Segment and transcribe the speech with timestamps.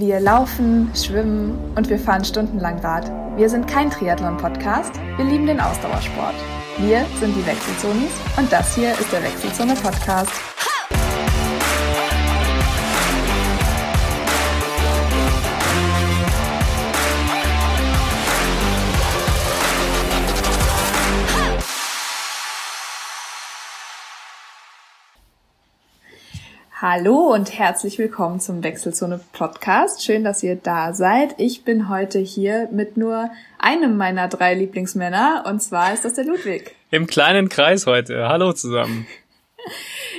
[0.00, 3.12] Wir laufen, schwimmen und wir fahren stundenlang Rad.
[3.36, 6.36] Wir sind kein Triathlon-Podcast, wir lieben den Ausdauersport.
[6.78, 10.32] Wir sind die Wechselzonis und das hier ist der Wechselzone-Podcast.
[26.82, 30.02] Hallo und herzlich willkommen zum Wechselzone Podcast.
[30.02, 31.34] Schön, dass ihr da seid.
[31.36, 36.24] Ich bin heute hier mit nur einem meiner drei Lieblingsmänner und zwar ist das der
[36.24, 36.74] Ludwig.
[36.90, 38.30] Im kleinen Kreis heute.
[38.30, 39.06] Hallo zusammen.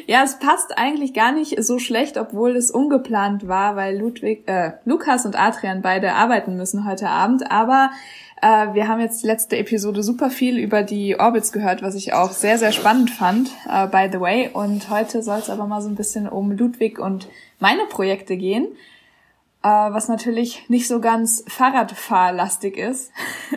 [0.08, 4.74] Ja, es passt eigentlich gar nicht so schlecht, obwohl es ungeplant war, weil Ludwig, äh,
[4.86, 7.52] Lukas und Adrian beide arbeiten müssen heute Abend.
[7.52, 7.92] Aber
[8.42, 12.32] äh, wir haben jetzt letzte Episode super viel über die Orbits gehört, was ich auch
[12.32, 14.50] sehr, sehr spannend fand, uh, by the way.
[14.52, 17.28] Und heute soll es aber mal so ein bisschen um Ludwig und
[17.60, 18.68] meine Projekte gehen.
[19.64, 23.12] Uh, was natürlich nicht so ganz Fahrradfahrlastig ist.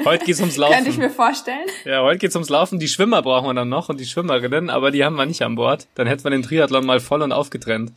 [0.04, 0.74] Heute geht's ums Laufen.
[0.74, 1.66] Könnte ich mir vorstellen.
[1.86, 2.78] Ja, heute geht's ums Laufen.
[2.78, 5.54] Die Schwimmer brauchen wir dann noch und die Schwimmerinnen, aber die haben wir nicht an
[5.54, 5.88] Bord.
[5.94, 7.92] Dann hätten wir den Triathlon mal voll und aufgetrennt.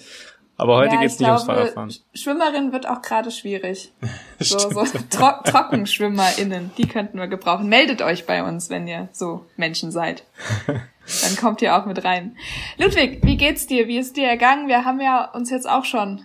[0.55, 1.93] Aber heute ja, geht's nicht glaube, ums Fahrradfahren.
[2.13, 3.91] Schwimmerin wird auch gerade schwierig.
[4.39, 7.67] so, so Tro TrockenschwimmerInnen, die könnten wir gebrauchen.
[7.67, 10.23] Meldet euch bei uns, wenn ihr so Menschen seid.
[10.67, 12.37] Dann kommt ihr auch mit rein.
[12.77, 13.89] Ludwig, wie geht's dir?
[13.89, 14.69] Wie ist dir ergangen?
[14.69, 16.21] Wir haben ja uns jetzt auch schon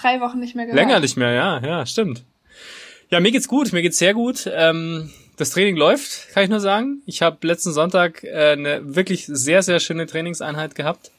[0.00, 0.80] drei Wochen nicht mehr gehört.
[0.80, 2.24] Länger nicht mehr, ja, ja, stimmt.
[3.10, 4.48] Ja, mir geht's gut, mir geht's sehr gut.
[4.52, 7.02] Ähm, das Training läuft, kann ich nur sagen.
[7.06, 11.10] Ich habe letzten Sonntag äh, eine wirklich sehr, sehr schöne Trainingseinheit gehabt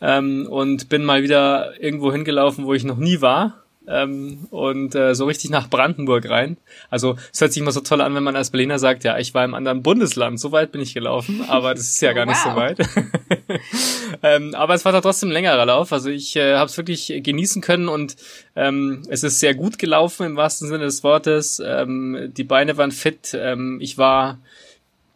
[0.00, 3.61] ähm, und bin mal wieder irgendwo hingelaufen, wo ich noch nie war.
[3.88, 6.56] Ähm, und äh, so richtig nach Brandenburg rein.
[6.88, 9.34] Also es hört sich immer so toll an, wenn man als Berliner sagt, ja, ich
[9.34, 12.32] war im anderen Bundesland, so weit bin ich gelaufen, aber das ist ja gar wow.
[12.32, 12.78] nicht so weit.
[14.22, 15.92] ähm, aber es war da trotzdem ein längerer Lauf.
[15.92, 18.16] Also ich äh, habe es wirklich genießen können und
[18.54, 21.60] ähm, es ist sehr gut gelaufen im wahrsten Sinne des Wortes.
[21.64, 23.34] Ähm, die Beine waren fit.
[23.34, 24.38] Ähm, ich war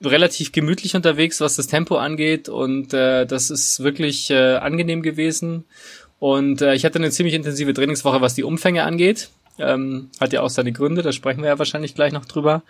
[0.03, 5.65] relativ gemütlich unterwegs, was das Tempo angeht und äh, das ist wirklich äh, angenehm gewesen.
[6.19, 9.31] Und äh, ich hatte eine ziemlich intensive Trainingswoche, was die Umfänge angeht.
[9.59, 12.63] Ähm, hat ja auch seine Gründe, da sprechen wir ja wahrscheinlich gleich noch drüber.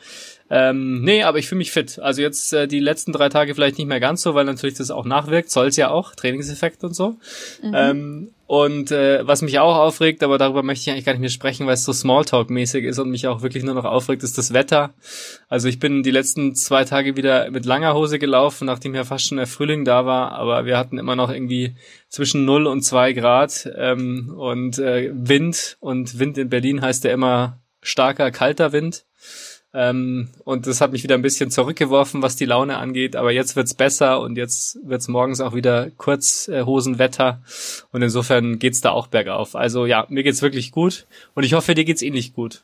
[0.51, 1.99] Ähm, nee, aber ich fühle mich fit.
[1.99, 4.93] Also jetzt äh, die letzten drei Tage vielleicht nicht mehr ganz so, weil natürlich das
[4.93, 7.17] auch nachwirkt, soll es ja auch, Trainingseffekt und so.
[7.63, 7.73] Mhm.
[7.75, 11.31] Ähm, und äh, was mich auch aufregt, aber darüber möchte ich eigentlich gar nicht mehr
[11.31, 14.53] sprechen, weil es so Smalltalk-mäßig ist und mich auch wirklich nur noch aufregt, ist das
[14.53, 14.95] Wetter.
[15.49, 19.27] Also ich bin die letzten zwei Tage wieder mit langer Hose gelaufen, nachdem ja fast
[19.27, 21.75] schon der Frühling da war, aber wir hatten immer noch irgendwie
[22.09, 27.13] zwischen 0 und 2 Grad ähm, und äh, Wind und Wind in Berlin heißt ja
[27.13, 29.07] immer starker, kalter Wind.
[29.75, 33.15] Ähm, und das hat mich wieder ein bisschen zurückgeworfen, was die Laune angeht.
[33.15, 37.41] Aber jetzt wird's besser und jetzt wird's morgens auch wieder Kurzhosenwetter.
[37.93, 39.55] Und insofern geht's da auch bergauf.
[39.55, 41.07] Also ja, mir geht's wirklich gut.
[41.35, 42.63] Und ich hoffe, dir geht's ähnlich gut.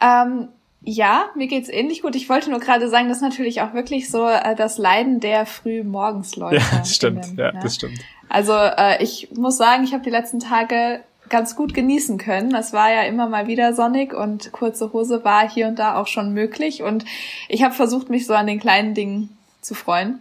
[0.00, 0.48] Ähm,
[0.82, 2.14] ja, mir geht's ähnlich gut.
[2.14, 5.46] Ich wollte nur gerade sagen, das ist natürlich auch wirklich so äh, das Leiden der
[5.46, 6.56] früh morgens Leute.
[6.56, 7.26] Ja, das stimmt.
[7.38, 7.60] ja, ne?
[7.62, 7.98] das stimmt.
[8.28, 11.00] Also äh, ich muss sagen, ich habe die letzten Tage
[11.34, 12.54] ganz gut genießen können.
[12.54, 16.06] Es war ja immer mal wieder sonnig und kurze Hose war hier und da auch
[16.06, 16.84] schon möglich.
[16.84, 17.04] Und
[17.48, 20.20] ich habe versucht, mich so an den kleinen Dingen zu freuen.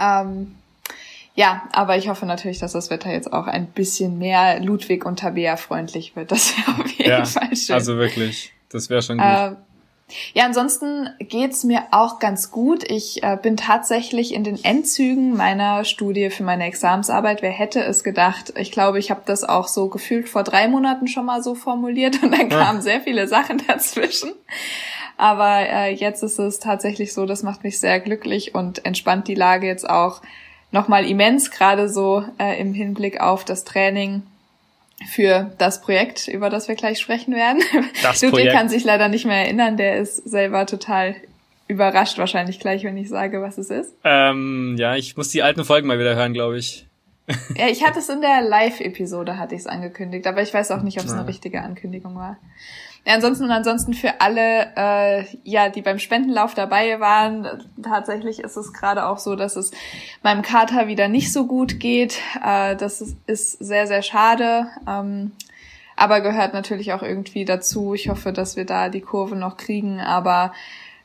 [0.00, 0.56] Ähm,
[1.36, 5.20] ja, aber ich hoffe natürlich, dass das Wetter jetzt auch ein bisschen mehr Ludwig und
[5.20, 6.32] Tabea freundlich wird.
[6.32, 7.74] Das wäre auf jeden ja, Fall schön.
[7.76, 9.26] Also wirklich, das wäre schon gut.
[9.26, 9.52] Äh,
[10.34, 12.88] ja, ansonsten geht's mir auch ganz gut.
[12.88, 17.42] Ich äh, bin tatsächlich in den Endzügen meiner Studie für meine Examensarbeit.
[17.42, 18.52] Wer hätte es gedacht?
[18.56, 22.22] Ich glaube, ich habe das auch so gefühlt vor drei Monaten schon mal so formuliert
[22.22, 22.82] und dann kamen ja.
[22.82, 24.32] sehr viele Sachen dazwischen.
[25.16, 29.34] Aber äh, jetzt ist es tatsächlich so, das macht mich sehr glücklich und entspannt die
[29.34, 30.22] Lage jetzt auch
[30.70, 34.22] nochmal immens, gerade so äh, im Hinblick auf das Training
[35.04, 37.62] für das Projekt, über das wir gleich sprechen werden.
[38.02, 38.54] Das Ludwig Projekt.
[38.54, 41.16] kann sich leider nicht mehr erinnern, der ist selber total
[41.68, 43.92] überrascht wahrscheinlich gleich, wenn ich sage, was es ist.
[44.04, 46.86] Ähm, ja, ich muss die alten Folgen mal wieder hören, glaube ich.
[47.56, 50.82] ja, ich hatte es in der Live-Episode, hatte ich es angekündigt, aber ich weiß auch
[50.82, 52.38] nicht, ob es eine richtige Ankündigung war.
[53.06, 57.46] Ja, ansonsten und ansonsten für alle, äh, ja, die beim Spendenlauf dabei waren,
[57.80, 59.70] tatsächlich ist es gerade auch so, dass es
[60.24, 62.20] meinem Kater wieder nicht so gut geht.
[62.44, 64.66] Äh, das ist, ist sehr, sehr schade.
[64.88, 65.30] Ähm,
[65.94, 67.94] aber gehört natürlich auch irgendwie dazu.
[67.94, 70.00] Ich hoffe, dass wir da die Kurve noch kriegen.
[70.00, 70.52] Aber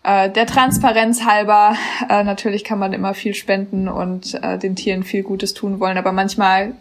[0.02, 1.76] äh, der Transparenz halber,
[2.10, 6.00] äh, natürlich kann man immer viel spenden und äh, den Tieren viel Gutes tun wollen.
[6.00, 6.74] Aber manchmal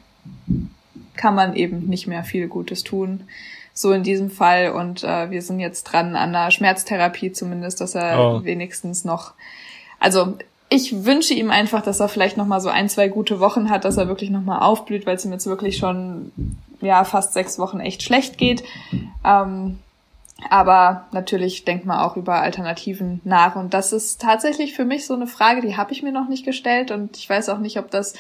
[1.15, 3.25] kann man eben nicht mehr viel Gutes tun
[3.81, 4.73] so in diesem Fall.
[4.73, 8.45] Und äh, wir sind jetzt dran an einer Schmerztherapie zumindest, dass er oh.
[8.45, 9.33] wenigstens noch,
[9.99, 10.35] also
[10.69, 13.85] ich wünsche ihm einfach, dass er vielleicht noch mal so ein, zwei gute Wochen hat,
[13.85, 16.31] dass er wirklich noch mal aufblüht, weil es ihm jetzt wirklich schon
[16.81, 18.63] ja fast sechs Wochen echt schlecht geht.
[19.25, 19.79] Ähm,
[20.49, 23.57] aber natürlich denkt man auch über Alternativen nach.
[23.57, 26.45] Und das ist tatsächlich für mich so eine Frage, die habe ich mir noch nicht
[26.45, 26.91] gestellt.
[26.91, 28.15] Und ich weiß auch nicht, ob das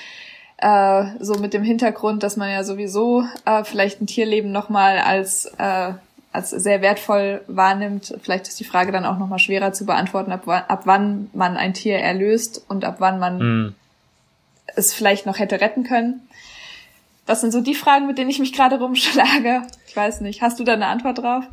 [0.60, 5.46] äh, so mit dem Hintergrund, dass man ja sowieso äh, vielleicht ein Tierleben nochmal als,
[5.58, 5.92] äh,
[6.32, 8.14] als sehr wertvoll wahrnimmt.
[8.22, 11.74] Vielleicht ist die Frage dann auch nochmal schwerer zu beantworten, ab, ab wann man ein
[11.74, 13.74] Tier erlöst und ab wann man mm.
[14.76, 16.28] es vielleicht noch hätte retten können.
[17.26, 19.62] Das sind so die Fragen, mit denen ich mich gerade rumschlage.
[19.86, 20.42] Ich weiß nicht.
[20.42, 21.44] Hast du da eine Antwort drauf?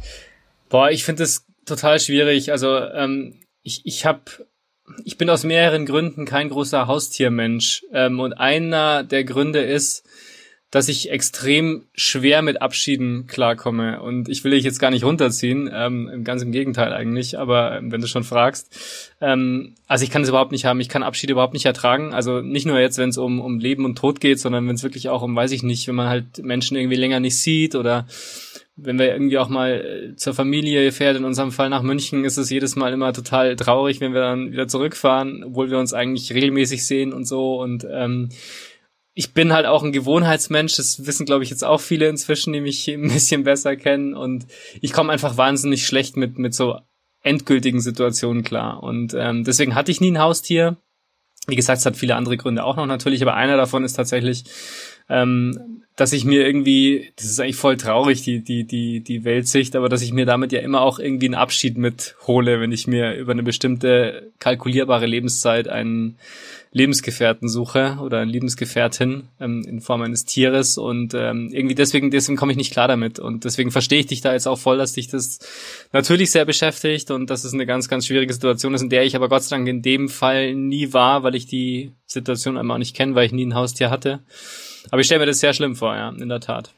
[0.69, 2.51] Boah, ich finde das total schwierig.
[2.51, 4.46] Also ähm, ich, ich habe
[5.03, 7.85] ich bin aus mehreren Gründen kein großer Haustiermensch.
[7.91, 10.03] Ähm, und einer der Gründe ist,
[10.69, 14.01] dass ich extrem schwer mit Abschieden klarkomme.
[14.01, 17.91] Und ich will dich jetzt gar nicht runterziehen, ähm, ganz im Gegenteil eigentlich, aber ähm,
[17.91, 18.77] wenn du schon fragst.
[19.21, 22.13] Ähm, also ich kann es überhaupt nicht haben, ich kann Abschiede überhaupt nicht ertragen.
[22.13, 24.83] Also nicht nur jetzt, wenn es um, um Leben und Tod geht, sondern wenn es
[24.83, 28.05] wirklich auch um, weiß ich nicht, wenn man halt Menschen irgendwie länger nicht sieht oder
[28.77, 32.37] wenn wir irgendwie auch mal äh, zur Familie fährt, in unserem Fall nach München, ist
[32.37, 36.31] es jedes Mal immer total traurig, wenn wir dann wieder zurückfahren, obwohl wir uns eigentlich
[36.31, 37.59] regelmäßig sehen und so.
[37.59, 38.29] Und ähm,
[39.15, 42.61] ich bin halt auch ein Gewohnheitsmensch, das wissen, glaube ich, jetzt auch viele inzwischen, die
[42.61, 44.13] mich ein bisschen besser kennen.
[44.13, 44.45] Und
[44.79, 46.77] ich komme einfach wahnsinnig schlecht mit, mit so
[47.23, 48.83] endgültigen Situationen klar.
[48.83, 50.77] Und ähm, deswegen hatte ich nie ein Haustier.
[51.47, 54.43] Wie gesagt, es hat viele andere Gründe auch noch natürlich, aber einer davon ist tatsächlich,
[55.09, 59.75] ähm, dass ich mir irgendwie, das ist eigentlich voll traurig, die, die, die, die Weltsicht,
[59.75, 63.15] aber dass ich mir damit ja immer auch irgendwie einen Abschied mithole, wenn ich mir
[63.15, 66.19] über eine bestimmte kalkulierbare Lebenszeit einen
[66.71, 72.37] Lebensgefährten suche oder eine Lebensgefährtin ähm, in Form eines Tieres und ähm, irgendwie deswegen, deswegen
[72.37, 74.93] komme ich nicht klar damit und deswegen verstehe ich dich da jetzt auch voll, dass
[74.93, 75.39] dich das
[75.93, 79.15] natürlich sehr beschäftigt und dass es eine ganz, ganz schwierige Situation ist, in der ich
[79.15, 82.79] aber Gott sei Dank in dem Fall nie war, weil ich die Situation einmal auch
[82.79, 84.19] nicht kenne, weil ich nie ein Haustier hatte.
[84.91, 86.71] Aber ich stelle mir das sehr schlimm vor, ja, in der Tat.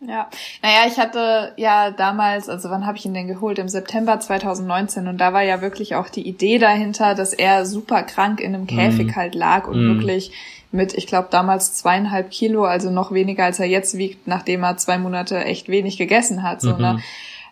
[0.00, 0.28] Ja,
[0.62, 3.58] naja, ich hatte ja damals, also wann habe ich ihn denn geholt?
[3.58, 8.04] Im September 2019 und da war ja wirklich auch die Idee dahinter, dass er super
[8.04, 9.16] krank in einem Käfig mm.
[9.16, 9.94] halt lag und mm.
[9.96, 10.30] wirklich
[10.70, 14.76] mit, ich glaube, damals zweieinhalb Kilo, also noch weniger als er jetzt wiegt, nachdem er
[14.76, 16.60] zwei Monate echt wenig gegessen hat.
[16.60, 16.74] So, ne?
[16.74, 16.80] mhm.
[16.80, 17.02] ne?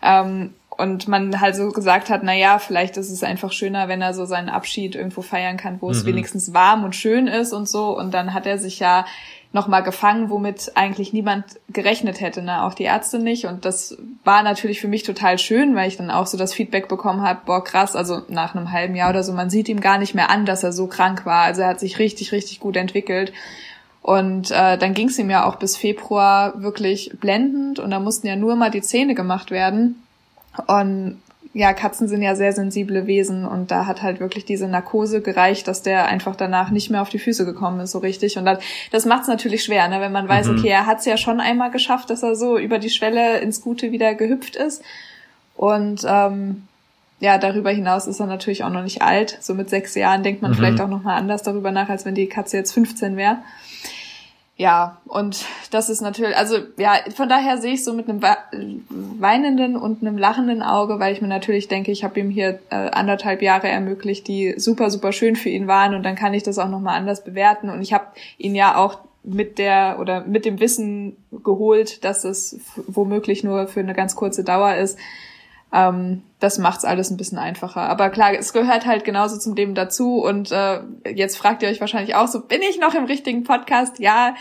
[0.03, 4.03] Ähm, und man halt so gesagt hat, na ja, vielleicht ist es einfach schöner, wenn
[4.03, 5.93] er so seinen Abschied irgendwo feiern kann, wo mhm.
[5.93, 7.97] es wenigstens warm und schön ist und so.
[7.97, 9.07] Und dann hat er sich ja
[9.53, 12.65] nochmal gefangen, womit eigentlich niemand gerechnet hätte, ne?
[12.65, 13.47] auch die Ärzte nicht.
[13.47, 16.89] Und das war natürlich für mich total schön, weil ich dann auch so das Feedback
[16.89, 19.99] bekommen habe, boah krass, also nach einem halben Jahr oder so, man sieht ihm gar
[19.99, 21.43] nicht mehr an, dass er so krank war.
[21.43, 23.33] Also er hat sich richtig, richtig gut entwickelt.
[24.03, 28.29] Und äh, dann ging es ihm ja auch bis Februar wirklich blendend und da mussten
[28.29, 30.01] ja nur mal die Zähne gemacht werden.
[30.69, 31.21] Und
[31.57, 35.67] ja, Katzen sind ja sehr sensible Wesen und da hat halt wirklich diese Narkose gereicht,
[35.67, 38.37] dass der einfach danach nicht mehr auf die Füße gekommen ist, so richtig.
[38.37, 38.59] Und das,
[38.93, 39.99] das macht es natürlich schwer, ne?
[40.03, 40.59] wenn man weiß, mhm.
[40.59, 43.63] okay, er hat es ja schon einmal geschafft, dass er so über die Schwelle ins
[43.63, 44.83] Gute wieder gehüpft ist.
[45.55, 46.65] Und ähm,
[47.21, 49.39] ja, darüber hinaus ist er natürlich auch noch nicht alt.
[49.41, 50.57] So mit sechs Jahren denkt man mhm.
[50.57, 53.39] vielleicht auch noch mal anders darüber nach, als wenn die Katze jetzt 15 wäre
[54.59, 58.23] ja, und das ist natürlich, also ja, von daher sehe ich so mit einem
[58.89, 62.89] weinenden und einem lachenden Auge, weil ich mir natürlich denke, ich habe ihm hier äh,
[62.91, 66.59] anderthalb Jahre ermöglicht, die super, super schön für ihn waren und dann kann ich das
[66.59, 67.69] auch nochmal anders bewerten.
[67.69, 68.07] Und ich habe
[68.39, 73.81] ihn ja auch mit der oder mit dem Wissen geholt, dass es womöglich nur für
[73.81, 74.99] eine ganz kurze Dauer ist.
[75.73, 77.83] Ähm, das macht's alles ein bisschen einfacher.
[77.83, 80.23] Aber klar, es gehört halt genauso zum Leben dazu.
[80.23, 80.81] Und äh,
[81.13, 83.99] jetzt fragt ihr euch wahrscheinlich auch so, bin ich noch im richtigen Podcast?
[83.99, 84.35] Ja,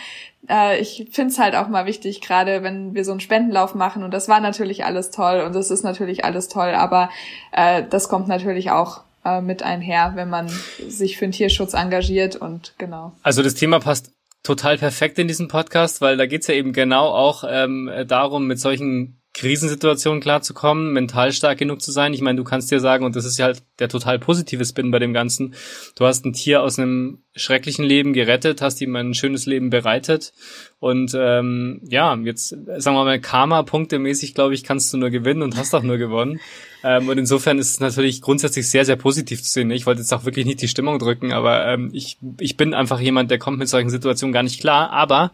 [0.50, 4.03] äh, ich find's halt auch mal wichtig, gerade wenn wir so einen Spendenlauf machen.
[4.03, 7.09] Und das war natürlich alles toll und das ist natürlich alles toll, aber
[7.51, 10.50] äh, das kommt natürlich auch äh, mit einher, wenn man
[10.88, 13.13] sich für den Tierschutz engagiert und genau.
[13.23, 14.11] Also das Thema passt
[14.43, 18.59] total perfekt in diesen Podcast, weil da geht's ja eben genau auch ähm, darum, mit
[18.59, 22.13] solchen Krisensituationen klarzukommen, mental stark genug zu sein.
[22.13, 24.91] Ich meine, du kannst dir sagen, und das ist ja halt der total positive Spin
[24.91, 25.55] bei dem Ganzen,
[25.96, 30.34] du hast ein Tier aus einem schrecklichen Leben gerettet, hast ihm ein schönes Leben bereitet
[30.79, 35.58] und ähm, ja, jetzt sagen wir mal Karma-Punkte-mäßig, glaube ich, kannst du nur gewinnen und
[35.58, 36.39] hast auch nur gewonnen.
[36.86, 39.72] Ähm, und insofern ist es natürlich grundsätzlich sehr, sehr positiv zu sehen.
[39.72, 43.00] Ich wollte jetzt auch wirklich nicht die Stimmung drücken, aber ähm, ich, ich bin einfach
[43.00, 44.91] jemand, der kommt mit solchen Situationen gar nicht klar.
[44.91, 45.32] Aber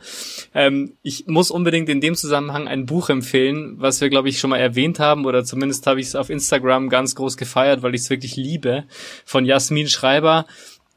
[0.53, 4.51] ähm, ich muss unbedingt in dem Zusammenhang ein Buch empfehlen, was wir, glaube ich, schon
[4.51, 8.01] mal erwähnt haben, oder zumindest habe ich es auf Instagram ganz groß gefeiert, weil ich
[8.01, 8.85] es wirklich liebe,
[9.25, 10.45] von Jasmin Schreiber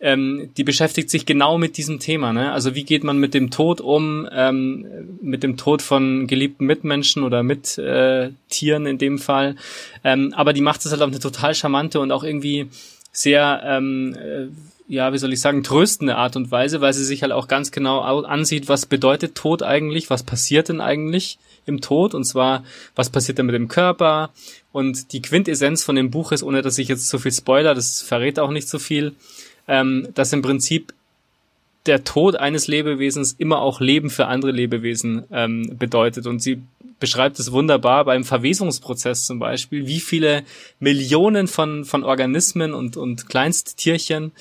[0.05, 2.35] ähm, die beschäftigt sich genau mit diesem Thema.
[2.35, 2.53] Ne?
[2.53, 4.87] Also wie geht man mit dem Tod um, ähm,
[5.23, 9.57] mit dem Tod von geliebten Mitmenschen oder mit äh, Tieren in dem Fall.
[10.05, 12.69] Ähm, aber die macht es halt auf eine total charmante und auch irgendwie
[13.15, 14.49] sehr ähm, äh,
[14.87, 17.71] ja, wie soll ich sagen, tröstende Art und Weise, weil sie sich halt auch ganz
[17.71, 22.15] genau ansieht, was bedeutet Tod eigentlich, was passiert denn eigentlich im Tod?
[22.15, 24.31] Und zwar, was passiert denn mit dem Körper?
[24.73, 28.03] Und die Quintessenz von dem Buch ist, ohne dass ich jetzt zu viel spoiler, das
[28.03, 29.15] verrät auch nicht so viel,
[29.69, 30.93] ähm, dass im Prinzip
[31.87, 36.27] der Tod eines Lebewesens immer auch Leben für andere Lebewesen ähm, bedeutet.
[36.27, 36.63] Und sie
[36.99, 40.45] beschreibt es wunderbar beim Verwesungsprozess zum Beispiel, wie viele
[40.79, 44.33] Millionen von, von Organismen und, und Kleinsttierchen,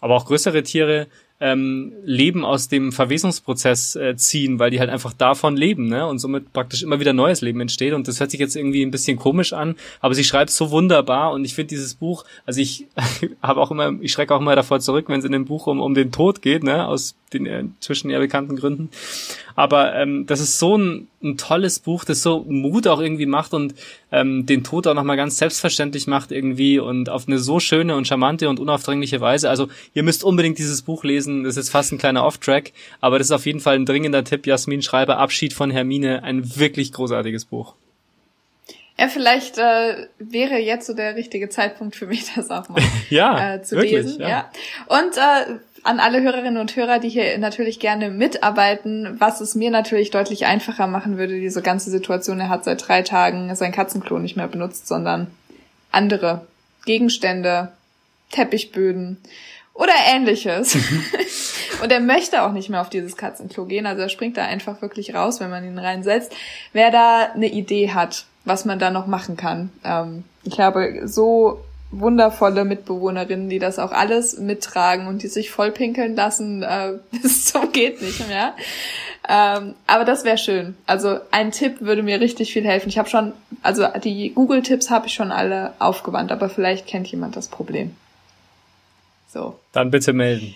[0.00, 1.08] aber auch größere Tiere
[1.42, 6.06] ähm, Leben aus dem Verwesungsprozess äh, ziehen, weil die halt einfach davon leben, ne?
[6.06, 7.94] Und somit praktisch immer wieder neues Leben entsteht.
[7.94, 11.32] Und das hört sich jetzt irgendwie ein bisschen komisch an, aber sie schreibt so wunderbar
[11.32, 12.86] und ich finde dieses Buch, also ich
[13.42, 15.80] habe auch immer, ich schrecke auch immer davor zurück, wenn es in dem Buch um,
[15.80, 16.86] um den Tod geht, ne?
[16.86, 18.90] Aus den äh, zwischen ja bekannten Gründen.
[19.56, 23.54] Aber ähm, das ist so ein, ein tolles Buch, das so Mut auch irgendwie macht
[23.54, 23.74] und
[24.10, 28.06] ähm, den Tod auch nochmal ganz selbstverständlich macht irgendwie und auf eine so schöne und
[28.06, 29.48] charmante und unaufdringliche Weise.
[29.50, 31.44] Also ihr müsst unbedingt dieses Buch lesen.
[31.44, 34.46] Das ist fast ein kleiner Off-Track, aber das ist auf jeden Fall ein dringender Tipp.
[34.46, 37.74] Jasmin Schreiber, Abschied von Hermine, ein wirklich großartiges Buch.
[38.98, 43.54] Ja, vielleicht äh, wäre jetzt so der richtige Zeitpunkt für mich, das auch mal ja,
[43.54, 44.20] äh, zu wirklich, lesen.
[44.20, 44.28] Ja.
[44.28, 44.50] ja.
[44.86, 49.70] Und äh, an alle Hörerinnen und Hörer, die hier natürlich gerne mitarbeiten, was es mir
[49.70, 52.38] natürlich deutlich einfacher machen würde, diese ganze Situation.
[52.40, 55.28] Er hat seit drei Tagen sein Katzenklo nicht mehr benutzt, sondern
[55.90, 56.46] andere
[56.84, 57.72] Gegenstände,
[58.30, 59.18] Teppichböden
[59.74, 60.76] oder ähnliches.
[61.82, 64.82] und er möchte auch nicht mehr auf dieses Katzenklo gehen, also er springt da einfach
[64.82, 66.32] wirklich raus, wenn man ihn reinsetzt.
[66.72, 69.70] Wer da eine Idee hat, was man da noch machen kann.
[69.84, 75.70] Ähm, ich habe so wundervolle Mitbewohnerinnen, die das auch alles mittragen und die sich voll
[75.70, 78.54] pinkeln lassen, äh, bis zum geht nicht mehr.
[79.28, 80.76] Ähm, aber das wäre schön.
[80.86, 82.88] Also ein Tipp würde mir richtig viel helfen.
[82.88, 83.32] Ich habe schon,
[83.62, 87.94] also die Google-Tipps habe ich schon alle aufgewandt, aber vielleicht kennt jemand das Problem.
[89.28, 89.58] So.
[89.72, 90.54] Dann bitte melden.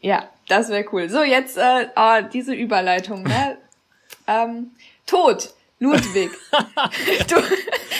[0.00, 1.08] Ja, das wäre cool.
[1.08, 3.22] So, jetzt äh, oh, diese Überleitung.
[3.22, 3.56] Ne?
[4.26, 4.70] ähm,
[5.06, 5.54] Tod.
[5.78, 6.30] Ludwig.
[7.28, 7.36] du,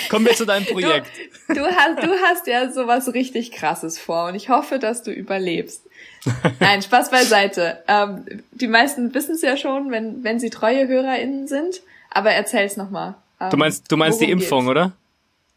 [0.09, 1.11] Kommen wir zu deinem Projekt.
[1.49, 5.11] Du, du, hast, du hast ja sowas richtig krasses vor und ich hoffe, dass du
[5.11, 5.83] überlebst.
[6.61, 7.83] Nein, Spaß beiseite.
[7.87, 12.77] Ähm, die meisten wissen es ja schon, wenn, wenn sie treue HörerInnen sind, aber erzähl's
[12.77, 13.15] nochmal.
[13.41, 14.71] Ähm, du meinst, du meinst die Impfung, geht's?
[14.71, 14.93] oder?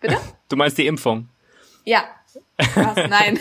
[0.02, 0.18] Bitte?
[0.50, 1.30] Du meinst die Impfung.
[1.86, 2.04] Ja,
[2.58, 2.96] was?
[3.10, 3.39] Nein.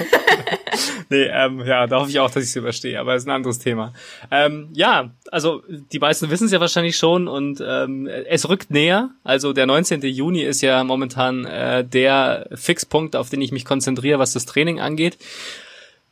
[1.09, 3.35] nee, ähm, ja, da hoffe ich auch, dass ich es überstehe, aber das ist ein
[3.35, 3.93] anderes Thema.
[4.31, 9.11] Ähm, ja, also die meisten wissen es ja wahrscheinlich schon und ähm, es rückt näher.
[9.25, 10.03] Also der 19.
[10.03, 14.81] Juni ist ja momentan äh, der Fixpunkt, auf den ich mich konzentriere, was das Training
[14.81, 15.19] angeht.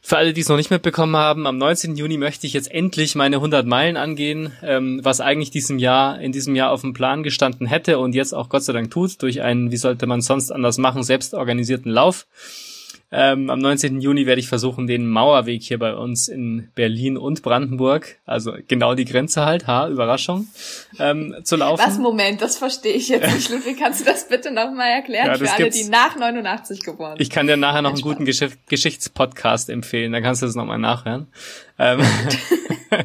[0.09, 1.97] Für alle, die es noch nicht mitbekommen haben, am 19.
[1.97, 6.31] Juni möchte ich jetzt endlich meine 100 Meilen angehen, ähm, was eigentlich diesem Jahr, in
[6.31, 9.43] diesem Jahr auf dem Plan gestanden hätte und jetzt auch Gott sei Dank tut, durch
[9.43, 12.29] einen, wie sollte man sonst anders machen, selbst organisierten Lauf.
[13.13, 14.01] Ähm, am 19.
[14.01, 18.97] Juni werde ich versuchen, den Mauerweg hier bei uns in Berlin und Brandenburg, also genau
[18.97, 20.49] die Grenze halt, ha, Überraschung,
[20.99, 21.85] ähm, zu laufen.
[21.87, 23.49] Was, Moment, das verstehe ich jetzt nicht.
[23.51, 27.21] Ludwig, kannst du das bitte nochmal erklären ja, für alle, die nach 89 geboren sind?
[27.21, 30.79] Ich kann dir nachher noch einen guten Gesch Geschichtspodcast empfehlen, dann kannst du das nochmal
[30.79, 31.29] nachhören.
[31.79, 32.01] Ähm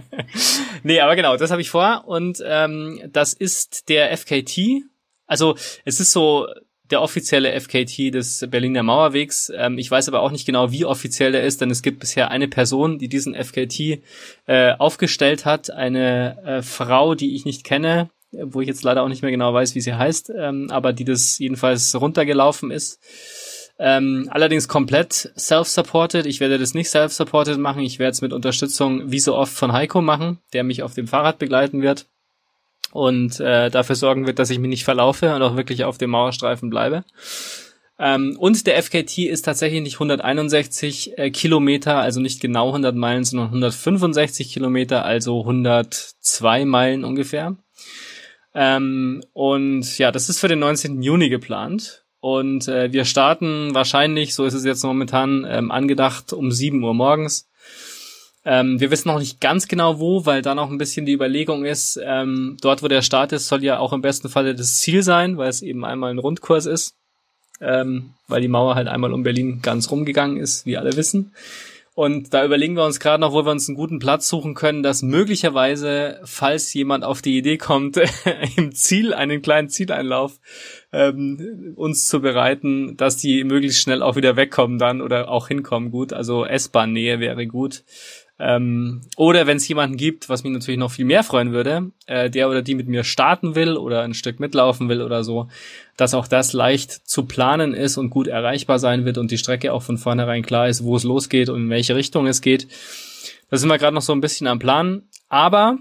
[0.84, 4.84] nee, aber genau, das habe ich vor und ähm, das ist der FKT.
[5.28, 5.56] Also
[5.86, 6.48] es ist so
[6.92, 9.52] der offizielle FKT des Berliner Mauerwegs.
[9.56, 12.30] Ähm, ich weiß aber auch nicht genau, wie offiziell der ist, denn es gibt bisher
[12.32, 14.02] eine Person, die diesen FKT
[14.48, 19.08] äh, aufgestellt hat, eine äh, Frau, die ich nicht kenne, wo ich jetzt leider auch
[19.08, 23.00] nicht mehr genau weiß, wie sie heißt, ähm, aber die das jedenfalls runtergelaufen ist.
[23.80, 26.28] Ähm, allerdings komplett self-supported.
[26.28, 27.82] Ich werde das nicht self-supported machen.
[27.82, 31.08] Ich werde es mit Unterstützung wie so oft von Heiko machen, der mich auf dem
[31.08, 32.06] Fahrrad begleiten wird
[32.92, 36.12] und äh, dafür sorgen wird, dass ich mich nicht verlaufe und auch wirklich auf dem
[36.12, 37.04] Mauerstreifen bleibe.
[38.00, 43.24] Ähm, und der FKT ist tatsächlich nicht 161 äh, Kilometer, also nicht genau 100 Meilen,
[43.24, 47.58] sondern 165 Kilometer, also 102 Meilen ungefähr.
[48.56, 51.04] Ähm, und ja, das ist für den 19.
[51.04, 52.04] Juni geplant.
[52.20, 56.94] Und äh, wir starten wahrscheinlich, so ist es jetzt momentan ähm, angedacht, um 7 Uhr
[56.94, 57.51] morgens.
[58.44, 61.64] Ähm, wir wissen noch nicht ganz genau wo, weil da noch ein bisschen die Überlegung
[61.64, 65.04] ist, ähm, dort wo der Start ist, soll ja auch im besten Falle das Ziel
[65.04, 66.96] sein, weil es eben einmal ein Rundkurs ist,
[67.60, 71.34] ähm, weil die Mauer halt einmal um Berlin ganz rumgegangen ist, wie alle wissen.
[71.94, 74.82] Und da überlegen wir uns gerade noch, wo wir uns einen guten Platz suchen können,
[74.82, 78.00] dass möglicherweise, falls jemand auf die Idee kommt,
[78.56, 80.40] im Ziel einen kleinen Zieleinlauf
[80.94, 85.92] ähm, uns zu bereiten, dass die möglichst schnell auch wieder wegkommen dann oder auch hinkommen
[85.92, 86.14] gut.
[86.14, 87.84] Also S-Bahn-Nähe wäre gut.
[88.44, 92.28] Ähm, oder wenn es jemanden gibt, was mich natürlich noch viel mehr freuen würde, äh,
[92.28, 95.48] der oder die mit mir starten will oder ein Stück mitlaufen will oder so,
[95.96, 99.72] dass auch das leicht zu planen ist und gut erreichbar sein wird und die Strecke
[99.72, 102.68] auch von vornherein klar ist, wo es losgeht und in welche Richtung es geht.
[103.52, 105.04] Da sind wir gerade noch so ein bisschen am Plan.
[105.30, 105.78] Aber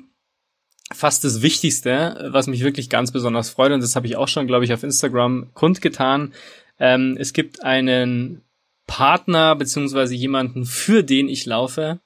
[0.93, 4.47] fast das Wichtigste, was mich wirklich ganz besonders freut, und das habe ich auch schon,
[4.47, 6.35] glaube ich, auf Instagram kundgetan,
[6.79, 8.43] ähm, es gibt einen
[8.90, 12.00] Partner beziehungsweise jemanden, für den ich laufe.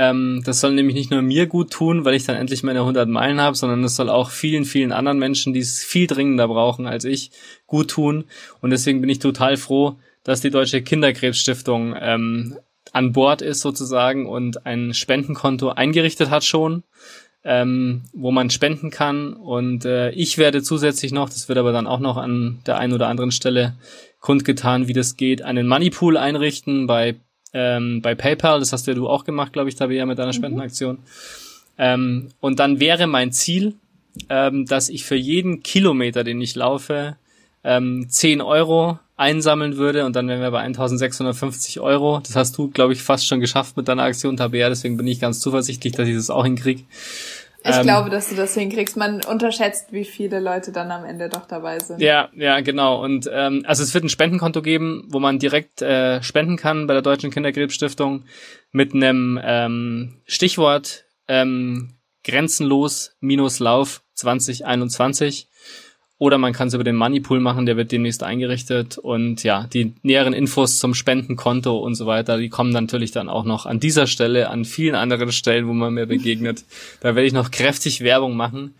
[0.00, 3.06] Ähm, das soll nämlich nicht nur mir gut tun, weil ich dann endlich meine 100
[3.06, 6.86] Meilen habe, sondern es soll auch vielen, vielen anderen Menschen, die es viel dringender brauchen
[6.86, 7.32] als ich,
[7.66, 8.24] gut tun.
[8.62, 12.56] Und deswegen bin ich total froh, dass die Deutsche Kinderkrebsstiftung ähm,
[12.92, 16.82] an Bord ist sozusagen und ein Spendenkonto eingerichtet hat schon,
[17.44, 19.34] ähm, wo man spenden kann.
[19.34, 22.94] Und äh, ich werde zusätzlich noch, das wird aber dann auch noch an der einen
[22.94, 23.76] oder anderen Stelle
[24.20, 27.16] kundgetan, wie das geht, einen Moneypool einrichten bei,
[27.52, 28.60] ähm, bei PayPal.
[28.60, 30.34] Das hast ja du auch gemacht, glaube ich, Tabea, mit deiner mhm.
[30.34, 30.98] Spendenaktion.
[31.78, 33.74] Ähm, und dann wäre mein Ziel,
[34.28, 37.16] ähm, dass ich für jeden Kilometer, den ich laufe,
[37.64, 42.20] ähm, 10 Euro einsammeln würde und dann wären wir bei 1650 Euro.
[42.20, 45.20] Das hast du, glaube ich, fast schon geschafft mit deiner Aktion Tabea, deswegen bin ich
[45.20, 46.84] ganz zuversichtlich, dass ich das auch hinkriege.
[47.62, 48.96] Ich ähm, glaube, dass du das hinkriegst.
[48.96, 52.00] Man unterschätzt, wie viele Leute dann am Ende doch dabei sind.
[52.00, 53.02] Ja, ja, genau.
[53.02, 56.94] Und ähm, also es wird ein Spendenkonto geben, wo man direkt äh, spenden kann bei
[56.94, 58.24] der Deutschen Kinderkrebsstiftung
[58.72, 65.48] mit einem ähm, Stichwort ähm, grenzenlos minus Lauf 2021.
[66.20, 68.98] Oder man kann es über den Moneypool machen, der wird demnächst eingerichtet.
[68.98, 73.44] Und ja, die näheren Infos zum Spendenkonto und so weiter, die kommen natürlich dann auch
[73.44, 76.64] noch an dieser Stelle, an vielen anderen Stellen, wo man mir begegnet.
[77.00, 78.74] Da werde ich noch kräftig Werbung machen.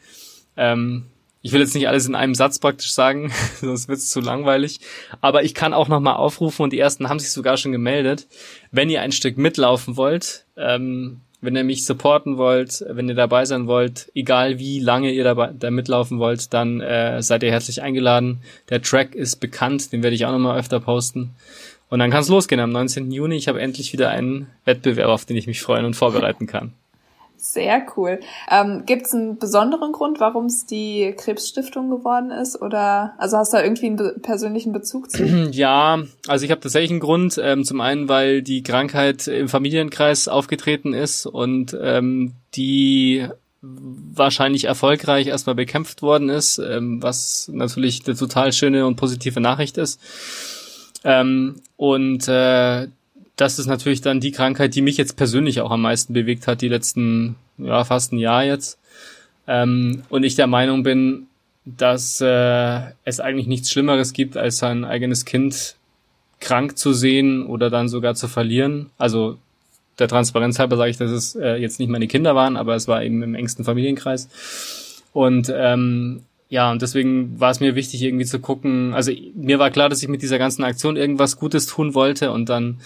[0.59, 1.05] Ähm,
[1.41, 3.33] ich will jetzt nicht alles in einem Satz praktisch sagen,
[3.63, 4.81] sonst wird es zu langweilig.
[5.23, 8.27] Aber ich kann auch nochmal aufrufen und die ersten haben sich sogar schon gemeldet.
[8.71, 13.45] Wenn ihr ein Stück mitlaufen wollt, ähm, wenn ihr mich supporten wollt, wenn ihr dabei
[13.45, 17.83] sein wollt, egal wie lange ihr dabei da mitlaufen wollt, dann äh, seid ihr herzlich
[17.83, 18.41] eingeladen.
[18.69, 21.31] Der Track ist bekannt, den werde ich auch nochmal öfter posten.
[21.89, 23.11] Und dann kann es losgehen am 19.
[23.11, 23.37] Juni.
[23.37, 26.73] Ich habe endlich wieder einen Wettbewerb, auf den ich mich freuen und vorbereiten kann.
[27.43, 28.21] Sehr cool.
[28.51, 32.61] Ähm, Gibt es einen besonderen Grund, warum es die Krebsstiftung geworden ist?
[32.61, 35.25] Oder also hast du da irgendwie einen be persönlichen Bezug zu?
[35.51, 37.41] Ja, also ich habe tatsächlich einen Grund.
[37.43, 43.26] Ähm, zum einen, weil die Krankheit im Familienkreis aufgetreten ist und ähm, die
[43.63, 49.79] wahrscheinlich erfolgreich erstmal bekämpft worden ist, ähm, was natürlich eine total schöne und positive Nachricht
[49.79, 49.99] ist.
[51.05, 52.89] Ähm, und äh,
[53.41, 56.61] das ist natürlich dann die Krankheit, die mich jetzt persönlich auch am meisten bewegt hat,
[56.61, 58.79] die letzten, ja, fast ein Jahr jetzt.
[59.47, 61.26] Ähm, und ich der Meinung bin,
[61.65, 65.76] dass äh, es eigentlich nichts Schlimmeres gibt, als sein eigenes Kind
[66.41, 68.91] krank zu sehen oder dann sogar zu verlieren.
[68.99, 69.39] Also
[69.99, 72.89] der Transparenz halber sage ich, dass es äh, jetzt nicht meine Kinder waren, aber es
[72.89, 75.03] war eben im engsten Familienkreis.
[75.13, 78.93] Und ähm, ja, und deswegen war es mir wichtig, irgendwie zu gucken.
[78.93, 82.49] Also mir war klar, dass ich mit dieser ganzen Aktion irgendwas Gutes tun wollte und
[82.49, 82.81] dann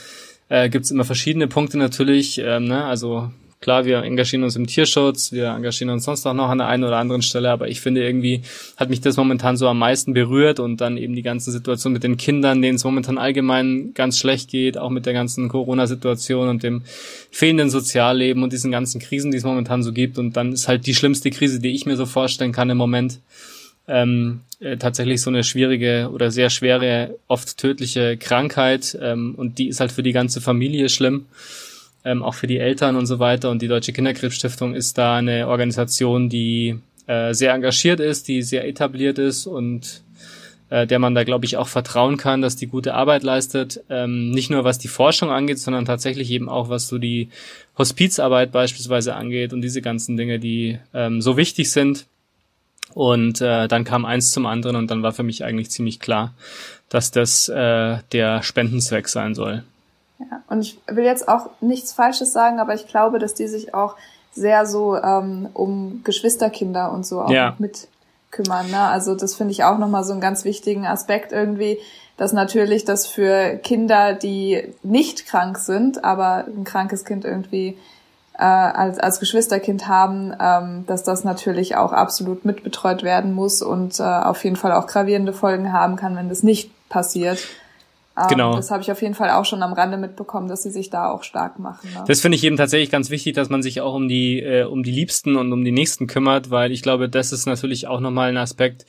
[0.48, 2.38] äh, gibt es immer verschiedene Punkte natürlich.
[2.38, 2.84] Ähm, ne?
[2.84, 3.30] Also
[3.64, 6.84] klar, wir engagieren uns im Tierschutz, wir engagieren uns sonst auch noch an der einen
[6.84, 8.42] oder anderen Stelle, aber ich finde irgendwie
[8.76, 12.02] hat mich das momentan so am meisten berührt und dann eben die ganze Situation mit
[12.02, 16.62] den Kindern, denen es momentan allgemein ganz schlecht geht, auch mit der ganzen Corona-Situation und
[16.62, 16.82] dem
[17.30, 20.86] fehlenden Sozialleben und diesen ganzen Krisen, die es momentan so gibt und dann ist halt
[20.86, 23.20] die schlimmste Krise, die ich mir so vorstellen kann im Moment,
[23.88, 29.68] ähm, äh, tatsächlich so eine schwierige oder sehr schwere, oft tödliche Krankheit ähm, und die
[29.68, 31.26] ist halt für die ganze Familie schlimm,
[32.04, 33.50] ähm, auch für die Eltern und so weiter.
[33.50, 38.66] Und die Deutsche Kinderkrebsstiftung ist da eine Organisation, die äh, sehr engagiert ist, die sehr
[38.66, 40.02] etabliert ist und
[40.70, 43.84] äh, der man da, glaube ich, auch vertrauen kann, dass die gute Arbeit leistet.
[43.90, 47.28] Ähm, nicht nur was die Forschung angeht, sondern tatsächlich eben auch was so die
[47.76, 52.06] Hospizarbeit beispielsweise angeht und diese ganzen Dinge, die ähm, so wichtig sind.
[52.94, 56.32] Und äh, dann kam eins zum anderen und dann war für mich eigentlich ziemlich klar,
[56.88, 59.64] dass das äh, der Spendenzweck sein soll.
[60.20, 63.74] Ja, und ich will jetzt auch nichts Falsches sagen, aber ich glaube, dass die sich
[63.74, 63.96] auch
[64.32, 67.56] sehr so ähm, um Geschwisterkinder und so auch ja.
[67.58, 67.88] mit
[68.30, 68.70] kümmern.
[68.70, 68.80] Ne?
[68.80, 71.78] Also das finde ich auch nochmal so einen ganz wichtigen Aspekt irgendwie,
[72.16, 77.76] dass natürlich das für Kinder, die nicht krank sind, aber ein krankes Kind irgendwie
[78.38, 84.00] äh, als, als Geschwisterkind haben, ähm, dass das natürlich auch absolut mitbetreut werden muss und
[84.00, 87.38] äh, auf jeden Fall auch gravierende Folgen haben kann, wenn das nicht passiert.
[88.16, 88.54] Ähm, genau.
[88.54, 91.10] Das habe ich auf jeden Fall auch schon am Rande mitbekommen, dass sie sich da
[91.10, 91.90] auch stark machen.
[91.92, 92.04] Ne?
[92.06, 94.82] Das finde ich eben tatsächlich ganz wichtig, dass man sich auch um die äh, um
[94.82, 98.30] die Liebsten und um die Nächsten kümmert, weil ich glaube, das ist natürlich auch nochmal
[98.30, 98.86] ein Aspekt,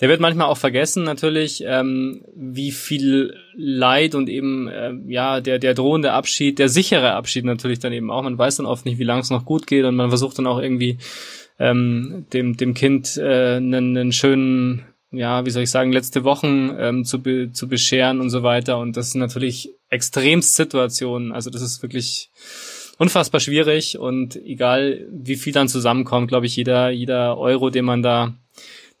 [0.00, 5.58] der wird manchmal auch vergessen natürlich, ähm, wie viel Leid und eben äh, ja der
[5.58, 8.22] der drohende Abschied, der sichere Abschied natürlich dann eben auch.
[8.22, 10.46] Man weiß dann oft nicht, wie lange es noch gut geht und man versucht dann
[10.46, 10.98] auch irgendwie
[11.58, 16.70] ähm, dem dem Kind äh, einen, einen schönen ja, wie soll ich sagen, letzte Wochen
[16.78, 18.78] ähm, zu, be zu bescheren und so weiter.
[18.78, 21.32] Und das sind natürlich extremst Situationen.
[21.32, 22.30] Also das ist wirklich
[22.98, 28.02] unfassbar schwierig und egal wie viel dann zusammenkommt, glaube ich, jeder, jeder Euro, den man
[28.02, 28.34] da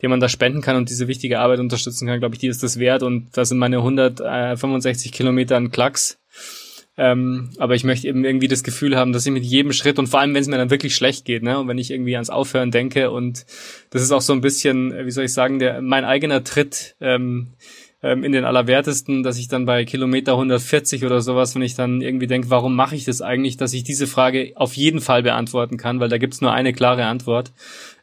[0.02, 2.62] den man da spenden kann und diese wichtige Arbeit unterstützen kann, glaube ich, die ist
[2.62, 6.18] das wert und da sind meine 165 Kilometer ein Klacks.
[6.96, 10.08] Ähm, aber ich möchte eben irgendwie das Gefühl haben, dass ich mit jedem Schritt und
[10.08, 12.28] vor allem, wenn es mir dann wirklich schlecht geht, ne, und wenn ich irgendwie ans
[12.28, 13.46] Aufhören denke und
[13.90, 17.54] das ist auch so ein bisschen, wie soll ich sagen, der mein eigener Tritt ähm,
[18.02, 22.00] ähm, in den Allerwertesten, dass ich dann bei Kilometer 140 oder sowas, wenn ich dann
[22.00, 25.76] irgendwie denke, warum mache ich das eigentlich, dass ich diese Frage auf jeden Fall beantworten
[25.76, 27.52] kann, weil da gibt's nur eine klare Antwort.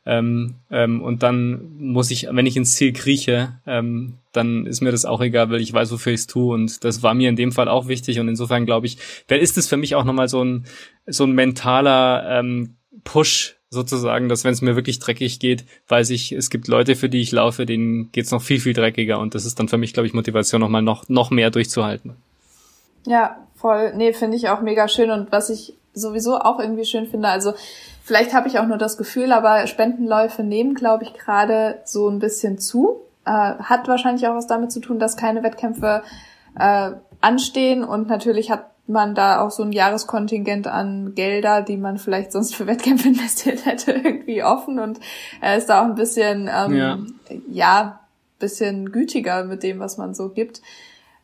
[0.10, 4.91] Ähm, ähm, und dann muss ich, wenn ich ins Ziel krieche, ähm, dann ist mir
[4.91, 6.54] das auch egal, weil ich weiß, wofür ich es tue.
[6.54, 8.22] Und das war mir in dem Fall auch wichtig.
[8.22, 10.65] Und insofern glaube ich, wer ist es für mich auch nochmal so ein,
[11.08, 16.32] so ein mentaler ähm, Push, sozusagen, dass wenn es mir wirklich dreckig geht, weiß ich,
[16.32, 19.46] es gibt Leute, für die ich laufe, denen geht's noch viel, viel dreckiger und das
[19.46, 22.15] ist dann für mich, glaube ich, Motivation, nochmal noch, noch mehr durchzuhalten.
[23.06, 23.93] Ja, voll.
[23.96, 27.54] Nee, finde ich auch mega schön und was ich sowieso auch irgendwie schön finde, also
[28.08, 32.20] vielleicht habe ich auch nur das Gefühl, aber Spendenläufe nehmen, glaube ich, gerade so ein
[32.20, 33.02] bisschen zu.
[33.26, 36.04] Äh, hat wahrscheinlich auch was damit zu tun, dass keine Wettkämpfe
[36.58, 41.98] äh, anstehen und natürlich hat man da auch so ein Jahreskontingent an Gelder, die man
[41.98, 45.02] vielleicht sonst für Wettkämpfe investiert hätte, irgendwie offen und
[45.41, 46.98] er ist da auch ein bisschen, ähm, ja.
[47.50, 48.00] ja,
[48.39, 50.62] bisschen gütiger mit dem, was man so gibt.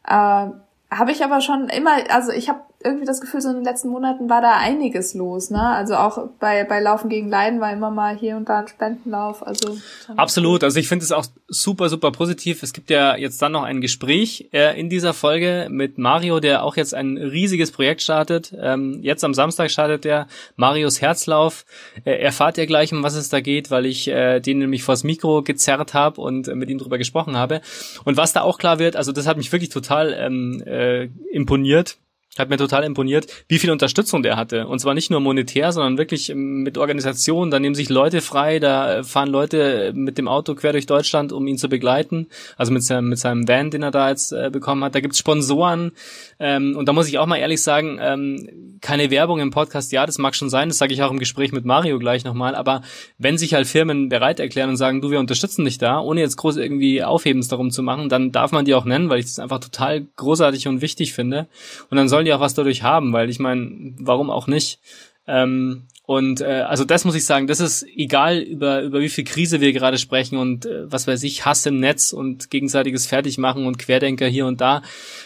[0.05, 0.47] Äh,
[0.91, 3.89] habe ich aber schon immer, also ich habe irgendwie das Gefühl, so in den letzten
[3.89, 5.61] Monaten war da einiges los, ne?
[5.61, 9.45] Also auch bei, bei Laufen gegen Leiden war immer mal hier und da ein Spendenlauf.
[9.45, 9.77] Also
[10.15, 12.63] Absolut, also ich finde es auch super, super positiv.
[12.63, 16.63] Es gibt ja jetzt dann noch ein Gespräch äh, in dieser Folge mit Mario, der
[16.63, 18.53] auch jetzt ein riesiges Projekt startet.
[18.59, 21.65] Ähm, jetzt am Samstag startet der Marios Herzlauf.
[22.05, 25.03] Äh, erfahrt ihr gleich, um was es da geht, weil ich äh, den nämlich vors
[25.03, 27.61] Mikro gezerrt habe und äh, mit ihm drüber gesprochen habe.
[28.05, 31.97] Und was da auch klar wird, also das hat mich wirklich total ähm, äh, imponiert
[32.37, 34.67] hat mir total imponiert, wie viel Unterstützung der hatte.
[34.67, 37.51] Und zwar nicht nur monetär, sondern wirklich mit Organisationen.
[37.51, 41.45] Da nehmen sich Leute frei, da fahren Leute mit dem Auto quer durch Deutschland, um
[41.45, 42.27] ihn zu begleiten.
[42.57, 44.95] Also mit seinem, mit seinem Van, den er da jetzt äh, bekommen hat.
[44.95, 45.91] Da gibt's Sponsoren.
[46.39, 50.05] Ähm, und da muss ich auch mal ehrlich sagen, ähm, keine Werbung im Podcast, ja,
[50.05, 50.69] das mag schon sein.
[50.69, 52.55] Das sage ich auch im Gespräch mit Mario gleich nochmal.
[52.55, 52.81] Aber
[53.19, 56.37] wenn sich halt Firmen bereit erklären und sagen, du, wir unterstützen dich da, ohne jetzt
[56.37, 59.39] groß irgendwie Aufhebens darum zu machen, dann darf man die auch nennen, weil ich das
[59.39, 61.47] einfach total großartig und wichtig finde.
[61.89, 64.79] Und dann sollen die auch was dadurch haben, weil ich meine, warum auch nicht?
[65.27, 69.23] Ähm, und äh, also das muss ich sagen, das ist egal über über wie viel
[69.23, 73.65] Krise wir gerade sprechen und äh, was weiß ich Hass im Netz und gegenseitiges Fertigmachen
[73.65, 74.81] und Querdenker hier und da.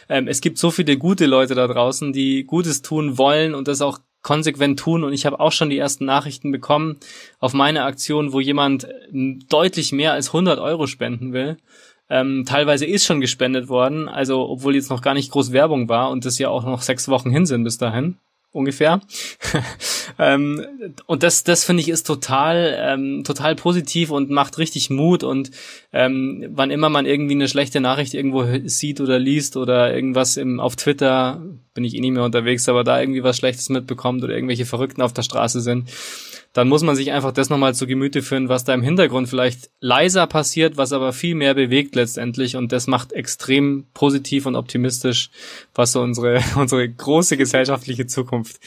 [0.08, 3.82] Ähm, es gibt so viele gute Leute da draußen, die Gutes tun wollen und das
[3.82, 6.98] auch konsequent tun und ich habe auch schon die ersten Nachrichten bekommen
[7.40, 11.58] auf meine Aktion, wo jemand ähm, deutlich mehr als 100 Euro spenden will
[12.10, 16.10] ähm, teilweise ist schon gespendet worden, also obwohl jetzt noch gar nicht groß Werbung war
[16.10, 18.18] und das ja auch noch sechs Wochen hin sind bis dahin
[18.58, 19.02] ungefähr.
[20.20, 20.66] ähm,
[21.06, 25.24] und das, das finde ich ist total, ähm, total positiv und macht richtig Mut.
[25.24, 25.52] Und
[25.94, 30.60] ähm, wann immer man irgendwie eine schlechte Nachricht irgendwo sieht oder liest oder irgendwas im,
[30.60, 31.42] auf Twitter,
[31.74, 35.04] bin ich eh nicht mehr unterwegs, aber da irgendwie was Schlechtes mitbekommt oder irgendwelche Verrückten
[35.04, 35.90] auf der Straße sind,
[36.54, 39.70] dann muss man sich einfach das nochmal zu Gemüte führen, was da im Hintergrund vielleicht
[39.80, 45.30] leiser passiert, was aber viel mehr bewegt letztendlich und das macht extrem positiv und optimistisch,
[45.76, 48.60] was so unsere, unsere große gesellschaftliche Zukunft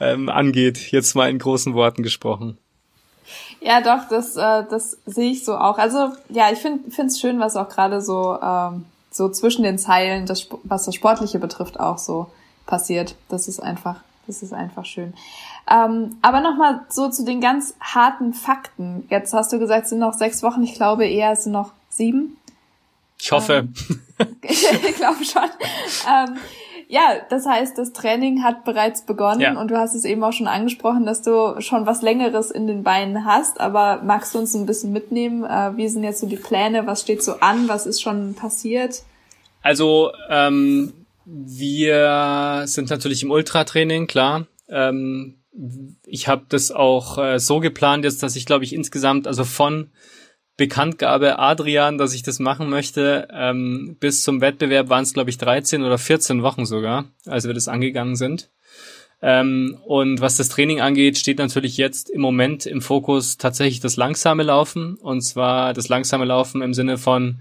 [0.00, 0.92] ähm, angeht.
[0.92, 2.58] Jetzt mal in großen Worten gesprochen.
[3.60, 5.78] Ja, doch, das, äh, das sehe ich so auch.
[5.78, 10.26] Also ja, ich finde es schön, was auch gerade so, ähm, so zwischen den Zeilen,
[10.26, 12.30] das, was das Sportliche betrifft, auch so
[12.66, 13.16] passiert.
[13.28, 13.96] Das ist einfach,
[14.26, 15.14] das ist einfach schön.
[15.70, 19.06] Ähm, aber nochmal so zu den ganz harten Fakten.
[19.10, 20.62] Jetzt hast du gesagt, es sind noch sechs Wochen.
[20.62, 22.36] Ich glaube eher, es sind noch sieben.
[23.18, 23.68] Ich hoffe.
[23.68, 23.74] Ähm,
[24.42, 25.42] ich glaube schon.
[26.08, 26.38] Ähm,
[26.90, 29.60] ja, das heißt, das Training hat bereits begonnen ja.
[29.60, 32.82] und du hast es eben auch schon angesprochen, dass du schon was Längeres in den
[32.82, 33.60] Beinen hast.
[33.60, 35.44] Aber magst du uns ein bisschen mitnehmen?
[35.44, 36.86] Äh, wie sind jetzt so die Pläne?
[36.86, 37.68] Was steht so an?
[37.68, 39.02] Was ist schon passiert?
[39.60, 40.94] Also ähm,
[41.26, 44.46] wir sind natürlich im Ultratraining, klar.
[44.70, 45.34] Ähm,
[46.06, 49.90] ich habe das auch äh, so geplant jetzt, dass ich glaube ich insgesamt, also von
[50.56, 55.38] Bekanntgabe Adrian, dass ich das machen möchte, ähm, bis zum Wettbewerb waren es glaube ich
[55.38, 58.50] 13 oder 14 Wochen sogar, als wir das angegangen sind.
[59.20, 63.96] Ähm, und was das Training angeht, steht natürlich jetzt im Moment im Fokus tatsächlich das
[63.96, 64.94] langsame Laufen.
[64.94, 67.40] Und zwar das langsame Laufen im Sinne von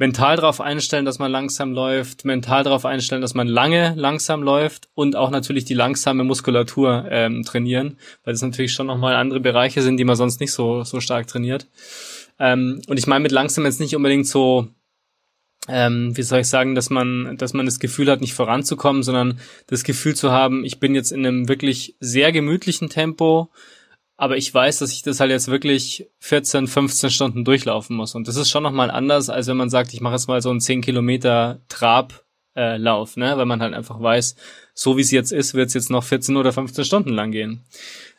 [0.00, 4.88] mental darauf einstellen, dass man langsam läuft, mental darauf einstellen, dass man lange langsam läuft
[4.94, 9.82] und auch natürlich die langsame Muskulatur ähm, trainieren, weil das natürlich schon nochmal andere Bereiche
[9.82, 11.68] sind, die man sonst nicht so, so stark trainiert.
[12.38, 14.68] Ähm, und ich meine mit langsam jetzt nicht unbedingt so
[15.68, 19.38] ähm, wie soll ich sagen, dass man, dass man das Gefühl hat, nicht voranzukommen, sondern
[19.66, 23.50] das Gefühl zu haben, ich bin jetzt in einem wirklich sehr gemütlichen Tempo,
[24.20, 28.14] aber ich weiß, dass ich das halt jetzt wirklich 14, 15 Stunden durchlaufen muss.
[28.14, 30.50] Und das ist schon nochmal anders, als wenn man sagt, ich mache jetzt mal so
[30.50, 32.22] einen 10 Kilometer Trab.
[32.54, 33.38] Äh, Lauf, ne?
[33.38, 34.34] weil man halt einfach weiß,
[34.74, 37.64] so wie es jetzt ist, wird es jetzt noch 14 oder 15 Stunden lang gehen.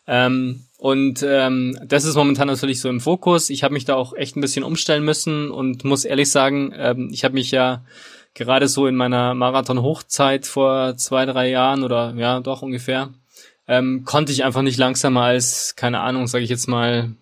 [0.08, 3.52] Ähm, und ähm, das ist momentan natürlich so im Fokus.
[3.52, 7.10] Ich habe mich da auch echt ein bisschen umstellen müssen und muss ehrlich sagen, ähm,
[7.12, 7.84] ich habe mich ja
[8.34, 13.14] gerade so in meiner Marathon-Hochzeit vor zwei, drei Jahren oder ja, doch ungefähr,
[13.72, 17.16] ähm, konnte ich einfach nicht langsamer als, keine Ahnung, sage ich jetzt mal,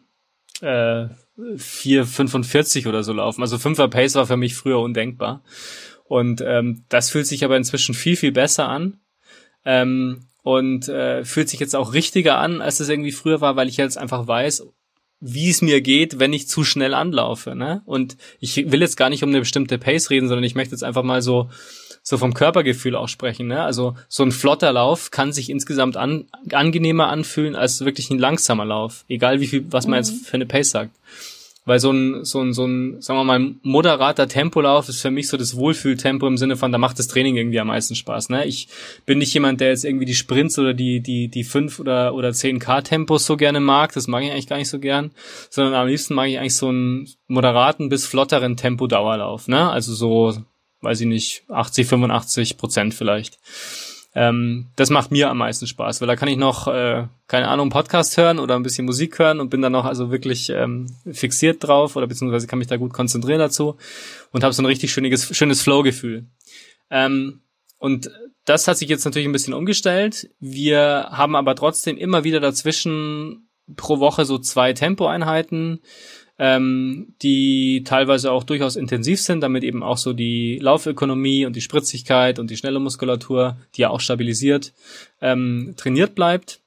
[0.61, 1.05] äh,
[1.37, 3.43] 4,45 oder so laufen.
[3.43, 5.43] Also 5er Pace war für mich früher undenkbar.
[6.05, 8.99] Und ähm, das fühlt sich aber inzwischen viel, viel besser an.
[9.63, 13.69] Ähm, und äh, fühlt sich jetzt auch richtiger an, als es irgendwie früher war, weil
[13.69, 14.65] ich jetzt einfach weiß,
[15.19, 17.55] wie es mir geht, wenn ich zu schnell anlaufe.
[17.55, 17.83] Ne?
[17.85, 20.83] Und ich will jetzt gar nicht um eine bestimmte Pace reden, sondern ich möchte jetzt
[20.83, 21.51] einfach mal so
[22.09, 23.45] so vom Körpergefühl auch sprechen.
[23.45, 23.61] Ne?
[23.61, 28.65] Also so ein flotter Lauf kann sich insgesamt an, angenehmer anfühlen als wirklich ein langsamer
[28.65, 30.05] Lauf, egal wie viel, was man mhm.
[30.05, 30.95] jetzt für eine Pace sagt.
[31.65, 35.27] Weil so ein, so ein, so ein, sagen wir mal, moderater Tempolauf ist für mich
[35.27, 38.29] so das Wohlfühltempo im Sinne von, da macht das Training irgendwie am meisten Spaß.
[38.29, 38.47] Ne?
[38.47, 38.69] Ich
[39.05, 42.29] bin nicht jemand, der jetzt irgendwie die Sprints oder die, die, die 5 oder, oder
[42.29, 43.93] 10k Tempos so gerne mag.
[43.93, 45.11] Das mag ich eigentlich gar nicht so gern.
[45.51, 49.47] Sondern am liebsten mag ich eigentlich so einen moderaten bis flotteren Tempo-Dauerlauf.
[49.47, 49.69] Ne?
[49.69, 50.35] Also so,
[50.81, 53.39] weiß ich nicht, 80, 85 Prozent vielleicht.
[54.15, 57.69] Ähm, das macht mir am meisten Spaß, weil da kann ich noch, äh, keine Ahnung,
[57.69, 61.63] Podcast hören oder ein bisschen Musik hören und bin dann noch also wirklich ähm, fixiert
[61.63, 63.77] drauf oder beziehungsweise kann mich da gut konzentrieren dazu
[64.31, 66.25] und habe so ein richtig schönes, schönes Flow-Gefühl.
[66.89, 67.41] Ähm,
[67.77, 68.09] und
[68.45, 70.29] das hat sich jetzt natürlich ein bisschen umgestellt.
[70.39, 75.81] Wir haben aber trotzdem immer wieder dazwischen pro Woche so zwei Tempoeinheiten
[76.39, 81.61] ähm, die teilweise auch durchaus intensiv sind, damit eben auch so die Laufökonomie und die
[81.61, 84.73] Spritzigkeit und die schnelle Muskulatur, die ja auch stabilisiert,
[85.21, 86.61] ähm, trainiert bleibt.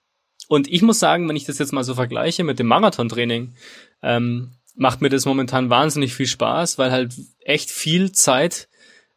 [0.46, 3.54] Und ich muss sagen, wenn ich das jetzt mal so vergleiche mit dem Marathontraining,
[4.02, 8.68] ähm, macht mir das momentan wahnsinnig viel Spaß, weil halt echt viel Zeit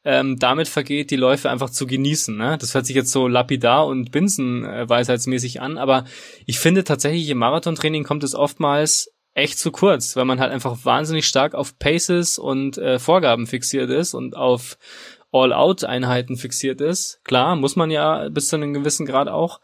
[0.05, 2.37] ähm, damit vergeht, die Läufe einfach zu genießen.
[2.37, 2.57] Ne?
[2.59, 6.05] Das hört sich jetzt so lapidar und binsenweisheitsmäßig an, aber
[6.45, 10.77] ich finde tatsächlich im Marathontraining kommt es oftmals echt zu kurz, weil man halt einfach
[10.83, 14.77] wahnsinnig stark auf Paces und äh, Vorgaben fixiert ist und auf
[15.31, 17.19] All-Out-Einheiten fixiert ist.
[17.25, 19.59] Klar, muss man ja bis zu einem gewissen Grad auch.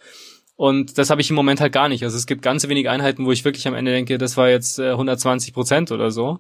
[0.58, 2.04] Und das habe ich im Moment halt gar nicht.
[2.04, 4.78] Also es gibt ganz wenige Einheiten, wo ich wirklich am Ende denke, das war jetzt
[4.78, 6.40] äh, 120 Prozent oder so.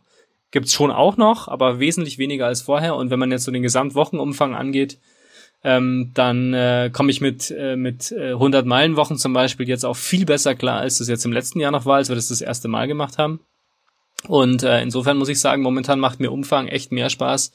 [0.51, 2.97] Gibt's schon auch noch, aber wesentlich weniger als vorher.
[2.97, 4.99] Und wenn man jetzt so den Gesamtwochenumfang angeht,
[5.63, 9.95] ähm, dann äh, komme ich mit, äh, mit äh, 100 Meilenwochen zum Beispiel jetzt auch
[9.95, 12.41] viel besser klar, als das jetzt im letzten Jahr noch war, als wir das das
[12.41, 13.41] erste Mal gemacht haben.
[14.27, 17.51] Und äh, insofern muss ich sagen, momentan macht mir Umfang echt mehr Spaß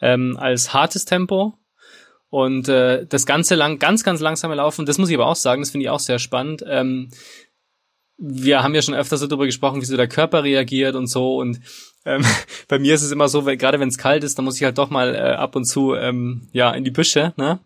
[0.00, 1.54] ähm, als hartes Tempo.
[2.28, 5.60] Und äh, das ganze lang, ganz, ganz langsame Laufen, das muss ich aber auch sagen,
[5.60, 6.64] das finde ich auch sehr spannend.
[6.66, 7.10] Ähm,
[8.16, 11.36] wir haben ja schon öfter so darüber gesprochen, wie so der Körper reagiert und so.
[11.36, 11.60] Und
[12.04, 12.24] ähm,
[12.68, 14.64] bei mir ist es immer so, weil, gerade wenn es kalt ist, dann muss ich
[14.64, 17.60] halt doch mal äh, ab und zu ähm, ja in die Büsche, ne?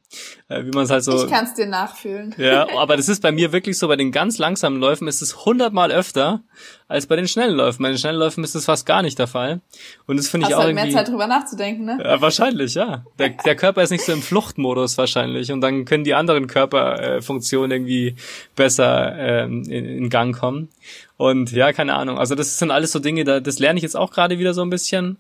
[0.49, 1.25] Äh, wie man es halt so.
[1.25, 2.35] Ich kann es dir nachfühlen.
[2.39, 3.89] Ja, aber das ist bei mir wirklich so.
[3.89, 6.43] Bei den ganz langsamen Läufen ist es hundertmal öfter
[6.89, 7.83] als bei den schnellen Läufen.
[7.83, 9.61] Bei den schnellen Läufen ist das fast gar nicht der Fall.
[10.07, 10.93] Und das finde ich auch halt irgendwie.
[10.93, 11.99] mehr Zeit drüber nachzudenken, ne?
[12.03, 13.05] Ja, wahrscheinlich, ja.
[13.19, 17.71] Der, der Körper ist nicht so im Fluchtmodus wahrscheinlich und dann können die anderen Körperfunktionen
[17.73, 18.15] irgendwie
[18.55, 20.69] besser ähm, in, in Gang kommen.
[21.17, 22.19] Und ja, keine Ahnung.
[22.19, 24.63] Also das sind alles so Dinge, da, das lerne ich jetzt auch gerade wieder so
[24.63, 25.17] ein bisschen.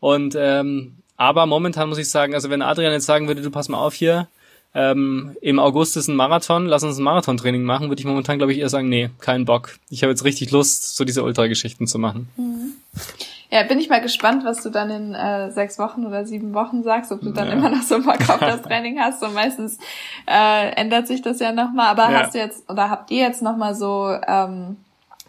[0.00, 3.68] Und ähm, aber momentan muss ich sagen, also wenn Adrian jetzt sagen würde, du pass
[3.68, 4.28] mal auf hier,
[4.74, 8.52] ähm, im August ist ein Marathon, lass uns ein Marathontraining machen, würde ich momentan, glaube
[8.52, 9.78] ich, eher sagen, nee, keinen Bock.
[9.88, 12.28] Ich habe jetzt richtig Lust, so diese Ultrageschichten zu machen.
[12.36, 12.74] Mhm.
[13.50, 16.82] Ja, bin ich mal gespannt, was du dann in äh, sechs Wochen oder sieben Wochen
[16.82, 17.54] sagst, ob du dann ja.
[17.54, 19.22] immer noch so Bock auf das Training hast.
[19.22, 19.78] Und meistens
[20.26, 21.86] äh, ändert sich das ja nochmal.
[21.86, 22.24] Aber ja.
[22.24, 24.76] hast du jetzt oder habt ihr jetzt nochmal so ähm,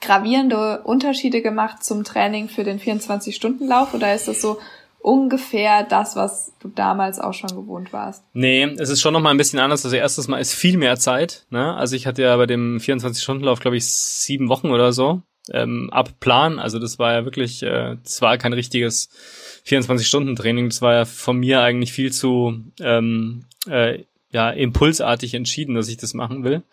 [0.01, 4.59] gravierende Unterschiede gemacht zum Training für den 24-Stunden-Lauf oder ist das so
[4.99, 8.23] ungefähr das, was du damals auch schon gewohnt warst?
[8.33, 9.85] Nee, es ist schon nochmal ein bisschen anders.
[9.85, 11.45] Also erstes Mal ist viel mehr Zeit.
[11.49, 11.75] Ne?
[11.75, 16.19] Also ich hatte ja bei dem 24-Stunden-Lauf, glaube ich, sieben Wochen oder so ähm, ab
[16.19, 16.59] Plan.
[16.59, 19.09] Also das war ja wirklich, äh, das war kein richtiges
[19.65, 20.69] 24-Stunden-Training.
[20.69, 25.97] Das war ja von mir eigentlich viel zu ähm, äh, ja impulsartig entschieden, dass ich
[25.97, 26.63] das machen will.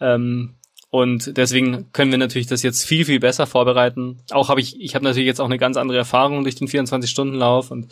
[0.00, 0.54] Ähm,
[0.92, 4.18] und deswegen können wir natürlich das jetzt viel, viel besser vorbereiten.
[4.30, 7.70] Auch habe ich, ich habe natürlich jetzt auch eine ganz andere Erfahrung durch den 24-Stunden-Lauf
[7.70, 7.86] und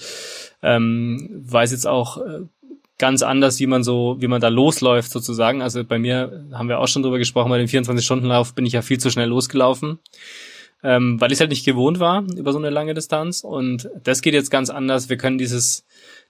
[0.63, 2.41] ähm, weiß jetzt auch äh,
[2.99, 5.63] ganz anders, wie man so, wie man da losläuft sozusagen.
[5.63, 8.83] Also bei mir haben wir auch schon drüber gesprochen, bei dem 24-Stunden-Lauf bin ich ja
[8.83, 9.99] viel zu schnell losgelaufen,
[10.83, 13.41] ähm, weil ich es halt nicht gewohnt war über so eine lange Distanz.
[13.41, 15.09] Und das geht jetzt ganz anders.
[15.09, 15.87] Wir können dieses,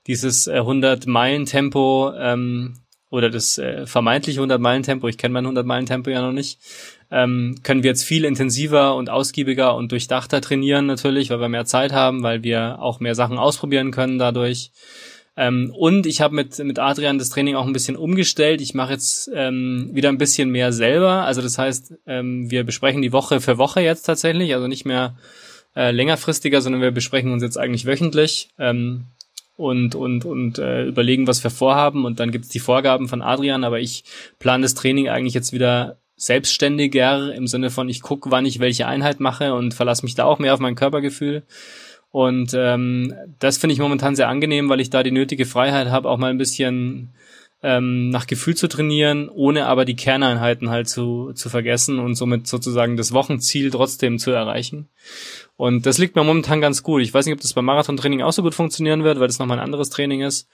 [0.07, 2.80] dieses 100-Meilen-Tempo ähm,
[3.11, 6.59] oder das äh, vermeintliche 100-Meilen-Tempo, ich kenne mein 100-Meilen-Tempo ja noch nicht,
[7.11, 11.65] ähm, können wir jetzt viel intensiver und ausgiebiger und durchdachter trainieren natürlich, weil wir mehr
[11.65, 14.71] Zeit haben, weil wir auch mehr Sachen ausprobieren können dadurch.
[15.37, 18.61] Ähm, und ich habe mit, mit Adrian das Training auch ein bisschen umgestellt.
[18.61, 21.25] Ich mache jetzt ähm, wieder ein bisschen mehr selber.
[21.25, 25.17] Also das heißt, ähm, wir besprechen die Woche für Woche jetzt tatsächlich, also nicht mehr
[25.75, 28.51] äh, längerfristiger, sondern wir besprechen uns jetzt eigentlich wöchentlich.
[28.59, 29.07] Ähm,
[29.61, 32.05] und, und, und äh, überlegen, was wir vorhaben.
[32.05, 34.05] Und dann gibt's die Vorgaben von Adrian, aber ich
[34.39, 38.87] plane das Training eigentlich jetzt wieder selbstständiger im Sinne von, ich gucke, wann ich welche
[38.87, 41.43] Einheit mache und verlasse mich da auch mehr auf mein Körpergefühl.
[42.11, 46.09] Und ähm, das finde ich momentan sehr angenehm, weil ich da die nötige Freiheit habe,
[46.09, 47.11] auch mal ein bisschen
[47.63, 52.47] ähm, nach Gefühl zu trainieren, ohne aber die Kerneinheiten halt zu, zu vergessen und somit
[52.47, 54.89] sozusagen das Wochenziel trotzdem zu erreichen.
[55.57, 57.03] Und das liegt mir momentan ganz gut.
[57.03, 59.59] Ich weiß nicht, ob das beim Marathontraining auch so gut funktionieren wird, weil das nochmal
[59.59, 60.49] ein anderes Training ist.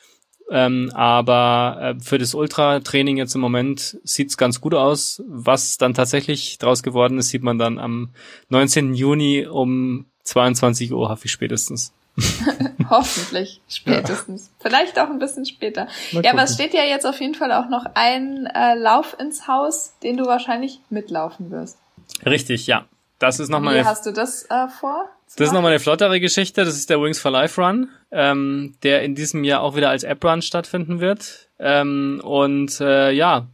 [0.51, 5.23] Ähm, aber äh, für das Ultra-Training jetzt im Moment sieht's ganz gut aus.
[5.29, 8.11] Was dann tatsächlich draus geworden ist, sieht man dann am
[8.49, 8.95] 19.
[8.95, 11.93] Juni um 22 Uhr, hoffe ich spätestens.
[12.91, 14.47] Hoffentlich spätestens.
[14.47, 14.69] Ja.
[14.69, 15.89] Vielleicht auch ein bisschen später.
[16.13, 19.49] ja, aber es steht ja jetzt auf jeden Fall auch noch ein äh, Lauf ins
[19.49, 21.79] Haus, den du wahrscheinlich mitlaufen wirst.
[22.25, 22.87] Richtig, ja.
[23.19, 23.77] Das ist nochmal.
[23.77, 25.09] Wie hast du das äh, vor?
[25.37, 26.65] Das ist nochmal eine flottere Geschichte.
[26.65, 30.05] Das ist der Wings for Life Run, ähm, der in diesem Jahr auch wieder als
[30.05, 31.49] App Run stattfinden wird.
[31.59, 33.49] Ähm, und äh, ja,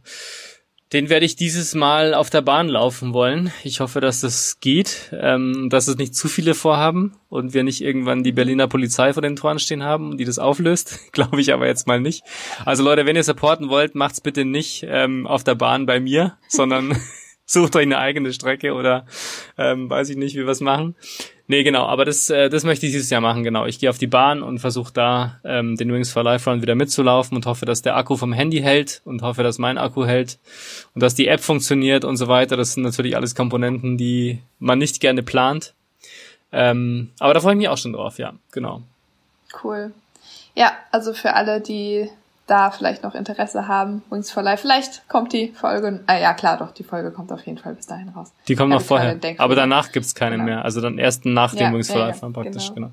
[0.93, 3.51] den werde ich dieses Mal auf der Bahn laufen wollen.
[3.63, 7.81] Ich hoffe, dass das geht, ähm, dass es nicht zu viele vorhaben und wir nicht
[7.81, 10.99] irgendwann die Berliner Polizei vor den Toren stehen haben, die das auflöst.
[11.11, 12.23] Glaube ich aber jetzt mal nicht.
[12.63, 16.37] Also Leute, wenn ihr supporten wollt, macht's bitte nicht ähm, auf der Bahn bei mir,
[16.47, 16.95] sondern
[17.53, 19.05] sucht euch eine eigene Strecke oder
[19.57, 20.95] ähm, weiß ich nicht, wie wir es machen.
[21.47, 23.65] Nee, genau, aber das, äh, das möchte ich dieses Jahr machen, genau.
[23.65, 26.75] Ich gehe auf die Bahn und versuche da ähm, den Wings for Life Run wieder
[26.75, 30.39] mitzulaufen und hoffe, dass der Akku vom Handy hält und hoffe, dass mein Akku hält
[30.95, 32.55] und dass die App funktioniert und so weiter.
[32.55, 35.73] Das sind natürlich alles Komponenten, die man nicht gerne plant.
[36.53, 38.81] Ähm, aber da freue ich mich auch schon drauf, ja, genau.
[39.63, 39.91] Cool.
[40.55, 42.09] Ja, also für alle, die
[42.47, 44.61] da vielleicht noch Interesse haben, Wings for Life.
[44.61, 47.87] Vielleicht kommt die Folge, ah ja klar, doch, die Folge kommt auf jeden Fall bis
[47.87, 48.33] dahin raus.
[48.47, 50.45] Die kommt noch vorher, aber danach gibt's keine genau.
[50.45, 50.65] mehr.
[50.65, 52.87] Also dann erst nach dem ja, Wings for ja, Life dann praktisch, genau.
[52.87, 52.91] genau.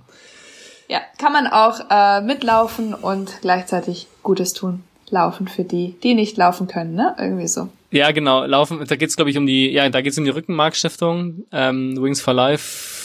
[0.89, 4.83] Ja, kann man auch äh, mitlaufen und gleichzeitig Gutes tun.
[5.09, 7.17] Laufen für die, die nicht laufen können, ne?
[7.19, 7.69] Irgendwie so.
[7.91, 8.45] Ja, genau.
[8.45, 12.21] Laufen, da geht's glaube ich um die, ja, da geht's um die Rückenmarkstiftung, ähm, Wings
[12.21, 13.00] for Life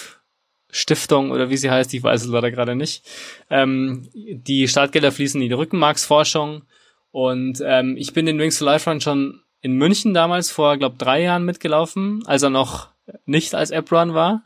[0.75, 3.05] Stiftung oder wie sie heißt, ich weiß es leider gerade nicht.
[3.49, 6.63] Ähm, die Startgelder fließen in die Rückenmarksforschung
[7.11, 10.97] und ähm, ich bin den Wings to Life Run schon in München damals vor, glaube
[10.97, 12.89] drei Jahren mitgelaufen, als er noch
[13.25, 14.43] nicht als App Run war.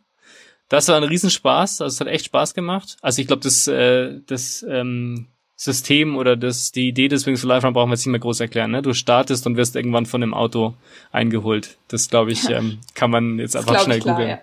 [0.68, 2.98] Das war ein Riesenspaß, also es hat echt Spaß gemacht.
[3.02, 5.30] Also ich glaube, das, äh, das ähm,
[5.62, 8.40] System oder das, die Idee des Wings Life Run brauchen wir jetzt nicht mehr groß
[8.40, 8.72] erklären.
[8.72, 8.82] Ne?
[8.82, 10.74] Du startest und wirst irgendwann von dem Auto
[11.12, 11.76] eingeholt.
[11.90, 14.30] Das glaube ich, ähm, kann man jetzt einfach schnell googeln.
[14.30, 14.40] Ja.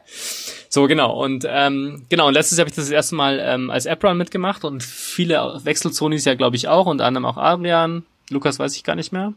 [0.68, 1.18] So, genau.
[1.24, 4.18] Und ähm, genau, und letztes Jahr habe ich das, das erste Mal ähm, als App-Run
[4.18, 8.04] mitgemacht und viele Wechselzonis ja, glaube ich, auch, unter anderem auch Adrian.
[8.28, 9.32] Lukas weiß ich gar nicht mehr.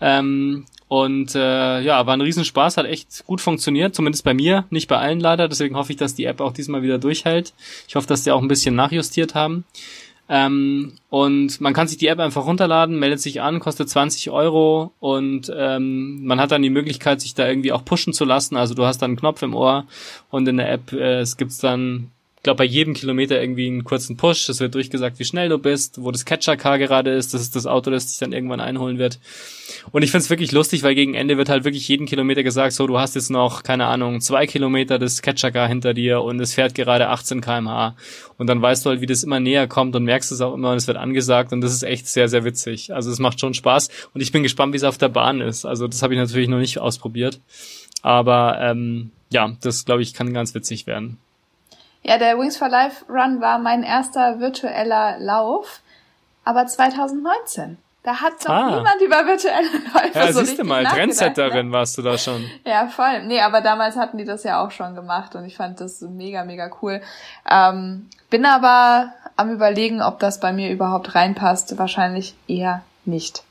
[0.00, 4.88] Ähm, und äh, ja, war ein Riesenspaß, hat echt gut funktioniert, zumindest bei mir, nicht
[4.88, 5.48] bei allen leider.
[5.48, 7.52] Deswegen hoffe ich, dass die App auch diesmal wieder durchhält.
[7.86, 9.64] Ich hoffe, dass die auch ein bisschen nachjustiert haben.
[10.28, 14.92] Ähm, und man kann sich die App einfach runterladen, meldet sich an, kostet 20 Euro
[15.00, 18.56] und ähm, man hat dann die Möglichkeit, sich da irgendwie auch pushen zu lassen.
[18.56, 19.86] Also du hast dann einen Knopf im Ohr
[20.30, 22.10] und in der App äh, es gibt's dann
[22.42, 24.48] glaube, bei jedem Kilometer irgendwie einen kurzen Push.
[24.48, 27.34] Es wird durchgesagt, wie schnell du bist, wo das Catcher-Car gerade ist.
[27.34, 29.18] Das ist das Auto, das dich dann irgendwann einholen wird.
[29.90, 32.86] Und ich find's wirklich lustig, weil gegen Ende wird halt wirklich jeden Kilometer gesagt, so,
[32.86, 36.74] du hast jetzt noch, keine Ahnung, zwei Kilometer das Catcher-Car hinter dir und es fährt
[36.74, 37.96] gerade 18 kmh.
[38.36, 40.70] Und dann weißt du halt, wie das immer näher kommt und merkst es auch immer
[40.70, 42.94] und es wird angesagt und das ist echt sehr, sehr witzig.
[42.94, 45.64] Also es macht schon Spaß und ich bin gespannt, wie es auf der Bahn ist.
[45.64, 47.40] Also das habe ich natürlich noch nicht ausprobiert.
[48.02, 51.18] Aber ähm, ja, das glaube ich kann ganz witzig werden.
[52.02, 55.80] Ja, der Wings for Life Run war mein erster virtueller Lauf,
[56.44, 57.78] aber 2019.
[58.08, 58.76] Da hat noch ah.
[58.76, 61.72] niemand über virtuelle Läufe ja, so siehst du mal, Trendsetterin ne?
[61.72, 62.48] warst du da schon.
[62.64, 63.24] Ja, voll.
[63.24, 66.44] Nee, aber damals hatten die das ja auch schon gemacht und ich fand das mega,
[66.44, 67.02] mega cool.
[67.50, 71.76] Ähm, bin aber am überlegen, ob das bei mir überhaupt reinpasst.
[71.76, 73.42] Wahrscheinlich eher nicht.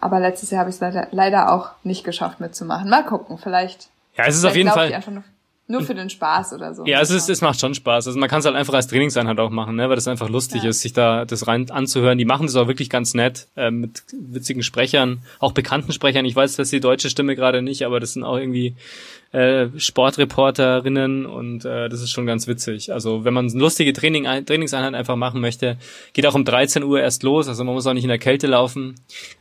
[0.00, 2.90] aber letztes Jahr habe ich es leider, leider auch nicht geschafft mitzumachen.
[2.90, 3.88] Mal gucken, vielleicht.
[4.16, 5.00] Ja, es ist auf jeden Fall.
[5.72, 6.84] Nur für den Spaß oder so.
[6.84, 8.06] Ja, es ist, es macht schon Spaß.
[8.06, 10.64] Also man kann es halt einfach als Trainingseinheit auch machen, ne, weil das einfach lustig
[10.64, 10.70] ja.
[10.70, 12.18] ist, sich da das rein anzuhören.
[12.18, 16.26] Die machen das auch wirklich ganz nett, äh, mit witzigen Sprechern, auch bekannten Sprechern.
[16.26, 18.76] Ich weiß, dass die deutsche Stimme gerade nicht, aber das sind auch irgendwie
[19.32, 22.92] äh, Sportreporterinnen und äh, das ist schon ganz witzig.
[22.92, 25.78] Also wenn man eine lustige Training, Trainingseinheit einfach machen möchte,
[26.12, 27.48] geht auch um 13 Uhr erst los.
[27.48, 28.94] Also man muss auch nicht in der Kälte laufen,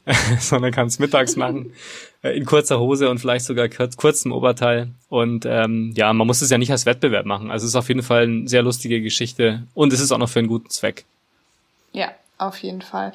[0.39, 1.73] sondern kann es mittags machen
[2.23, 4.87] äh, in kurzer Hose und vielleicht sogar kurz, kurzem Oberteil.
[5.09, 7.51] Und ähm, ja, man muss es ja nicht als Wettbewerb machen.
[7.51, 10.29] Also es ist auf jeden Fall eine sehr lustige Geschichte und es ist auch noch
[10.29, 11.03] für einen guten Zweck.
[11.91, 13.11] Ja, auf jeden Fall.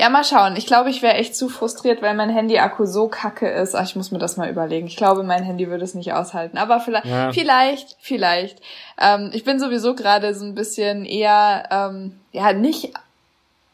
[0.00, 0.54] Ja, mal schauen.
[0.54, 3.74] Ich glaube, ich wäre echt zu frustriert, weil mein Handy-Akku so kacke ist.
[3.74, 4.86] Ach, ich muss mir das mal überlegen.
[4.86, 6.56] Ich glaube, mein Handy würde es nicht aushalten.
[6.56, 7.32] Aber vielleicht, ja.
[7.32, 8.60] vielleicht, vielleicht.
[9.00, 12.92] Ähm, ich bin sowieso gerade so ein bisschen eher, ähm, ja, nicht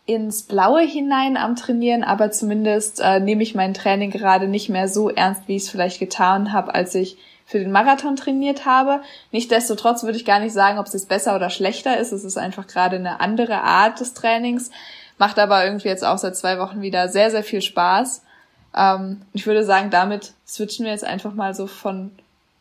[0.07, 4.89] ins Blaue hinein am Trainieren, aber zumindest äh, nehme ich mein Training gerade nicht mehr
[4.89, 9.03] so ernst, wie ich es vielleicht getan habe, als ich für den Marathon trainiert habe.
[9.31, 12.13] Nichtsdestotrotz würde ich gar nicht sagen, ob es jetzt besser oder schlechter ist.
[12.13, 14.71] Es ist einfach gerade eine andere Art des Trainings.
[15.19, 18.23] Macht aber irgendwie jetzt auch seit zwei Wochen wieder sehr, sehr viel Spaß.
[18.77, 22.11] Ähm, ich würde sagen, damit switchen wir jetzt einfach mal so von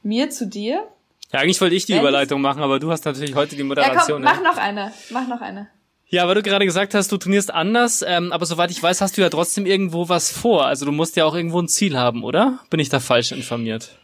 [0.03, 0.83] mir zu dir.
[1.31, 4.23] Ja, eigentlich wollte ich die Wenn Überleitung machen, aber du hast natürlich heute die Moderation.
[4.23, 4.93] Ja, komm, mach noch eine.
[5.09, 5.67] Mach noch eine.
[6.07, 9.17] Ja, weil du gerade gesagt hast, du trainierst anders, ähm, aber soweit ich weiß, hast
[9.17, 10.67] du ja trotzdem irgendwo was vor.
[10.67, 12.59] Also du musst ja auch irgendwo ein Ziel haben, oder?
[12.69, 13.97] Bin ich da falsch informiert?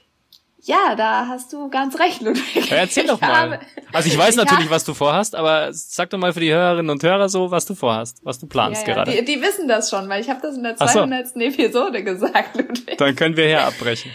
[0.64, 2.70] Ja, da hast du ganz recht, Ludwig.
[2.70, 3.60] Ja, erzähl doch mal.
[3.94, 4.72] also ich weiß natürlich, ja.
[4.72, 7.76] was du vorhast, aber sag doch mal für die Hörerinnen und Hörer so, was du
[7.76, 9.12] vorhast, was du planst ja, gerade.
[9.12, 11.30] Die, die, wissen das schon, weil ich habe das in der 200.
[11.30, 11.40] So.
[11.40, 12.98] Episode gesagt, Ludwig.
[12.98, 14.12] Dann können wir hier abbrechen.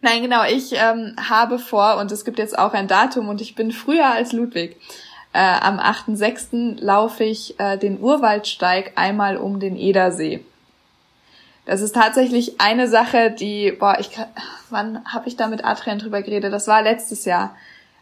[0.00, 3.54] Nein, genau, ich ähm, habe vor, und es gibt jetzt auch ein Datum, und ich
[3.54, 4.76] bin früher als Ludwig.
[5.32, 6.80] Äh, am 8.6.
[6.80, 10.44] laufe ich äh, den Urwaldsteig einmal um den Edersee.
[11.66, 14.10] Das ist tatsächlich eine Sache, die, boah, ich
[14.70, 16.52] wann habe ich da mit Adrian drüber geredet?
[16.52, 17.54] Das war letztes Jahr.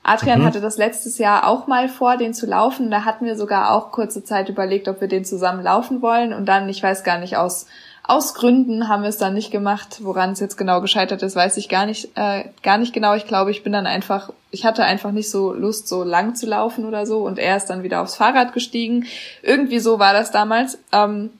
[0.02, 0.44] Adrian mhm.
[0.44, 2.90] hatte das letztes Jahr auch mal vor, den zu laufen.
[2.90, 6.34] Da hatten wir sogar auch kurze Zeit überlegt, ob wir den zusammen laufen wollen.
[6.34, 7.66] Und dann, ich weiß gar nicht, aus,
[8.02, 10.00] aus Gründen haben wir es dann nicht gemacht.
[10.02, 13.14] Woran es jetzt genau gescheitert ist, weiß ich gar nicht, äh, gar nicht genau.
[13.14, 16.44] Ich glaube, ich bin dann einfach, ich hatte einfach nicht so Lust, so lang zu
[16.44, 17.20] laufen oder so.
[17.20, 19.06] Und er ist dann wieder aufs Fahrrad gestiegen.
[19.40, 20.76] Irgendwie so war das damals.
[20.92, 21.30] Ähm,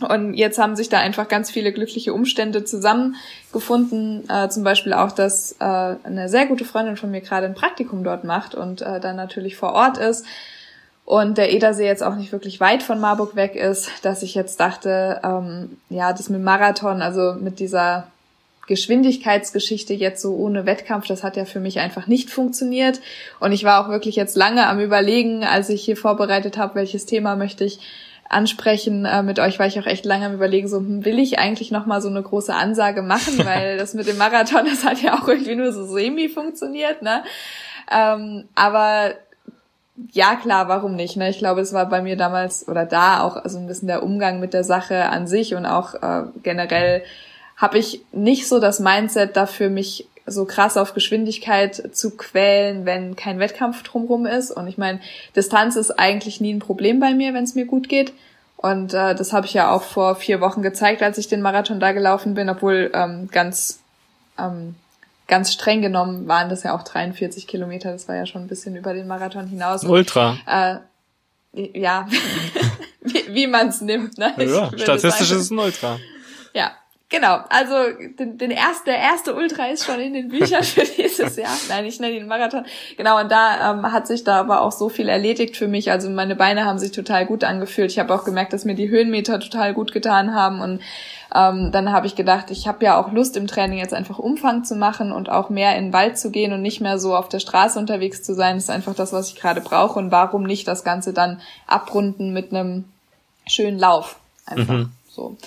[0.00, 4.28] und jetzt haben sich da einfach ganz viele glückliche Umstände zusammengefunden.
[4.28, 8.04] Äh, zum Beispiel auch, dass äh, eine sehr gute Freundin von mir gerade ein Praktikum
[8.04, 10.24] dort macht und äh, dann natürlich vor Ort ist.
[11.04, 14.60] Und der Edersee jetzt auch nicht wirklich weit von Marburg weg ist, dass ich jetzt
[14.60, 18.08] dachte, ähm, ja, das mit Marathon, also mit dieser
[18.66, 23.00] Geschwindigkeitsgeschichte jetzt so ohne Wettkampf, das hat ja für mich einfach nicht funktioniert.
[23.40, 27.06] Und ich war auch wirklich jetzt lange am Überlegen, als ich hier vorbereitet habe, welches
[27.06, 27.80] Thema möchte ich
[28.28, 31.38] ansprechen äh, mit euch, weil ich auch echt lange am überlegen, so hm, will ich
[31.38, 35.02] eigentlich noch mal so eine große Ansage machen, weil das mit dem Marathon, das hat
[35.02, 37.22] ja auch irgendwie nur so semi funktioniert, ne?
[37.90, 39.14] Ähm, aber
[40.12, 41.16] ja, klar, warum nicht?
[41.16, 41.30] Ne?
[41.30, 44.38] Ich glaube, es war bei mir damals oder da auch so ein bisschen der Umgang
[44.38, 47.02] mit der Sache an sich und auch äh, generell
[47.56, 53.16] habe ich nicht so das Mindset dafür, mich so krass auf Geschwindigkeit zu quälen, wenn
[53.16, 54.50] kein Wettkampf drumrum ist.
[54.50, 55.00] Und ich meine,
[55.36, 58.12] Distanz ist eigentlich nie ein Problem bei mir, wenn es mir gut geht.
[58.56, 61.78] Und äh, das habe ich ja auch vor vier Wochen gezeigt, als ich den Marathon
[61.78, 63.80] da gelaufen bin, obwohl ähm, ganz
[64.38, 64.74] ähm,
[65.28, 67.92] ganz streng genommen waren das ja auch 43 Kilometer.
[67.92, 69.84] Das war ja schon ein bisschen über den Marathon hinaus.
[69.84, 70.38] Ultra.
[70.46, 70.78] Äh,
[71.78, 72.08] ja,
[73.02, 74.18] wie, wie man es nimmt.
[74.18, 74.34] Ne?
[74.38, 75.98] Ja, statistisch ist es ein Ultra.
[76.54, 76.72] Ja,
[77.10, 77.74] Genau, also
[78.18, 81.56] den, den erst, der erste Ultra ist schon in den Büchern für dieses Jahr.
[81.70, 82.66] Nein, ich nenne ihn Marathon.
[82.98, 85.90] Genau, und da ähm, hat sich da aber auch so viel erledigt für mich.
[85.90, 87.90] Also meine Beine haben sich total gut angefühlt.
[87.90, 90.60] Ich habe auch gemerkt, dass mir die Höhenmeter total gut getan haben.
[90.60, 90.82] Und
[91.34, 94.64] ähm, dann habe ich gedacht, ich habe ja auch Lust im Training jetzt einfach Umfang
[94.64, 97.30] zu machen und auch mehr in den Wald zu gehen und nicht mehr so auf
[97.30, 98.56] der Straße unterwegs zu sein.
[98.56, 99.98] Das ist einfach das, was ich gerade brauche.
[99.98, 102.84] Und warum nicht das Ganze dann abrunden mit einem
[103.46, 104.18] schönen Lauf?
[104.44, 104.92] Einfach mhm.
[105.08, 105.38] so.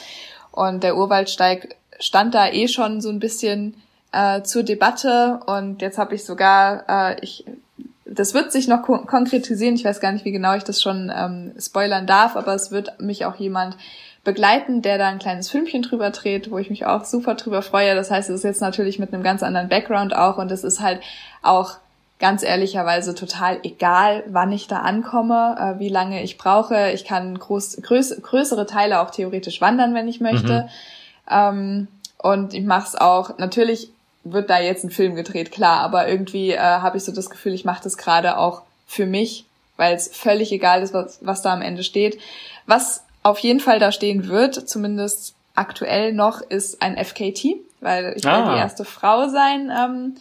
[0.51, 3.75] Und der Urwaldsteig stand da eh schon so ein bisschen
[4.11, 5.39] äh, zur Debatte.
[5.45, 7.45] Und jetzt habe ich sogar, äh, ich,
[8.05, 11.11] das wird sich noch kon konkretisieren, ich weiß gar nicht, wie genau ich das schon
[11.15, 13.77] ähm, spoilern darf, aber es wird mich auch jemand
[14.23, 17.95] begleiten, der da ein kleines Filmchen drüber dreht, wo ich mich auch super drüber freue.
[17.95, 20.37] Das heißt, es ist jetzt natürlich mit einem ganz anderen Background auch.
[20.37, 21.01] Und es ist halt
[21.41, 21.77] auch
[22.21, 26.91] ganz ehrlicherweise total egal, wann ich da ankomme, äh, wie lange ich brauche.
[26.91, 30.61] Ich kann groß, größ, größere Teile auch theoretisch wandern, wenn ich möchte.
[30.61, 30.69] Mhm.
[31.29, 31.87] Ähm,
[32.19, 33.89] und ich mache es auch, natürlich
[34.23, 37.55] wird da jetzt ein Film gedreht, klar, aber irgendwie äh, habe ich so das Gefühl,
[37.55, 39.45] ich mache das gerade auch für mich,
[39.77, 42.19] weil es völlig egal ist, was, was da am Ende steht.
[42.67, 48.27] Was auf jeden Fall da stehen wird, zumindest aktuell noch ist ein FKT, weil ich
[48.27, 48.45] ah.
[48.45, 50.15] will die erste Frau sein, ähm,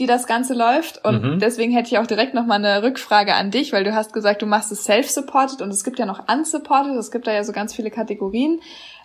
[0.00, 1.04] die das Ganze läuft.
[1.04, 1.38] Und mhm.
[1.38, 4.42] deswegen hätte ich auch direkt noch mal eine Rückfrage an dich, weil du hast gesagt,
[4.42, 6.96] du machst es self-supported und es gibt ja noch unsupported.
[6.96, 8.60] Es gibt da ja so ganz viele Kategorien.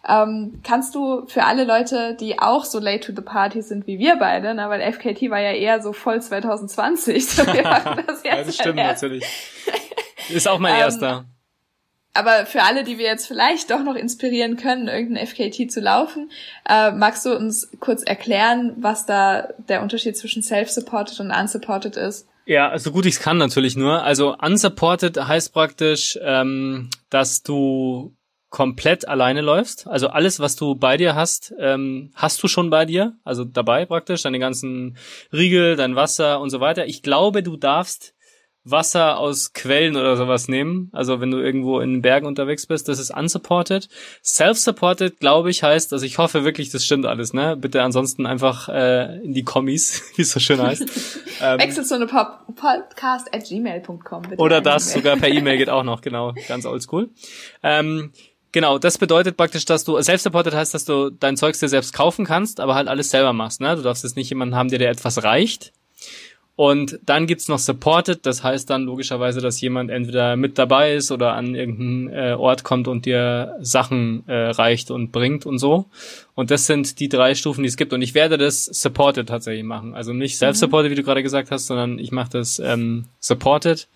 [0.07, 3.99] Ähm, kannst du für alle Leute, die auch so late to the party sind wie
[3.99, 8.23] wir beide, ne, weil FKT war ja eher so voll 2020, so wir machen das
[8.23, 9.25] jetzt ja, das stimmt natürlich.
[10.29, 11.25] Ist auch mein ähm, erster.
[12.15, 16.31] Aber für alle, die wir jetzt vielleicht doch noch inspirieren können, irgendein FKT zu laufen,
[16.67, 22.27] äh, magst du uns kurz erklären, was da der Unterschied zwischen self-supported und unsupported ist?
[22.45, 24.01] Ja, so gut ich es kann natürlich nur.
[24.03, 28.15] Also unsupported heißt praktisch, ähm, dass du
[28.49, 29.85] komplett alleine läufst.
[29.85, 33.85] Also alles, was du bei dir hast, ähm, hast du schon bei dir, also dabei
[33.85, 34.97] praktisch, deine ganzen
[35.33, 36.85] Riegel, dein Wasser und so weiter.
[36.85, 38.14] Ich glaube, du darfst
[38.65, 40.89] Wasser aus Quellen oder sowas nehmen.
[40.91, 43.87] Also wenn du irgendwo in den Bergen unterwegs bist, das ist unsupported.
[44.23, 47.55] Self-supported, glaube ich, heißt, also ich hoffe wirklich, das stimmt alles, ne?
[47.55, 50.81] Bitte ansonsten einfach äh, in die Kommis, wie es so schön heißt.
[51.41, 54.23] ähm, Wechsel zu einem podcast at gmail.com.
[54.37, 57.09] Oder das, sogar per E-Mail geht auch noch, genau, ganz oldschool.
[57.61, 58.11] Ähm,
[58.51, 62.23] Genau, das bedeutet praktisch, dass du self-supported heißt, dass du dein Zeugs dir selbst kaufen
[62.23, 63.59] kannst, aber halt alles selber machst.
[63.59, 63.75] Ne?
[63.75, 65.73] Du darfst jetzt nicht jemanden haben, der dir etwas reicht.
[66.57, 71.11] Und dann gibt's noch supported, das heißt dann logischerweise, dass jemand entweder mit dabei ist
[71.11, 75.85] oder an irgendeinen äh, Ort kommt und dir Sachen äh, reicht und bringt und so.
[76.33, 77.91] Und das sind die drei Stufen, die es gibt.
[77.91, 79.95] Und ich werde das supported tatsächlich machen.
[79.95, 83.89] Also nicht self-supported, wie du gerade gesagt hast, sondern ich mache das ähm, supported.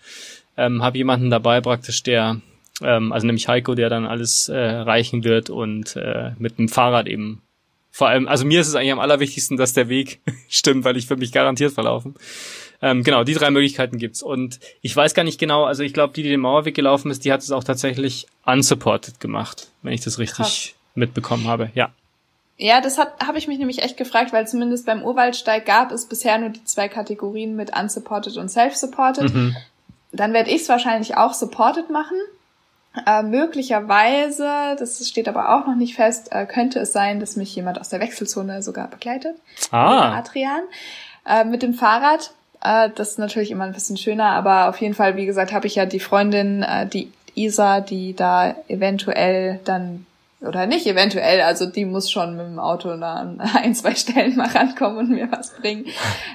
[0.58, 2.42] Ähm, habe jemanden dabei praktisch, der
[2.82, 7.06] ähm, also nämlich Heiko, der dann alles äh, reichen wird und äh, mit dem Fahrrad
[7.06, 7.40] eben.
[8.00, 11.06] Vor allem, also mir ist es eigentlich am allerwichtigsten, dass der Weg stimmt, weil ich
[11.06, 12.14] für mich garantiert verlaufen.
[12.80, 14.22] Ähm, genau, die drei Möglichkeiten gibt's.
[14.22, 17.26] Und ich weiß gar nicht genau, also ich glaube, die, die den Mauerweg gelaufen ist,
[17.26, 20.74] die hat es auch tatsächlich unsupported gemacht, wenn ich das richtig Krass.
[20.94, 21.72] mitbekommen habe.
[21.74, 21.90] Ja.
[22.56, 26.06] Ja, das hat habe ich mich nämlich echt gefragt, weil zumindest beim Urwaldsteig gab es
[26.06, 29.34] bisher nur die zwei Kategorien mit unsupported und self-supported.
[29.34, 29.56] Mhm.
[30.12, 32.16] Dann werde ich es wahrscheinlich auch supported machen.
[33.06, 37.54] Äh, möglicherweise, das steht aber auch noch nicht fest, äh, könnte es sein, dass mich
[37.54, 39.36] jemand aus der Wechselzone sogar begleitet.
[39.70, 40.18] Ah.
[40.18, 40.62] Adrian.
[41.26, 42.32] Äh, mit dem Fahrrad.
[42.62, 45.68] Äh, das ist natürlich immer ein bisschen schöner, aber auf jeden Fall, wie gesagt, habe
[45.68, 50.06] ich ja die Freundin, äh, die Isa, die da eventuell dann
[50.40, 54.48] oder nicht eventuell, also die muss schon mit dem Auto an ein, zwei Stellen mal
[54.48, 55.84] rankommen und mir was bringen.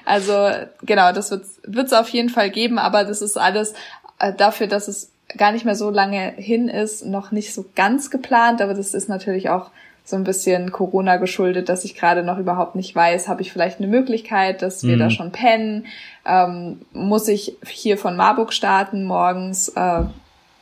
[0.06, 0.52] Also
[0.84, 3.74] genau, das wird es auf jeden Fall geben, aber das ist alles
[4.20, 8.10] äh, dafür, dass es gar nicht mehr so lange hin ist, noch nicht so ganz
[8.12, 9.72] geplant, aber das ist natürlich auch
[10.06, 13.80] so ein bisschen Corona geschuldet, dass ich gerade noch überhaupt nicht weiß, habe ich vielleicht
[13.80, 15.00] eine Möglichkeit, dass wir mhm.
[15.00, 15.88] da schon pennen,
[16.26, 20.04] ähm, muss ich hier von Marburg starten morgens, äh,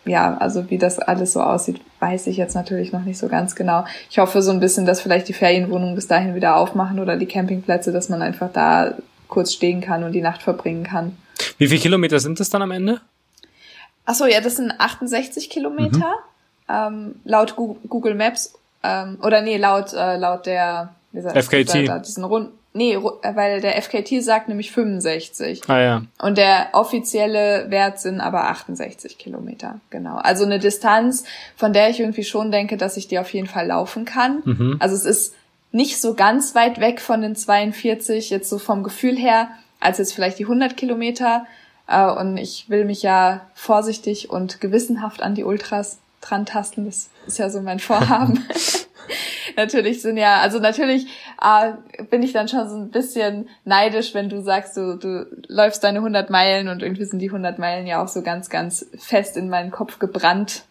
[0.06, 3.56] ja, also wie das alles so aussieht, weiß ich jetzt natürlich noch nicht so ganz
[3.56, 3.86] genau.
[4.10, 7.26] Ich hoffe so ein bisschen, dass vielleicht die Ferienwohnungen bis dahin wieder aufmachen oder die
[7.26, 8.96] Campingplätze, dass man einfach da
[9.28, 11.18] kurz stehen kann und die Nacht verbringen kann.
[11.58, 13.02] Wie viele Kilometer sind es dann am Ende?
[14.06, 15.98] Ach so, ja, das sind 68 Kilometer.
[15.98, 16.70] Mhm.
[16.70, 21.88] Ähm, laut Google Maps, ähm, oder nee, laut, äh, laut der, wie sagt FKT.
[21.88, 25.62] Da, Rund, nee, weil der FKT sagt nämlich 65.
[25.68, 26.02] Ah ja.
[26.22, 30.18] Und der offizielle Wert sind aber 68 Kilometer, genau.
[30.18, 31.24] Also eine Distanz,
[31.56, 34.42] von der ich irgendwie schon denke, dass ich die auf jeden Fall laufen kann.
[34.44, 34.78] Mhm.
[34.80, 35.36] Also es ist
[35.72, 39.50] nicht so ganz weit weg von den 42, jetzt so vom Gefühl her,
[39.80, 41.46] als jetzt vielleicht die 100 Kilometer.
[41.88, 46.86] Äh, und ich will mich ja vorsichtig und gewissenhaft an die Ultras dran tasten.
[46.86, 48.46] Das ist ja so mein Vorhaben.
[49.56, 51.08] natürlich sind ja, also natürlich
[51.42, 51.74] äh,
[52.10, 56.00] bin ich dann schon so ein bisschen neidisch, wenn du sagst, du, du läufst deine
[56.00, 59.50] 100 Meilen und irgendwie sind die 100 Meilen ja auch so ganz, ganz fest in
[59.50, 60.64] meinen Kopf gebrannt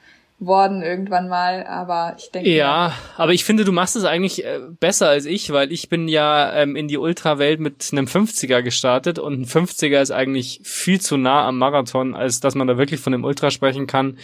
[0.46, 2.50] worden irgendwann mal, aber ich denke.
[2.50, 6.08] Ja, aber ich finde, du machst es eigentlich äh, besser als ich, weil ich bin
[6.08, 11.00] ja ähm, in die Ultrawelt mit einem 50er gestartet und ein 50er ist eigentlich viel
[11.00, 14.18] zu nah am Marathon, als dass man da wirklich von dem Ultra sprechen kann,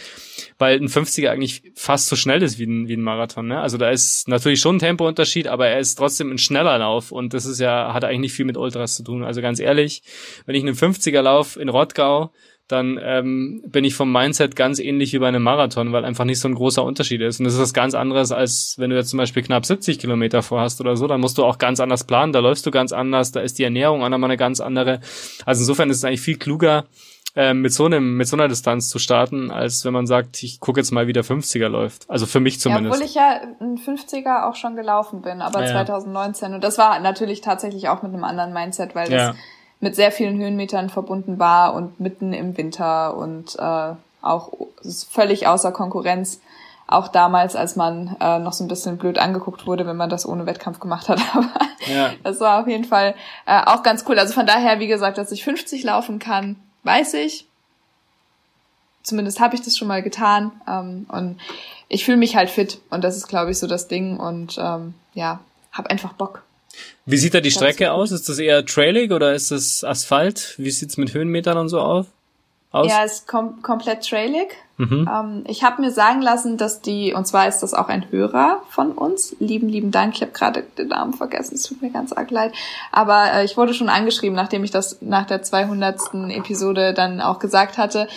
[0.57, 3.47] weil ein 50er eigentlich fast so schnell ist wie ein, wie ein Marathon.
[3.47, 3.59] Ne?
[3.59, 7.33] Also da ist natürlich schon ein Tempounterschied, aber er ist trotzdem ein schneller Lauf und
[7.33, 9.23] das ist ja, hat eigentlich nicht viel mit Ultras zu tun.
[9.23, 10.03] Also ganz ehrlich,
[10.45, 12.31] wenn ich einen 50er Lauf in Rottgau
[12.69, 16.39] dann ähm, bin ich vom Mindset ganz ähnlich wie bei einem Marathon, weil einfach nicht
[16.39, 17.39] so ein großer Unterschied ist.
[17.39, 20.43] Und das ist was ganz anderes, als wenn du jetzt zum Beispiel knapp 70 Kilometer
[20.43, 23.31] vorhast oder so, dann musst du auch ganz anders planen, da läufst du ganz anders,
[23.31, 25.01] da ist die Ernährung auch nochmal eine ganz andere.
[25.45, 26.85] Also insofern ist es eigentlich viel kluger,
[27.35, 30.59] äh, mit so einem, mit so einer Distanz zu starten, als wenn man sagt, ich
[30.59, 32.07] gucke jetzt mal, wie der 50er läuft.
[32.07, 32.85] Also für mich zumindest.
[32.85, 36.53] Ja, obwohl ich ja ein 50er auch schon gelaufen bin, aber ja, 2019.
[36.53, 39.35] Und das war natürlich tatsächlich auch mit einem anderen Mindset, weil das ja
[39.79, 44.51] mit sehr vielen Höhenmetern verbunden war und mitten im Winter und äh, auch
[45.09, 46.41] völlig außer Konkurrenz.
[46.87, 50.27] auch damals, als man äh, noch so ein bisschen blöd angeguckt wurde, wenn man das
[50.27, 51.21] ohne Wettkampf gemacht hat.
[51.35, 51.47] Aber
[51.85, 52.11] ja.
[52.23, 53.13] das war auf jeden Fall
[53.45, 54.17] äh, auch ganz cool.
[54.17, 57.45] Also von daher, wie gesagt, dass ich 50 laufen kann, weiß ich.
[59.03, 60.51] Zumindest habe ich das schon mal getan.
[60.67, 61.39] Ähm, und
[61.89, 64.17] ich fühle mich halt fit und das ist, glaube ich, so das Ding.
[64.17, 65.39] Und ähm, ja,
[65.71, 66.41] hab einfach Bock.
[67.09, 68.11] Wie sieht da die Strecke aus?
[68.11, 70.53] Ist das eher trailig oder ist das Asphalt?
[70.57, 72.05] Wie sieht's mit Höhenmetern und so aus?
[72.71, 74.55] Ja, ist kom komplett trailig.
[74.79, 75.09] Mhm.
[75.13, 78.61] Ähm, ich habe mir sagen lassen, dass die, und zwar ist das auch ein Hörer
[78.69, 82.13] von uns, lieben, lieben Dank, ich habe gerade den Namen vergessen, es tut mir ganz
[82.13, 82.53] arg leid,
[82.93, 86.13] aber äh, ich wurde schon angeschrieben, nachdem ich das nach der 200.
[86.29, 88.07] Episode dann auch gesagt hatte,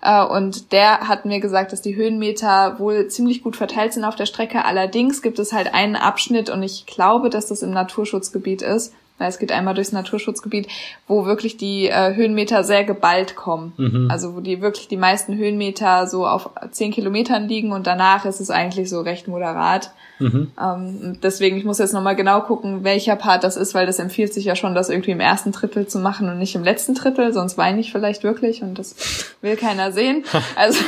[0.00, 4.14] äh, und der hat mir gesagt, dass die Höhenmeter wohl ziemlich gut verteilt sind auf
[4.14, 4.64] der Strecke.
[4.64, 8.94] Allerdings gibt es halt einen Abschnitt und ich glaube, dass das im Naturschutzgebiet ist.
[9.26, 10.68] Es geht einmal durchs Naturschutzgebiet,
[11.06, 13.72] wo wirklich die äh, Höhenmeter sehr geballt kommen.
[13.76, 14.08] Mhm.
[14.10, 18.40] Also wo die wirklich die meisten Höhenmeter so auf zehn Kilometern liegen und danach ist
[18.40, 19.92] es eigentlich so recht moderat.
[20.22, 20.52] Mhm.
[20.60, 24.32] Ähm, deswegen, ich muss jetzt nochmal genau gucken, welcher Part das ist, weil das empfiehlt
[24.32, 27.32] sich ja schon, das irgendwie im ersten Drittel zu machen und nicht im letzten Drittel,
[27.32, 30.24] sonst weine ich vielleicht wirklich und das will keiner sehen.
[30.56, 30.80] Also,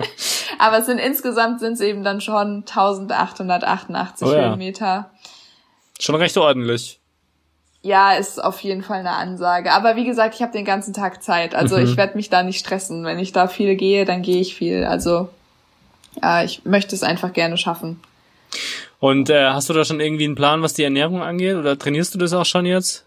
[0.58, 4.48] aber es sind insgesamt sind es eben dann schon 1888 oh ja.
[4.48, 5.10] Höhenmeter.
[6.00, 7.00] Schon recht ordentlich.
[7.84, 9.70] Ja, ist auf jeden Fall eine Ansage.
[9.70, 11.54] Aber wie gesagt, ich habe den ganzen Tag Zeit.
[11.54, 11.84] Also mhm.
[11.84, 13.04] ich werde mich da nicht stressen.
[13.04, 14.84] Wenn ich da viel gehe, dann gehe ich viel.
[14.84, 15.28] Also
[16.22, 18.00] äh, ich möchte es einfach gerne schaffen.
[19.00, 21.56] Und äh, hast du da schon irgendwie einen Plan, was die Ernährung angeht?
[21.56, 23.04] Oder trainierst du das auch schon jetzt?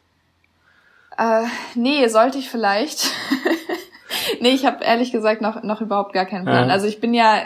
[1.17, 3.09] Äh, nee, sollte ich vielleicht.
[4.41, 6.67] nee, ich habe ehrlich gesagt noch, noch überhaupt gar keinen Plan.
[6.67, 6.73] Ja.
[6.73, 7.41] Also ich bin ja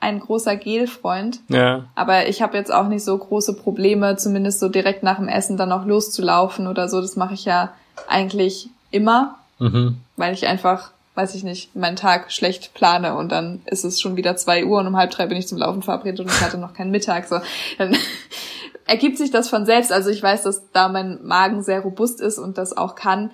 [0.00, 1.40] ein großer Gelfreund.
[1.48, 1.84] Ja.
[1.94, 5.56] Aber ich habe jetzt auch nicht so große Probleme, zumindest so direkt nach dem Essen
[5.56, 7.00] dann auch loszulaufen oder so.
[7.00, 7.72] Das mache ich ja
[8.08, 9.98] eigentlich immer, mhm.
[10.16, 14.16] weil ich einfach weiß ich nicht, meinen Tag schlecht plane und dann ist es schon
[14.16, 16.56] wieder zwei Uhr und um halb drei bin ich zum Laufen verabredet und ich hatte
[16.56, 17.26] noch keinen Mittag.
[17.26, 17.40] So,
[17.78, 17.94] dann
[18.86, 19.92] ergibt sich das von selbst.
[19.92, 23.30] Also ich weiß, dass da mein Magen sehr robust ist und das auch kann.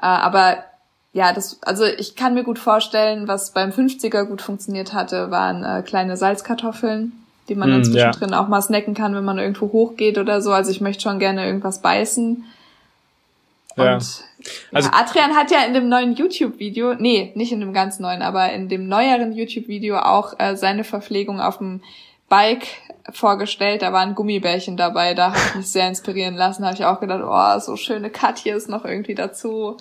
[0.00, 0.58] Äh, aber
[1.12, 5.64] ja, das, also ich kann mir gut vorstellen, was beim 50er gut funktioniert hatte, waren
[5.64, 7.12] äh, kleine Salzkartoffeln,
[7.48, 8.40] die man dann mm, zwischendrin ja.
[8.42, 10.52] auch mal snacken kann, wenn man irgendwo hochgeht oder so.
[10.52, 12.44] Also ich möchte schon gerne irgendwas beißen.
[13.76, 13.94] Ja.
[13.94, 14.24] Und
[14.72, 18.22] also, ja, Adrian hat ja in dem neuen YouTube-Video, nee, nicht in dem ganz neuen,
[18.22, 21.82] aber in dem neueren YouTube-Video auch äh, seine Verpflegung auf dem
[22.28, 22.68] Bike
[23.10, 23.82] vorgestellt.
[23.82, 26.62] Da waren Gummibärchen dabei, da habe ich mich sehr inspirieren lassen.
[26.62, 29.76] Da habe ich auch gedacht, oh, so schöne Katjes noch irgendwie dazu.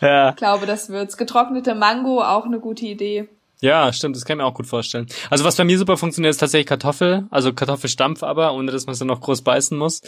[0.00, 0.30] Ja.
[0.30, 1.16] Ich glaube, das wird's.
[1.16, 3.28] Getrocknete Mango, auch eine gute Idee.
[3.60, 5.06] Ja, stimmt, das kann ich mir auch gut vorstellen.
[5.30, 8.92] Also was bei mir super funktioniert, ist tatsächlich Kartoffel, also Kartoffelstampf aber, ohne dass man
[8.92, 10.02] es dann noch groß beißen muss.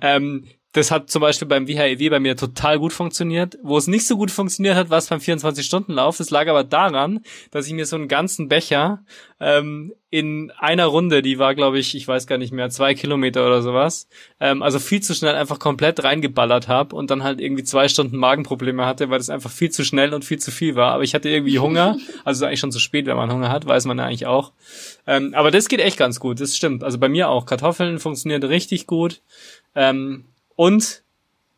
[0.00, 0.44] Ähm,
[0.74, 3.56] das hat zum Beispiel beim WHEW bei mir total gut funktioniert.
[3.62, 6.16] Wo es nicht so gut funktioniert hat, war es beim 24-Stunden-Lauf.
[6.16, 7.20] Das lag aber daran,
[7.52, 9.04] dass ich mir so einen ganzen Becher
[9.38, 13.46] ähm, in einer Runde, die war, glaube ich, ich weiß gar nicht mehr, zwei Kilometer
[13.46, 14.08] oder sowas,
[14.40, 18.16] ähm, also viel zu schnell einfach komplett reingeballert habe und dann halt irgendwie zwei Stunden
[18.16, 20.92] Magenprobleme hatte, weil das einfach viel zu schnell und viel zu viel war.
[20.92, 21.96] Aber ich hatte irgendwie Hunger.
[22.24, 24.52] Also eigentlich schon zu spät, wenn man Hunger hat, weiß man ja eigentlich auch.
[25.06, 26.82] Ähm, aber das geht echt ganz gut, das stimmt.
[26.82, 27.44] Also bei mir auch.
[27.44, 29.20] Kartoffeln funktioniert richtig gut.
[29.74, 30.24] Ähm,
[30.56, 31.02] und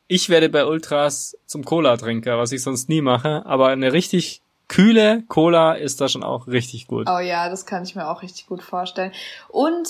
[0.08, 5.24] ich werde bei Ultras zum Cola-Trinker, was ich sonst nie mache, aber eine richtig kühle
[5.28, 7.08] Cola ist da schon auch richtig gut.
[7.08, 9.12] Oh ja, das kann ich mir auch richtig gut vorstellen.
[9.48, 9.88] Und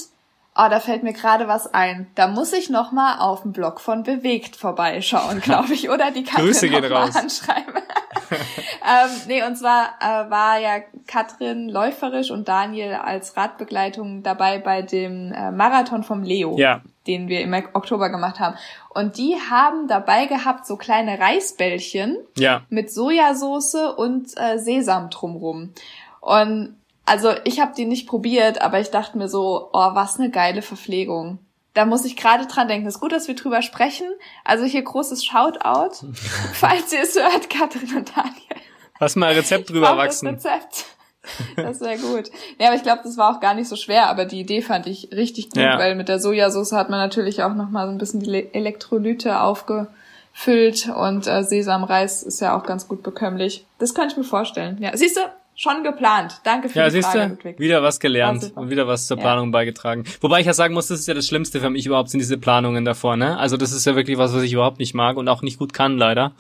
[0.57, 2.07] oh, da fällt mir gerade was ein.
[2.15, 6.25] Da muss ich noch mal auf dem Blog von Bewegt vorbeischauen, glaube ich, oder die
[6.25, 7.15] Katrin Grüße gehen raus.
[7.15, 7.75] anschreiben.
[8.31, 14.83] ähm, nee, und zwar äh, war ja Katrin läuferisch und Daniel als Radbegleitung dabei bei
[14.83, 16.57] dem äh, Marathon vom Leo.
[16.59, 18.57] Ja den wir im Oktober gemacht haben.
[18.89, 22.63] Und die haben dabei gehabt so kleine Reisbällchen ja.
[22.69, 25.73] mit Sojasauce und äh, Sesam drumrum.
[26.21, 26.77] Und
[27.07, 30.61] also ich habe die nicht probiert, aber ich dachte mir so, oh, was eine geile
[30.61, 31.39] Verpflegung.
[31.73, 32.87] Da muss ich gerade dran denken.
[32.87, 34.07] Es ist gut, dass wir drüber sprechen.
[34.45, 36.07] Also hier großes Shoutout,
[36.53, 38.63] falls ihr es hört, Katrin und Daniel.
[38.99, 40.27] Lass mal ein Rezept drüber wachsen.
[40.27, 40.87] Das Rezept.
[41.57, 42.31] Das wäre gut.
[42.59, 44.87] Ja, aber ich glaube, das war auch gar nicht so schwer, aber die Idee fand
[44.87, 45.79] ich richtig gut, ja.
[45.79, 50.89] weil mit der Sojasauce hat man natürlich auch nochmal so ein bisschen die Elektrolyte aufgefüllt
[50.89, 53.67] und äh, Sesamreis ist ja auch ganz gut bekömmlich.
[53.79, 54.79] Das kann ich mir vorstellen.
[54.81, 55.21] Ja, siehst du,
[55.57, 56.41] schon geplant.
[56.45, 57.59] Danke für ja, die Frage, Ludwig.
[57.59, 59.53] Wieder was gelernt und wieder was zur Planung ja.
[59.53, 60.05] beigetragen.
[60.21, 62.39] Wobei ich ja sagen muss, das ist ja das Schlimmste für mich überhaupt, sind diese
[62.39, 63.39] Planungen davor, ne?
[63.39, 65.73] Also das ist ja wirklich was, was ich überhaupt nicht mag und auch nicht gut
[65.73, 66.35] kann, leider.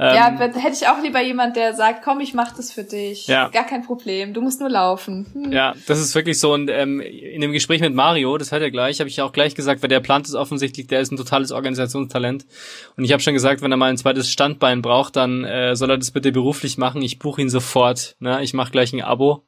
[0.00, 3.26] Ähm, ja, hätte ich auch lieber jemand, der sagt, komm, ich mach das für dich.
[3.26, 3.48] Ja.
[3.48, 5.26] Gar kein Problem, du musst nur laufen.
[5.32, 5.50] Hm.
[5.50, 6.54] Ja, das ist wirklich so.
[6.54, 9.32] Und ähm, in dem Gespräch mit Mario, das hört er gleich, habe ich ja auch
[9.32, 12.46] gleich gesagt, weil der plant ist offensichtlich, der ist ein totales Organisationstalent.
[12.96, 15.90] Und ich habe schon gesagt, wenn er mal ein zweites Standbein braucht, dann äh, soll
[15.90, 17.02] er das bitte beruflich machen.
[17.02, 18.14] Ich buche ihn sofort.
[18.20, 18.40] Ne?
[18.44, 19.42] Ich mache gleich ein Abo.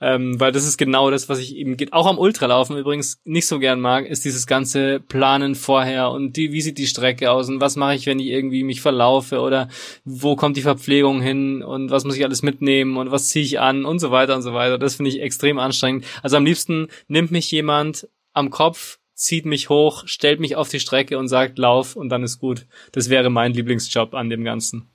[0.00, 1.92] Ähm, weil das ist genau das, was ich eben geht.
[1.92, 6.52] Auch am Ultralaufen übrigens nicht so gern mag, ist dieses ganze Planen vorher und die,
[6.52, 9.68] wie sieht die Strecke aus und was mache ich, wenn ich irgendwie mich verlaufe oder
[10.04, 13.60] wo kommt die Verpflegung hin und was muss ich alles mitnehmen und was ziehe ich
[13.60, 14.78] an und so weiter und so weiter.
[14.78, 16.04] Das finde ich extrem anstrengend.
[16.22, 20.80] Also am liebsten nimmt mich jemand am Kopf, zieht mich hoch, stellt mich auf die
[20.80, 22.66] Strecke und sagt, lauf und dann ist gut.
[22.92, 24.88] Das wäre mein Lieblingsjob an dem Ganzen.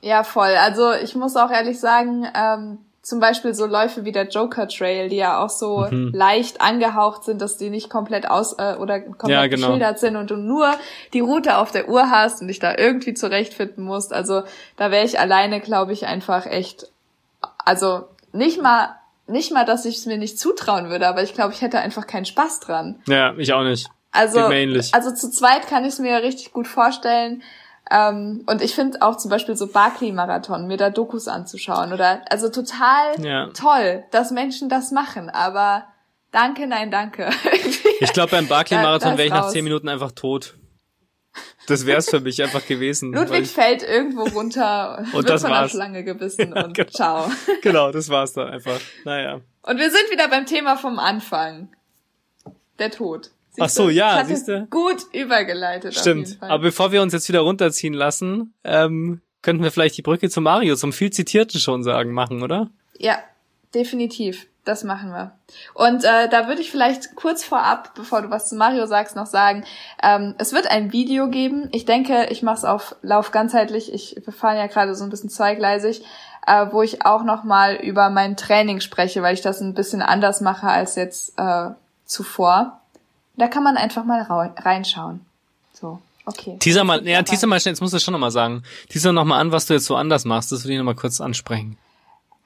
[0.00, 0.54] Ja, voll.
[0.56, 2.78] Also ich muss auch ehrlich sagen, ähm,
[3.08, 6.12] zum Beispiel so Läufe wie der Joker Trail, die ja auch so mhm.
[6.14, 9.66] leicht angehaucht sind, dass die nicht komplett aus äh, oder komplett ja, genau.
[9.68, 10.72] geschildert sind und du nur
[11.12, 14.12] die Route auf der Uhr hast und dich da irgendwie zurechtfinden musst.
[14.12, 14.42] Also
[14.76, 16.88] da wäre ich alleine, glaube ich, einfach echt,
[17.64, 18.94] also nicht mal
[19.26, 22.06] nicht mal, dass ich es mir nicht zutrauen würde, aber ich glaube, ich hätte einfach
[22.06, 22.96] keinen Spaß dran.
[23.06, 23.86] Ja, ich auch nicht.
[24.10, 27.42] Also, also zu zweit kann ich es mir richtig gut vorstellen.
[27.90, 32.50] Ähm, und ich finde auch zum Beispiel so Barclay-Marathon, mir da Dokus anzuschauen oder also
[32.50, 33.48] total ja.
[33.54, 35.86] toll, dass Menschen das machen, aber
[36.30, 37.30] danke, nein, danke.
[38.00, 40.54] ich glaube, beim Barclay-Marathon wäre ich nach zehn Minuten einfach tot.
[41.66, 43.12] Das wäre es für mich einfach gewesen.
[43.12, 45.70] Ludwig fällt irgendwo runter und, und wird das von war's.
[45.70, 46.90] Schlange gebissen ja, und genau.
[46.90, 47.30] ciao.
[47.62, 48.80] Genau, das war's dann einfach.
[49.04, 49.40] Naja.
[49.62, 51.68] Und wir sind wieder beim Thema vom Anfang.
[52.78, 53.30] Der Tod.
[53.58, 54.66] Ach so, ja, siehst du?
[54.70, 55.94] Gut übergeleitet.
[55.94, 56.38] Stimmt.
[56.40, 60.40] Aber bevor wir uns jetzt wieder runterziehen lassen, ähm, könnten wir vielleicht die Brücke zu
[60.40, 62.70] Mario, zum viel zitierten schon sagen, machen, oder?
[62.98, 63.18] Ja,
[63.74, 64.46] definitiv.
[64.68, 65.32] Das machen wir.
[65.72, 69.24] Und äh, da würde ich vielleicht kurz vorab, bevor du was zu Mario sagst, noch
[69.24, 69.64] sagen,
[70.02, 71.70] ähm, es wird ein Video geben.
[71.72, 73.94] Ich denke, ich mache es auf Lauf ganzheitlich.
[73.94, 76.04] Ich, wir fahren ja gerade so ein bisschen zweigleisig,
[76.46, 80.02] äh, wo ich auch noch mal über mein Training spreche, weil ich das ein bisschen
[80.02, 81.70] anders mache als jetzt äh,
[82.04, 82.77] zuvor.
[83.38, 84.22] Da kann man einfach mal
[84.56, 85.20] reinschauen.
[85.72, 86.56] So, okay.
[86.58, 88.64] Teaser mal, ja, teaser mal schnell, jetzt musst du schon nochmal sagen.
[88.88, 90.50] Teaser nochmal an, was du jetzt so anders machst.
[90.52, 91.78] Das würde ich nochmal kurz ansprechen.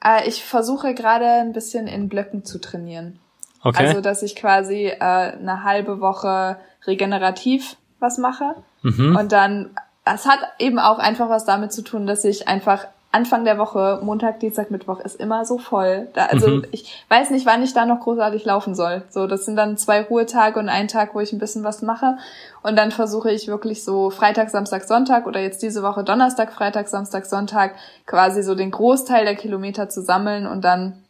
[0.03, 3.19] Äh, ich versuche gerade ein bisschen in Blöcken zu trainieren.
[3.63, 3.87] Okay.
[3.87, 8.55] Also, dass ich quasi äh, eine halbe Woche regenerativ was mache.
[8.83, 9.15] Mhm.
[9.15, 9.71] Und dann,
[10.05, 13.99] es hat eben auch einfach was damit zu tun, dass ich einfach Anfang der Woche,
[14.01, 16.07] Montag, Dienstag, Mittwoch ist immer so voll.
[16.15, 16.65] Da, also mhm.
[16.71, 19.03] ich weiß nicht, wann ich da noch großartig laufen soll.
[19.11, 22.17] So, das sind dann zwei Ruhetage und ein Tag, wo ich ein bisschen was mache.
[22.63, 26.87] Und dann versuche ich wirklich so Freitag, Samstag, Sonntag oder jetzt diese Woche Donnerstag, Freitag,
[26.87, 27.75] Samstag, Sonntag
[28.07, 31.03] quasi so den Großteil der Kilometer zu sammeln und dann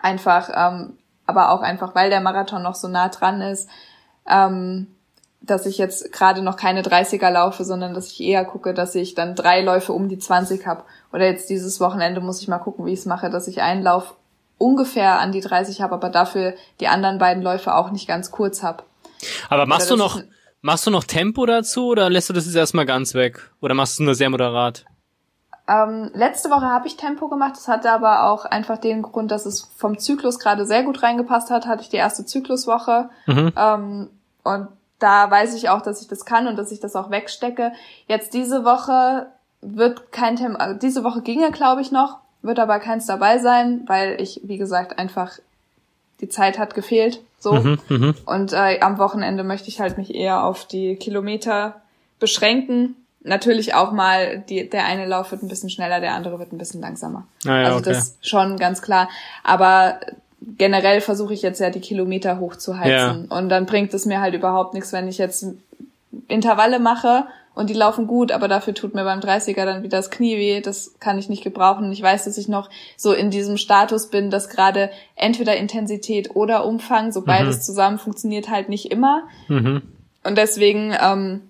[0.00, 3.68] einfach, ähm, aber auch einfach, weil der Marathon noch so nah dran ist,
[4.28, 4.86] ähm,
[5.42, 9.14] dass ich jetzt gerade noch keine 30er laufe, sondern dass ich eher gucke, dass ich
[9.14, 10.84] dann drei Läufe um die 20 habe.
[11.12, 13.82] Oder jetzt dieses Wochenende muss ich mal gucken, wie ich es mache, dass ich einen
[13.82, 14.14] Lauf
[14.58, 18.62] ungefähr an die 30 habe, aber dafür die anderen beiden Läufe auch nicht ganz kurz
[18.62, 18.84] habe.
[19.48, 20.20] Aber machst du noch,
[20.60, 23.50] machst du noch Tempo dazu oder lässt du das jetzt erstmal ganz weg?
[23.60, 24.84] Oder machst du nur sehr moderat?
[25.68, 27.54] Ähm, letzte Woche habe ich Tempo gemacht.
[27.56, 31.50] Das hatte aber auch einfach den Grund, dass es vom Zyklus gerade sehr gut reingepasst
[31.50, 31.66] hat.
[31.66, 33.10] Hatte ich die erste Zykluswoche.
[33.26, 33.52] Mhm.
[33.56, 34.10] Ähm,
[34.44, 34.68] und
[35.02, 37.72] da weiß ich auch, dass ich das kann und dass ich das auch wegstecke.
[38.06, 39.26] Jetzt diese Woche
[39.60, 43.82] wird kein Tempo, also diese Woche ginge, glaube ich, noch, wird aber keins dabei sein,
[43.86, 45.38] weil ich, wie gesagt, einfach
[46.20, 47.20] die Zeit hat gefehlt.
[47.38, 47.54] So.
[47.54, 51.80] Mhm, mhm, und äh, am Wochenende möchte ich halt mich eher auf die Kilometer
[52.20, 52.94] beschränken.
[53.24, 56.58] Natürlich auch mal, die, der eine Lauf wird ein bisschen schneller, der andere wird ein
[56.58, 57.26] bisschen langsamer.
[57.44, 57.92] Ah, ja, also okay.
[57.92, 59.08] das schon ganz klar.
[59.44, 60.00] Aber
[60.58, 63.28] generell versuche ich jetzt ja die Kilometer hochzuheizen.
[63.28, 63.36] Ja.
[63.36, 65.46] Und dann bringt es mir halt überhaupt nichts, wenn ich jetzt
[66.28, 67.24] Intervalle mache
[67.54, 70.60] und die laufen gut, aber dafür tut mir beim 30er dann wieder das Knie weh,
[70.60, 71.92] das kann ich nicht gebrauchen.
[71.92, 76.64] Ich weiß, dass ich noch so in diesem Status bin, dass gerade entweder Intensität oder
[76.64, 77.26] Umfang, so mhm.
[77.26, 79.24] beides zusammen funktioniert halt nicht immer.
[79.48, 79.82] Mhm.
[80.24, 81.42] Und deswegen ähm,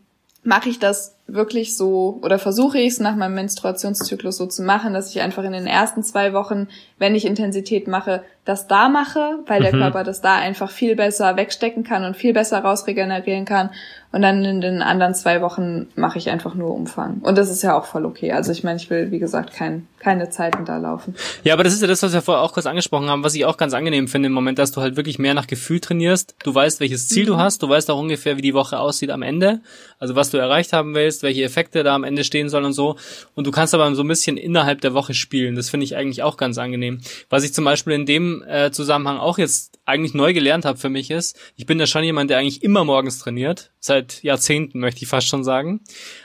[0.42, 4.92] mache ich das wirklich so oder versuche ich es nach meinem Menstruationszyklus so zu machen,
[4.92, 6.68] dass ich einfach in den ersten zwei Wochen,
[6.98, 9.64] wenn ich Intensität mache, das da mache, weil mhm.
[9.64, 13.70] der Körper das da einfach viel besser wegstecken kann und viel besser rausregenerieren kann
[14.12, 17.20] und dann in den anderen zwei Wochen mache ich einfach nur Umfang.
[17.22, 18.32] Und das ist ja auch voll okay.
[18.32, 21.14] Also ich meine, ich will, wie gesagt, kein, keine Zeiten da laufen.
[21.44, 23.46] Ja, aber das ist ja das, was wir vorher auch kurz angesprochen haben, was ich
[23.46, 26.34] auch ganz angenehm finde im Moment, dass du halt wirklich mehr nach Gefühl trainierst.
[26.44, 27.28] Du weißt, welches Ziel mhm.
[27.28, 27.62] du hast.
[27.62, 29.60] Du weißt auch ungefähr, wie die Woche aussieht am Ende.
[29.98, 32.96] Also was du erreicht haben willst, welche Effekte da am Ende stehen sollen und so.
[33.34, 35.54] Und du kannst aber so ein bisschen innerhalb der Woche spielen.
[35.54, 37.02] Das finde ich eigentlich auch ganz angenehm.
[37.28, 40.88] Was ich zum Beispiel in dem äh, Zusammenhang auch jetzt eigentlich neu gelernt habe für
[40.88, 45.02] mich ist, ich bin ja schon jemand, der eigentlich immer morgens trainiert, seit Jahrzehnten möchte
[45.02, 45.80] ich fast schon sagen.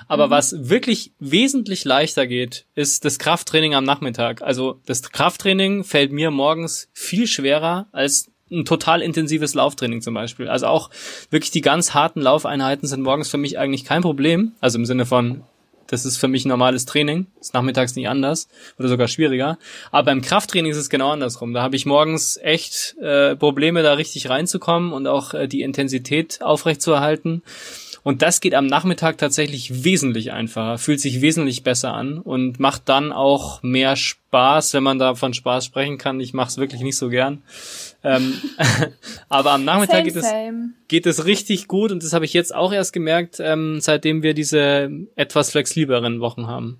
[0.08, 0.32] Aber mhm.
[0.32, 4.42] was wirklich wesentlich leichter geht, ist das Krafttraining am Nachmittag.
[4.42, 10.48] Also das Krafttraining fällt mir morgens viel schwerer als ein total intensives Lauftraining zum Beispiel.
[10.48, 10.90] Also auch
[11.30, 14.54] wirklich die ganz harten Laufeinheiten sind morgens für mich eigentlich kein Problem.
[14.60, 15.44] Also im Sinne von,
[15.88, 17.28] das ist für mich normales Training.
[17.40, 19.58] Ist nachmittags nicht anders oder sogar schwieriger.
[19.92, 21.54] Aber beim Krafttraining ist es genau andersrum.
[21.54, 26.42] Da habe ich morgens echt äh, Probleme, da richtig reinzukommen und auch äh, die Intensität
[26.42, 27.42] aufrechtzuerhalten.
[28.04, 32.84] Und das geht am Nachmittag tatsächlich wesentlich einfacher, fühlt sich wesentlich besser an und macht
[32.86, 36.22] dann auch mehr Spaß, wenn man da von Spaß sprechen kann.
[36.22, 37.42] Ich mache es wirklich nicht so gern.
[38.04, 38.34] Ähm,
[39.30, 42.54] aber am Nachmittag same, geht, es, geht es richtig gut und das habe ich jetzt
[42.54, 46.80] auch erst gemerkt, ähm, seitdem wir diese etwas flexibleren Wochen haben.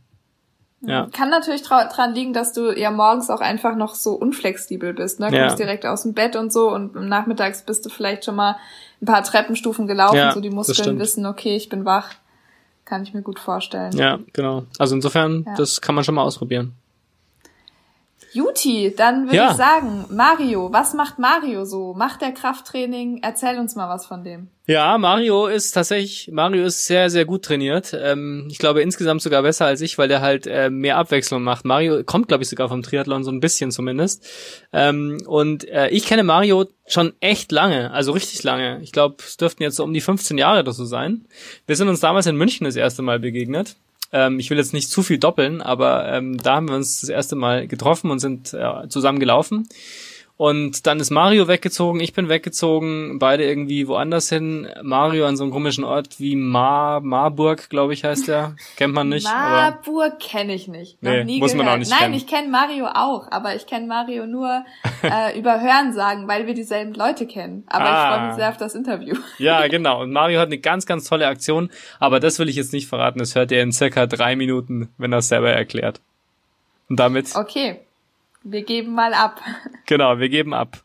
[0.82, 1.08] Ja.
[1.12, 5.20] Kann natürlich dran liegen, dass du ja morgens auch einfach noch so unflexibel bist.
[5.20, 5.30] Ne?
[5.30, 5.44] Du ja.
[5.44, 8.58] kommst direkt aus dem Bett und so und nachmittags bist du vielleicht schon mal
[9.02, 12.12] ein paar Treppenstufen gelaufen, ja, so die Muskeln wissen, okay, ich bin wach.
[12.86, 13.92] Kann ich mir gut vorstellen.
[13.98, 14.64] Ja, genau.
[14.80, 15.56] Also insofern, ja.
[15.56, 16.74] das kann man schon mal ausprobieren.
[18.34, 19.52] Juti, dann würde ja.
[19.52, 21.94] ich sagen, Mario, was macht Mario so?
[21.94, 23.20] Macht der Krafttraining?
[23.24, 24.50] Erzähl uns mal was von dem.
[24.66, 27.98] Ja, Mario ist tatsächlich, Mario ist sehr, sehr gut trainiert.
[27.98, 31.64] Ähm, ich glaube insgesamt sogar besser als ich, weil der halt äh, mehr Abwechslung macht.
[31.64, 34.28] Mario kommt, glaube ich, sogar vom Triathlon, so ein bisschen zumindest.
[34.74, 38.82] Ähm, und äh, ich kenne Mario schon echt lange, also richtig lange.
[38.82, 41.26] Ich glaube, es dürften jetzt so um die 15 Jahre oder so sein.
[41.66, 43.78] Wir sind uns damals in München das erste Mal begegnet.
[44.12, 47.10] Ähm, ich will jetzt nicht zu viel doppeln, aber ähm, da haben wir uns das
[47.10, 49.68] erste Mal getroffen und sind äh, zusammen gelaufen.
[50.38, 54.68] Und dann ist Mario weggezogen, ich bin weggezogen, beide irgendwie woanders hin.
[54.84, 58.56] Mario an so einem komischen Ort wie Mar Marburg, glaube ich, heißt der.
[58.76, 59.26] Kennt man nicht.
[59.26, 61.02] Marburg kenne ich nicht.
[61.02, 61.66] Noch nee, nie muss gehört.
[61.66, 62.14] man auch nicht Nein, kennen.
[62.14, 64.64] ich kenne Mario auch, aber ich kenne Mario nur
[65.04, 67.64] äh, über Hörensagen, weil wir dieselben Leute kennen.
[67.66, 67.90] Aber ah.
[67.90, 69.16] ich freue mich sehr auf das Interview.
[69.40, 70.02] Ja, genau.
[70.02, 71.70] Und Mario hat eine ganz, ganz tolle Aktion,
[72.00, 73.20] aber das will ich jetzt nicht verraten.
[73.20, 76.02] Das hört ihr in circa drei Minuten, wenn er es selber erklärt.
[76.90, 77.36] Und damit.
[77.36, 77.80] Okay.
[78.44, 79.42] Wir geben mal ab.
[79.86, 80.84] Genau, wir geben ab.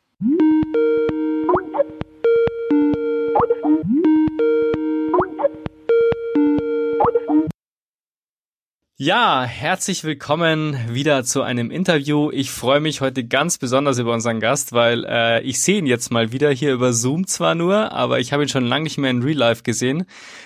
[9.05, 12.31] Ja, herzlich willkommen wieder zu einem Interview.
[12.31, 16.13] Ich freue mich heute ganz besonders über unseren Gast, weil äh, ich sehe ihn jetzt
[16.13, 19.11] mal wieder hier über Zoom zwar nur, aber ich habe ihn schon lange nicht mehr
[19.11, 20.05] in Real Life gesehen.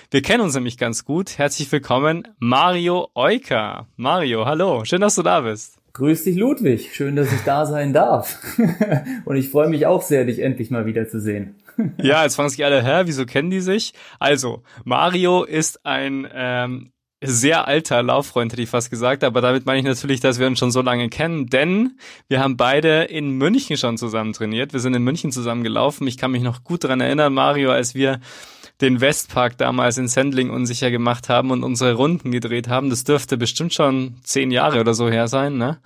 [0.09, 1.37] Wir kennen uns nämlich ganz gut.
[1.37, 3.85] Herzlich willkommen, Mario Euker.
[3.95, 5.76] Mario, hallo, schön, dass du da bist.
[5.97, 6.93] Grüß dich, Ludwig.
[6.93, 8.37] Schön, dass ich da sein darf.
[9.25, 11.55] Und ich freue mich auch sehr, dich endlich mal wiederzusehen.
[11.99, 13.93] ja, jetzt fragen sich alle, hä, wieso kennen die sich?
[14.19, 19.79] Also, Mario ist ein ähm, sehr alter Lauffreund, hätte ich fast gesagt, aber damit meine
[19.79, 23.75] ich natürlich, dass wir uns schon so lange kennen, denn wir haben beide in München
[23.75, 24.73] schon zusammen trainiert.
[24.73, 26.05] Wir sind in München zusammen gelaufen.
[26.05, 28.19] Ich kann mich noch gut dran erinnern, Mario, als wir
[28.81, 32.89] den Westpark damals in Sendling unsicher gemacht haben und unsere Runden gedreht haben.
[32.89, 35.79] Das dürfte bestimmt schon zehn Jahre oder so her sein, ne?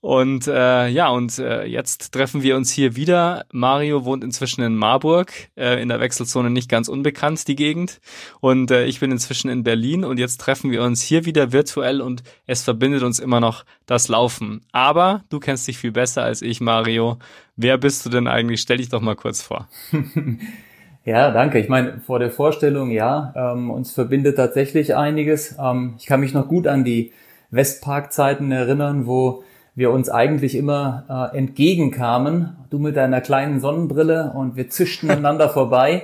[0.00, 3.46] Und äh, ja, und äh, jetzt treffen wir uns hier wieder.
[3.50, 8.00] Mario wohnt inzwischen in Marburg, äh, in der Wechselzone nicht ganz unbekannt, die Gegend.
[8.38, 12.00] Und äh, ich bin inzwischen in Berlin und jetzt treffen wir uns hier wieder virtuell
[12.00, 14.60] und es verbindet uns immer noch das Laufen.
[14.70, 17.18] Aber du kennst dich viel besser als ich, Mario.
[17.56, 18.60] Wer bist du denn eigentlich?
[18.60, 19.68] Stell dich doch mal kurz vor.
[21.08, 21.58] Ja, danke.
[21.58, 25.56] Ich meine, vor der Vorstellung, ja, ähm, uns verbindet tatsächlich einiges.
[25.58, 27.12] Ähm, ich kann mich noch gut an die
[27.50, 29.42] Westpark-Zeiten erinnern, wo
[29.74, 32.58] wir uns eigentlich immer äh, entgegenkamen.
[32.68, 36.02] Du mit deiner kleinen Sonnenbrille und wir zischten aneinander vorbei.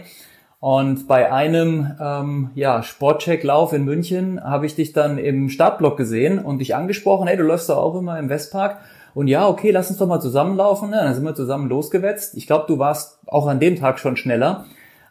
[0.58, 6.38] Und bei einem ähm, ja, Sportcheck-Lauf in München habe ich dich dann im Startblock gesehen
[6.38, 8.78] und dich angesprochen, hey, du läufst doch auch immer im Westpark.
[9.12, 10.92] Und ja, okay, lass uns doch mal zusammenlaufen.
[10.92, 12.38] Ja, dann sind wir zusammen losgewetzt.
[12.38, 14.64] Ich glaube, du warst auch an dem Tag schon schneller.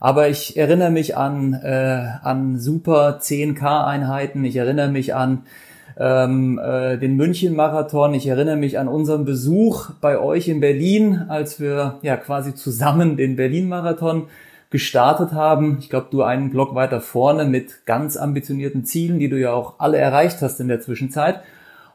[0.04, 4.44] Aber ich erinnere mich an, äh, an super 10K-Einheiten.
[4.44, 5.44] Ich erinnere mich an
[5.98, 8.14] ähm, äh, den München-Marathon.
[8.14, 13.16] Ich erinnere mich an unseren Besuch bei euch in Berlin, als wir ja quasi zusammen
[13.16, 14.28] den Berlin-Marathon
[14.72, 15.78] gestartet haben.
[15.80, 19.76] Ich glaube, du einen Block weiter vorne mit ganz ambitionierten Zielen, die du ja auch
[19.80, 21.40] alle erreicht hast in der Zwischenzeit.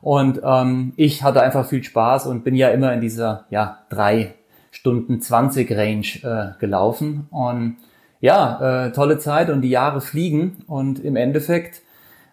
[0.00, 4.32] Und ähm, ich hatte einfach viel Spaß und bin ja immer in dieser ja drei
[4.70, 7.26] Stunden 20 Range äh, gelaufen.
[7.30, 7.76] Und
[8.20, 11.82] ja, äh, tolle Zeit und die Jahre fliegen und im Endeffekt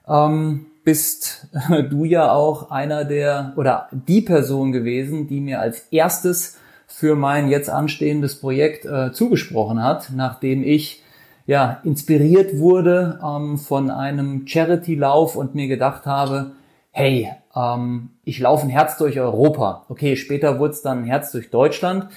[0.07, 1.47] ähm, bist
[1.89, 6.57] du ja auch einer der oder die Person gewesen, die mir als erstes
[6.87, 11.03] für mein jetzt anstehendes Projekt äh, zugesprochen hat, nachdem ich
[11.47, 16.51] ja inspiriert wurde ähm, von einem Charity-Lauf und mir gedacht habe,
[16.91, 19.85] hey, ähm, ich laufe ein Herz durch Europa.
[19.89, 22.07] Okay, später wurde es dann ein Herz durch Deutschland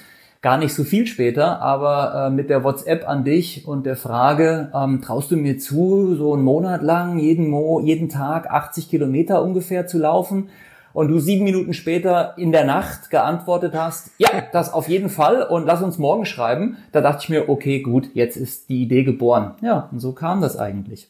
[0.41, 4.71] gar nicht so viel später, aber äh, mit der WhatsApp an dich und der Frage,
[4.73, 9.43] ähm, traust du mir zu, so einen Monat lang jeden, Mo jeden Tag 80 Kilometer
[9.43, 10.49] ungefähr zu laufen?
[10.91, 15.43] Und du sieben Minuten später in der Nacht geantwortet hast, ja, das auf jeden Fall
[15.43, 16.77] und lass uns morgen schreiben.
[16.91, 19.53] Da dachte ich mir, okay, gut, jetzt ist die Idee geboren.
[19.61, 21.07] Ja, und so kam das eigentlich.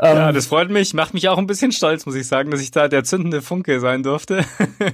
[0.00, 2.60] Ja, ähm, das freut mich, macht mich auch ein bisschen stolz, muss ich sagen, dass
[2.60, 4.44] ich da der zündende Funke sein durfte.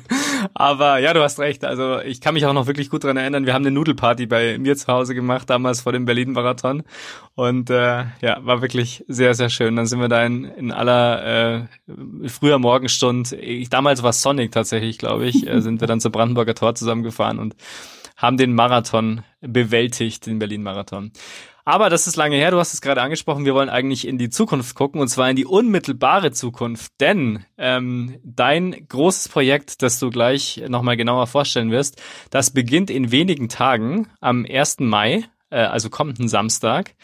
[0.54, 1.64] Aber ja, du hast recht.
[1.64, 3.44] Also ich kann mich auch noch wirklich gut dran erinnern.
[3.44, 6.84] Wir haben eine Nudelparty bei mir zu Hause gemacht, damals vor dem Berlin-Marathon.
[7.34, 9.76] Und äh, ja, war wirklich sehr, sehr schön.
[9.76, 14.98] Dann sind wir da in, in aller äh, früher Morgenstund, ich, damals war Sonic tatsächlich,
[14.98, 17.56] glaube ich, äh, sind wir dann zur Brandenburger Tor zusammengefahren und
[18.16, 21.12] haben den Marathon bewältigt, den Berlin-Marathon.
[21.66, 24.28] Aber das ist lange her, du hast es gerade angesprochen, wir wollen eigentlich in die
[24.28, 26.92] Zukunft gucken und zwar in die unmittelbare Zukunft.
[27.00, 33.10] Denn ähm, dein großes Projekt, das du gleich nochmal genauer vorstellen wirst, das beginnt in
[33.10, 34.80] wenigen Tagen am 1.
[34.80, 36.96] Mai, äh, also kommenden Samstag.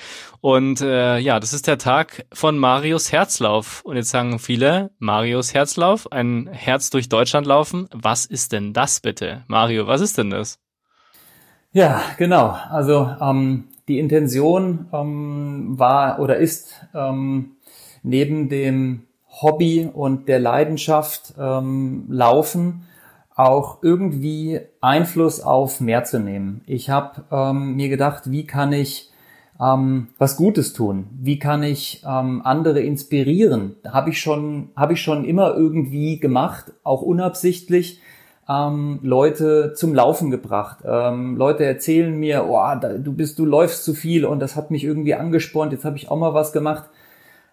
[0.43, 3.81] Und äh, ja, das ist der Tag von Marius Herzlauf.
[3.83, 7.89] Und jetzt sagen viele, Marius Herzlauf, ein Herz durch Deutschland laufen.
[7.93, 9.45] Was ist denn das bitte?
[9.49, 10.59] Mario, was ist denn das?
[11.73, 12.57] Ja, genau.
[12.69, 17.53] Also ähm, die Intention ähm, war oder ist ähm,
[18.03, 19.05] neben dem
[19.41, 22.87] Hobby und der Leidenschaft ähm, Laufen
[23.37, 26.63] auch irgendwie Einfluss auf mehr zu nehmen.
[26.67, 29.11] Ich habe ähm, mir gedacht, wie kann ich
[29.61, 31.07] ähm, was Gutes tun?
[31.21, 33.77] Wie kann ich ähm, andere inspirieren?
[33.87, 38.01] Habe ich schon habe ich schon immer irgendwie gemacht, auch unabsichtlich
[38.49, 40.79] ähm, Leute zum Laufen gebracht.
[40.85, 44.71] Ähm, Leute erzählen mir, oh, da, du bist, du läufst zu viel und das hat
[44.71, 45.73] mich irgendwie angespornt.
[45.73, 46.85] Jetzt habe ich auch mal was gemacht.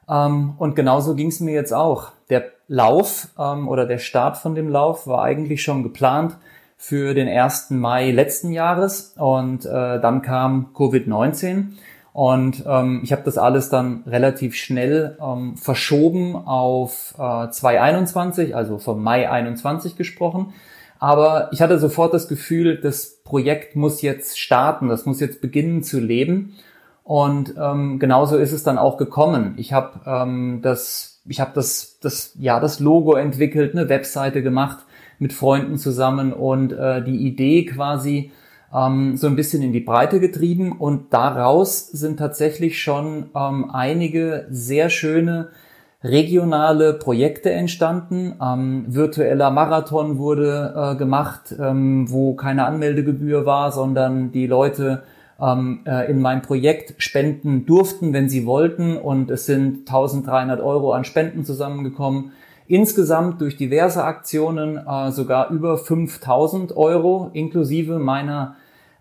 [0.10, 2.12] Ähm, und genauso ging es mir jetzt auch.
[2.30, 6.38] Der Lauf ähm, oder der Start von dem Lauf war eigentlich schon geplant
[6.78, 7.72] für den 1.
[7.72, 11.70] Mai letzten Jahres und äh, dann kam Covid-19
[12.18, 18.80] und ähm, ich habe das alles dann relativ schnell ähm, verschoben auf äh, 2021, also
[18.80, 20.54] vom Mai 21 gesprochen.
[21.00, 25.84] Aber ich hatte sofort das Gefühl, das Projekt muss jetzt starten, das muss jetzt beginnen
[25.84, 26.56] zu leben.
[27.04, 29.54] Und ähm, genauso ist es dann auch gekommen.
[29.58, 34.80] Ich habe ähm, das, ich habe das, das, ja, das Logo entwickelt, eine Webseite gemacht
[35.20, 38.32] mit Freunden zusammen und äh, die Idee quasi
[38.74, 40.74] ähm, so ein bisschen in die Breite getrieben.
[40.74, 45.50] Und daraus sind tatsächlich schon ähm, einige sehr schöne
[46.08, 48.36] regionale Projekte entstanden.
[48.42, 55.04] Ähm, virtueller Marathon wurde äh, gemacht, ähm, wo keine Anmeldegebühr war, sondern die Leute
[55.40, 58.98] ähm, äh, in mein Projekt spenden durften, wenn sie wollten.
[58.98, 62.32] Und es sind 1300 Euro an Spenden zusammengekommen.
[62.68, 68.56] Insgesamt durch diverse Aktionen äh, sogar über 5000 Euro inklusive meiner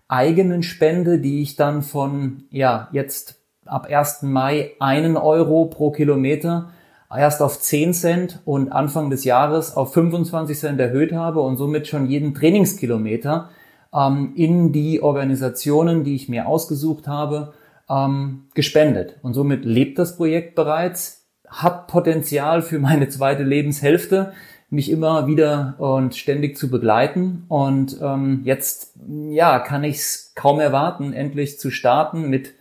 [0.07, 4.23] eigenen Spende, die ich dann von, ja, jetzt ab 1.
[4.23, 6.69] Mai einen Euro pro Kilometer
[7.15, 11.87] erst auf 10 Cent und Anfang des Jahres auf 25 Cent erhöht habe und somit
[11.87, 13.49] schon jeden Trainingskilometer
[13.93, 17.53] ähm, in die Organisationen, die ich mir ausgesucht habe,
[17.89, 19.17] ähm, gespendet.
[19.21, 24.33] Und somit lebt das Projekt bereits, hat Potenzial für meine zweite Lebenshälfte,
[24.69, 27.45] mich immer wieder und ständig zu begleiten.
[27.47, 28.93] Und ähm, jetzt
[29.29, 32.53] ja, kann ich es kaum erwarten, endlich zu starten mit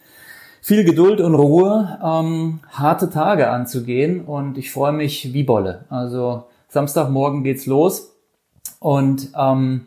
[0.67, 5.85] viel Geduld und Ruhe, ähm, harte Tage anzugehen und ich freue mich wie Bolle.
[5.91, 8.17] Also Samstagmorgen geht's los
[8.81, 9.87] und ähm,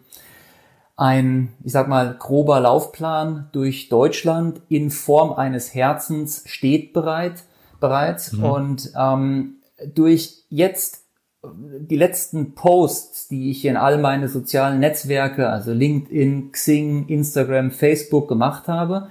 [0.95, 7.43] ein, ich sag mal, grober Laufplan durch Deutschland in Form eines Herzens steht bereit,
[7.81, 8.43] bereits mhm.
[8.45, 9.55] und ähm,
[9.93, 11.03] durch jetzt
[11.43, 18.29] die letzten Posts, die ich in all meine sozialen Netzwerke, also LinkedIn, Xing, Instagram, Facebook
[18.29, 19.09] gemacht habe,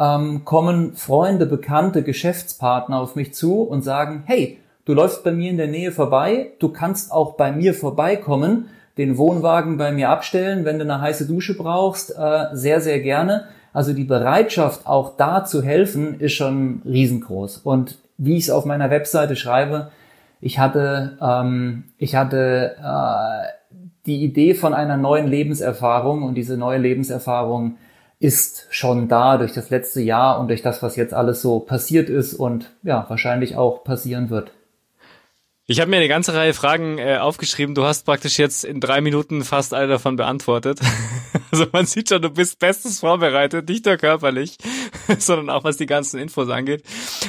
[0.00, 5.50] ähm, kommen Freunde, Bekannte, Geschäftspartner auf mich zu und sagen, hey, du läufst bei mir
[5.50, 10.64] in der Nähe vorbei, du kannst auch bei mir vorbeikommen, den Wohnwagen bei mir abstellen,
[10.64, 13.44] wenn du eine heiße Dusche brauchst, äh, sehr, sehr gerne.
[13.72, 17.58] Also die Bereitschaft, auch da zu helfen, ist schon riesengroß.
[17.58, 19.90] Und wie ich es auf meiner Webseite schreibe,
[20.40, 26.78] ich hatte, ähm, ich hatte äh, die Idee von einer neuen Lebenserfahrung und diese neue
[26.78, 27.76] Lebenserfahrung
[28.20, 32.10] ist schon da durch das letzte Jahr und durch das, was jetzt alles so passiert
[32.10, 34.52] ist und ja, wahrscheinlich auch passieren wird.
[35.70, 37.76] Ich habe mir eine ganze Reihe Fragen äh, aufgeschrieben.
[37.76, 40.80] Du hast praktisch jetzt in drei Minuten fast alle davon beantwortet.
[41.52, 44.56] also man sieht schon, du bist bestens vorbereitet, nicht nur körperlich,
[45.20, 46.82] sondern auch was die ganzen Infos angeht.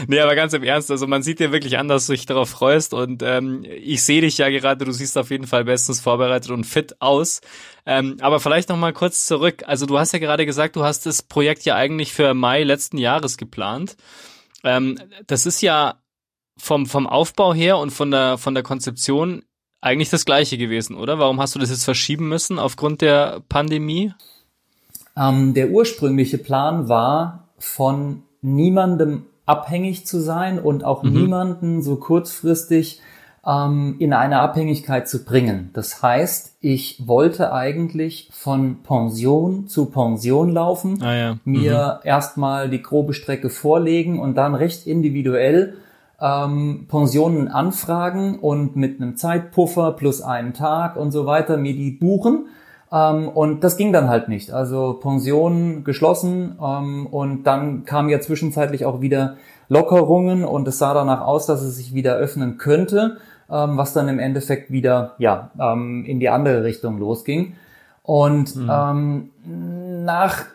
[0.07, 2.49] Nee, aber ganz im Ernst, also man sieht dir wirklich an, dass du dich darauf
[2.49, 6.49] freust und ähm, ich sehe dich ja gerade, du siehst auf jeden Fall bestens vorbereitet
[6.49, 7.41] und fit aus.
[7.85, 9.65] Ähm, aber vielleicht noch mal kurz zurück.
[9.67, 12.97] Also du hast ja gerade gesagt, du hast das Projekt ja eigentlich für Mai letzten
[12.97, 13.97] Jahres geplant.
[14.63, 16.00] Ähm, das ist ja
[16.57, 19.43] vom, vom Aufbau her und von der, von der Konzeption
[19.81, 21.17] eigentlich das gleiche gewesen, oder?
[21.17, 24.13] Warum hast du das jetzt verschieben müssen aufgrund der Pandemie?
[25.17, 31.13] Ähm, der ursprüngliche Plan war, von niemandem abhängig zu sein und auch mhm.
[31.13, 33.01] niemanden so kurzfristig
[33.45, 35.71] ähm, in eine Abhängigkeit zu bringen.
[35.73, 41.37] Das heißt, ich wollte eigentlich von Pension zu Pension laufen, ah, ja.
[41.43, 42.07] mir mhm.
[42.07, 45.77] erstmal die grobe Strecke vorlegen und dann recht individuell
[46.21, 51.91] ähm, Pensionen anfragen und mit einem Zeitpuffer plus einen Tag und so weiter mir die
[51.91, 52.45] buchen.
[52.91, 54.51] Ähm, und das ging dann halt nicht.
[54.51, 60.93] Also Pensionen geschlossen ähm, und dann kamen ja zwischenzeitlich auch wieder Lockerungen und es sah
[60.93, 63.17] danach aus, dass es sich wieder öffnen könnte,
[63.49, 67.55] ähm, was dann im Endeffekt wieder ja ähm, in die andere Richtung losging.
[68.03, 68.69] Und mhm.
[68.71, 69.29] ähm,
[70.05, 70.45] nach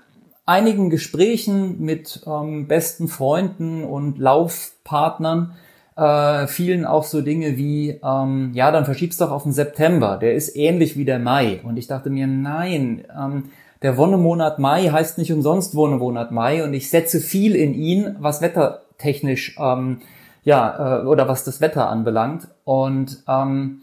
[0.46, 5.54] einigen Gesprächen mit ähm, besten Freunden und Laufpartnern
[5.96, 10.34] äh, fielen auch so Dinge wie, ähm, ja, dann verschiebst doch auf den September, der
[10.34, 11.60] ist ähnlich wie der Mai.
[11.64, 13.44] Und ich dachte mir, nein, ähm,
[13.82, 18.40] der Wonnemonat Mai heißt nicht umsonst Wonnemonat Mai und ich setze viel in ihn, was
[18.40, 20.00] wettertechnisch, ähm,
[20.44, 22.48] ja, äh, oder was das Wetter anbelangt.
[22.64, 23.82] Und ähm,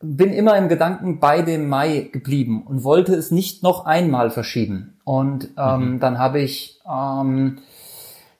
[0.00, 4.98] bin immer im Gedanken bei dem Mai geblieben und wollte es nicht noch einmal verschieben.
[5.04, 6.00] Und ähm, mhm.
[6.00, 7.58] dann habe ich ähm,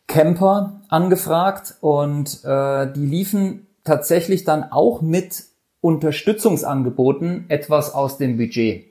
[0.06, 5.44] Camper angefragt und äh, die liefen tatsächlich dann auch mit
[5.80, 8.86] Unterstützungsangeboten etwas aus dem Budget.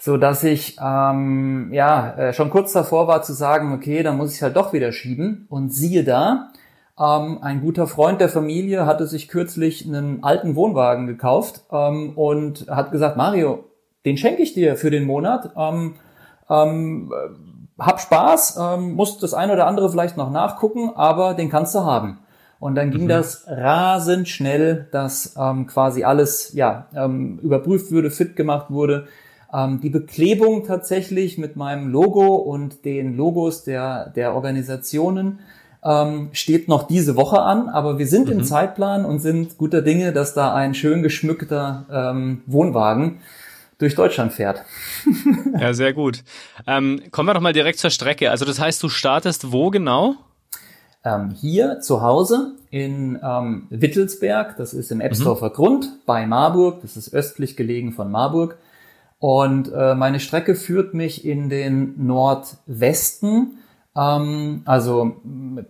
[0.00, 4.34] So dass ich ähm, ja äh, schon kurz davor war zu sagen, okay, dann muss
[4.34, 5.46] ich halt doch wieder schieben.
[5.48, 6.50] Und siehe da,
[6.98, 12.66] ähm, ein guter Freund der Familie hatte sich kürzlich einen alten Wohnwagen gekauft ähm, und
[12.68, 13.64] hat gesagt, Mario,
[14.04, 15.50] den schenke ich dir für den Monat.
[15.56, 15.94] Ähm,
[16.50, 17.12] ähm,
[17.78, 21.80] hab Spaß, ähm, musst das eine oder andere vielleicht noch nachgucken, aber den kannst du
[21.80, 22.18] haben.
[22.58, 23.08] Und dann ging mhm.
[23.08, 26.88] das rasend schnell, dass ähm, quasi alles ja
[27.40, 29.06] überprüft wurde, fit gemacht wurde.
[29.80, 35.38] Die Beklebung tatsächlich mit meinem Logo und den Logos der der Organisationen
[35.84, 38.32] ähm, steht noch diese Woche an, aber wir sind mhm.
[38.32, 43.20] im Zeitplan und sind guter Dinge, dass da ein schön geschmückter ähm, Wohnwagen
[43.78, 44.64] durch Deutschland fährt.
[45.58, 46.24] ja, sehr gut.
[46.66, 48.30] Ähm, kommen wir doch mal direkt zur Strecke.
[48.30, 50.16] Also das heißt, du startest wo genau?
[51.04, 55.52] Ähm, hier zu Hause in ähm, Wittelsberg, das ist im Ebsdorfer mhm.
[55.52, 58.58] Grund bei Marburg, das ist östlich gelegen von Marburg.
[59.20, 63.58] Und äh, meine Strecke führt mich in den Nordwesten
[63.98, 65.16] ähm, also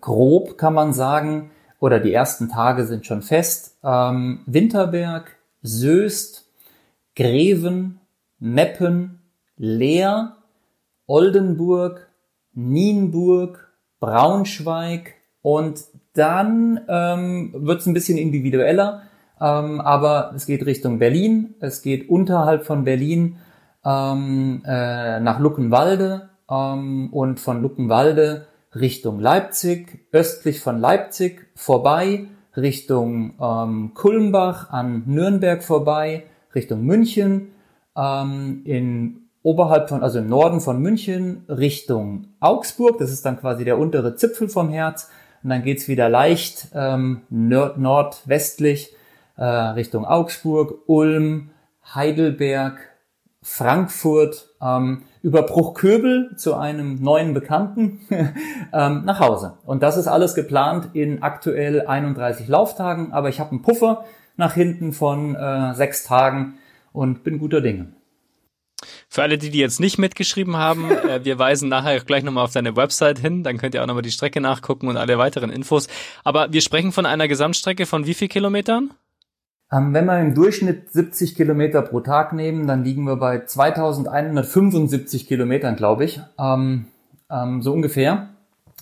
[0.01, 1.51] grob kann man sagen,
[1.81, 3.79] oder die ersten Tage sind schon fest.
[3.83, 6.47] Ähm, Winterberg, Söst,
[7.17, 8.01] Greven,
[8.39, 9.21] Meppen,
[9.57, 10.37] Leer,
[11.07, 12.09] Oldenburg,
[12.53, 19.03] Nienburg, Braunschweig und dann ähm, wird es ein bisschen individueller,
[19.41, 23.37] ähm, aber es geht Richtung Berlin, es geht unterhalb von Berlin
[23.85, 32.27] ähm, äh, nach Luckenwalde, ähm, und von Luckenwalde Richtung Leipzig, östlich von Leipzig vorbei,
[32.57, 36.25] Richtung ähm, Kulmbach an Nürnberg vorbei,
[36.55, 37.53] Richtung München,
[37.97, 43.65] ähm, in oberhalb von, also im Norden von München Richtung Augsburg, das ist dann quasi
[43.65, 45.11] der untere Zipfel vom Herz,
[45.43, 48.95] und dann geht's wieder leicht ähm, nord nordwestlich
[49.37, 51.51] äh, Richtung Augsburg, Ulm,
[51.95, 52.81] Heidelberg,
[53.41, 58.01] Frankfurt, ähm, über Bruchköbel zu einem neuen Bekannten
[58.73, 59.59] ähm, nach Hause.
[59.67, 64.07] Und das ist alles geplant in aktuell 31 Lauftagen, aber ich habe einen Puffer
[64.39, 66.55] nach hinten von äh, sechs Tagen
[66.95, 67.93] und bin guter Dinge.
[69.11, 72.55] Für alle, die die jetzt nicht mitgeschrieben haben, äh, wir weisen nachher gleich nochmal auf
[72.55, 75.89] deine Website hin, dann könnt ihr auch nochmal die Strecke nachgucken und alle weiteren Infos.
[76.25, 78.95] Aber wir sprechen von einer Gesamtstrecke von wie viel Kilometern?
[79.71, 85.29] Ähm, wenn wir im Durchschnitt 70 Kilometer pro Tag nehmen, dann liegen wir bei 2175
[85.29, 86.87] Kilometern, glaube ich, ähm,
[87.31, 88.29] ähm, so ungefähr.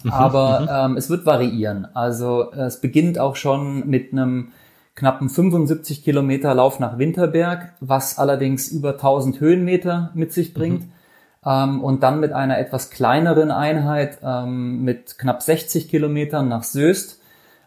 [0.04, 0.92] Mhm, Aber mhm.
[0.92, 1.88] ähm, es wird variieren.
[1.94, 4.52] Also es beginnt auch schon mit einem
[4.94, 10.84] knappen 75 Kilometer Lauf nach Winterberg, was allerdings über 1000 Höhenmeter mit sich bringt.
[10.84, 11.80] Mhm.
[11.80, 17.20] Und dann mit einer etwas kleineren Einheit ähm, mit knapp 60 Kilometern nach Söst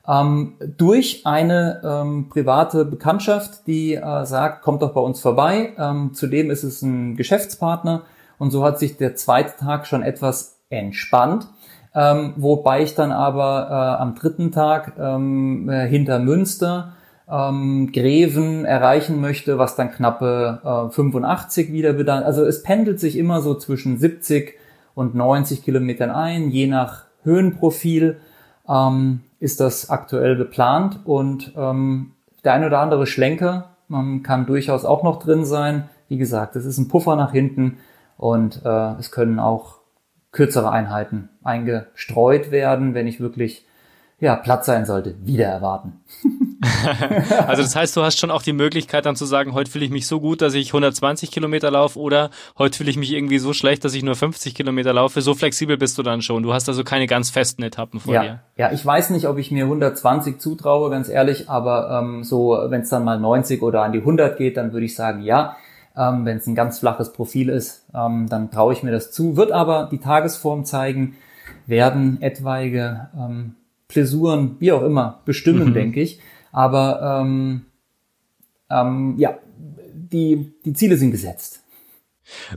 [0.08, 5.74] ähm, durch eine ähm, private Bekanntschaft, die äh, sagt, kommt doch bei uns vorbei.
[5.78, 8.04] Ähm, zudem ist es ein Geschäftspartner
[8.38, 11.48] und so hat sich der zweite Tag schon etwas entspannt.
[11.94, 16.94] Ähm, wobei ich dann aber äh, am dritten Tag ähm, äh, hinter Münster
[17.30, 22.26] ähm, Greven erreichen möchte, was dann knappe äh, 85 wieder bedarf.
[22.26, 24.56] Also es pendelt sich immer so zwischen 70
[24.96, 28.20] und 90 Kilometern ein, je nach Höhenprofil
[28.68, 32.14] ähm, ist das aktuell geplant und ähm,
[32.44, 35.90] der ein oder andere Schlenker ähm, kann durchaus auch noch drin sein.
[36.08, 37.78] Wie gesagt, es ist ein Puffer nach hinten
[38.18, 39.80] und äh, es können auch
[40.32, 43.66] kürzere Einheiten eingestreut werden, wenn ich wirklich
[44.20, 46.02] ja, Platz sein sollte, wieder erwarten.
[47.48, 49.92] also das heißt, du hast schon auch die Möglichkeit dann zu sagen, heute fühle ich
[49.92, 53.54] mich so gut, dass ich 120 Kilometer laufe oder heute fühle ich mich irgendwie so
[53.54, 55.22] schlecht, dass ich nur 50 Kilometer laufe.
[55.22, 56.44] So flexibel bist du dann schon.
[56.44, 58.22] Du hast also keine ganz festen Etappen vor ja.
[58.22, 58.40] dir.
[58.58, 62.82] Ja, ich weiß nicht, ob ich mir 120 zutraue, ganz ehrlich, aber ähm, so, wenn
[62.82, 65.56] es dann mal 90 oder an die 100 geht, dann würde ich sagen, ja.
[65.98, 69.36] Ähm, wenn es ein ganz flaches Profil ist, ähm, dann traue ich mir das zu.
[69.36, 71.16] Wird aber die Tagesform zeigen,
[71.66, 73.56] werden etwaige ähm,
[73.88, 75.74] Pläsuren, wie auch immer, bestimmen, mhm.
[75.74, 76.20] denke ich.
[76.52, 77.66] Aber ähm,
[78.70, 79.38] ähm, ja,
[79.94, 81.62] die, die Ziele sind gesetzt.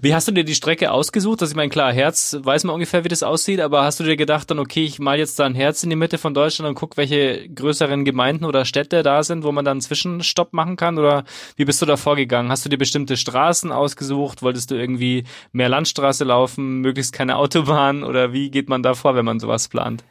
[0.01, 1.40] Wie hast du dir die Strecke ausgesucht?
[1.40, 4.16] Also ich meine, klar, Herz weiß man ungefähr, wie das aussieht, aber hast du dir
[4.16, 6.74] gedacht dann, okay, ich mal jetzt da ein Herz in die Mitte von Deutschland und
[6.74, 10.98] guck, welche größeren Gemeinden oder Städte da sind, wo man dann einen Zwischenstopp machen kann?
[10.98, 11.24] Oder
[11.56, 12.51] wie bist du da vorgegangen?
[12.51, 14.43] Hast du dir bestimmte Straßen ausgesucht?
[14.43, 18.05] Wolltest du irgendwie mehr Landstraße laufen, möglichst keine Autobahn?
[18.05, 20.05] Oder wie geht man da vor, wenn man sowas plant?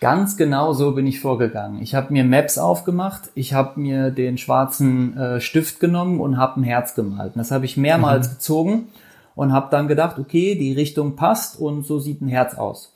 [0.00, 1.82] Ganz genau so bin ich vorgegangen.
[1.82, 6.58] Ich habe mir Maps aufgemacht, ich habe mir den schwarzen äh, Stift genommen und habe
[6.58, 7.34] ein Herz gemalt.
[7.34, 8.32] Und das habe ich mehrmals mhm.
[8.32, 8.88] gezogen
[9.34, 12.94] und habe dann gedacht, okay, die Richtung passt und so sieht ein Herz aus.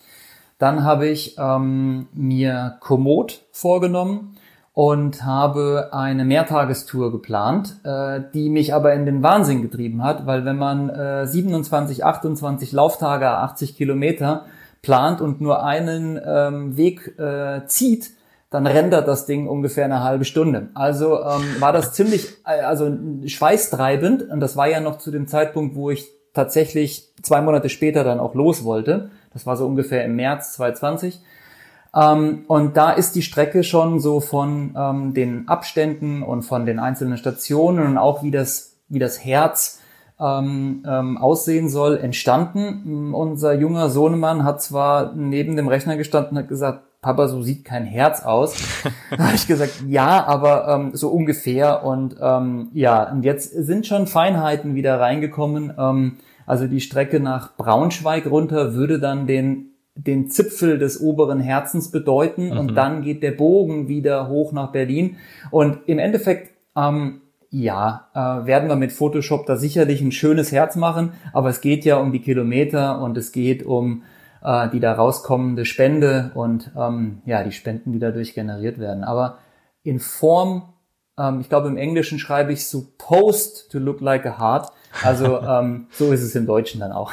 [0.59, 4.37] Dann habe ich ähm, mir Komoot vorgenommen
[4.73, 10.47] und habe eine Mehrtagestour geplant, äh, die mich aber in den Wahnsinn getrieben hat, weil
[10.47, 14.47] wenn man äh, 27, 28 Lauftage, 80 Kilometer
[14.85, 18.13] plant und nur einen ähm, Weg äh, zieht,
[18.51, 20.69] dann rendert das Ding ungefähr eine halbe Stunde.
[20.75, 22.97] Also ähm, war das ziemlich, äh, also
[23.27, 28.05] schweißtreibend und das war ja noch zu dem Zeitpunkt, wo ich tatsächlich zwei Monate später
[28.05, 29.11] dann auch los wollte.
[29.33, 31.21] Das war so ungefähr im März 2020.
[31.97, 36.79] Ähm, und da ist die Strecke schon so von ähm, den Abständen und von den
[36.79, 39.81] einzelnen Stationen und auch wie das, wie das Herz
[40.21, 43.13] ähm, ähm, aussehen soll, entstanden.
[43.13, 47.65] Unser junger Sohnemann hat zwar neben dem Rechner gestanden und hat gesagt, Papa, so sieht
[47.65, 48.57] kein Herz aus.
[49.11, 51.85] da habe ich gesagt, ja, aber ähm, so ungefähr.
[51.85, 55.75] Und ähm, ja, und jetzt sind schon Feinheiten wieder reingekommen.
[55.77, 56.17] Ähm,
[56.47, 62.51] also die Strecke nach Braunschweig runter würde dann den den Zipfel des oberen Herzens bedeuten
[62.51, 62.59] mhm.
[62.59, 65.17] und dann geht der Bogen wieder hoch nach Berlin.
[65.51, 67.21] Und im Endeffekt ähm,
[67.55, 71.85] ja, äh, werden wir mit Photoshop da sicherlich ein schönes Herz machen, aber es geht
[71.85, 74.03] ja um die Kilometer und es geht um
[74.43, 79.05] äh, die da rauskommende Spende und ähm, ja, die Spenden, die dadurch generiert werden.
[79.05, 79.39] Aber
[79.85, 80.75] in Form,
[81.17, 84.73] ähm, ich glaube im Englischen schreibe ich supposed to look like a heart.
[85.05, 87.13] Also ähm, so ist es im Deutschen dann auch.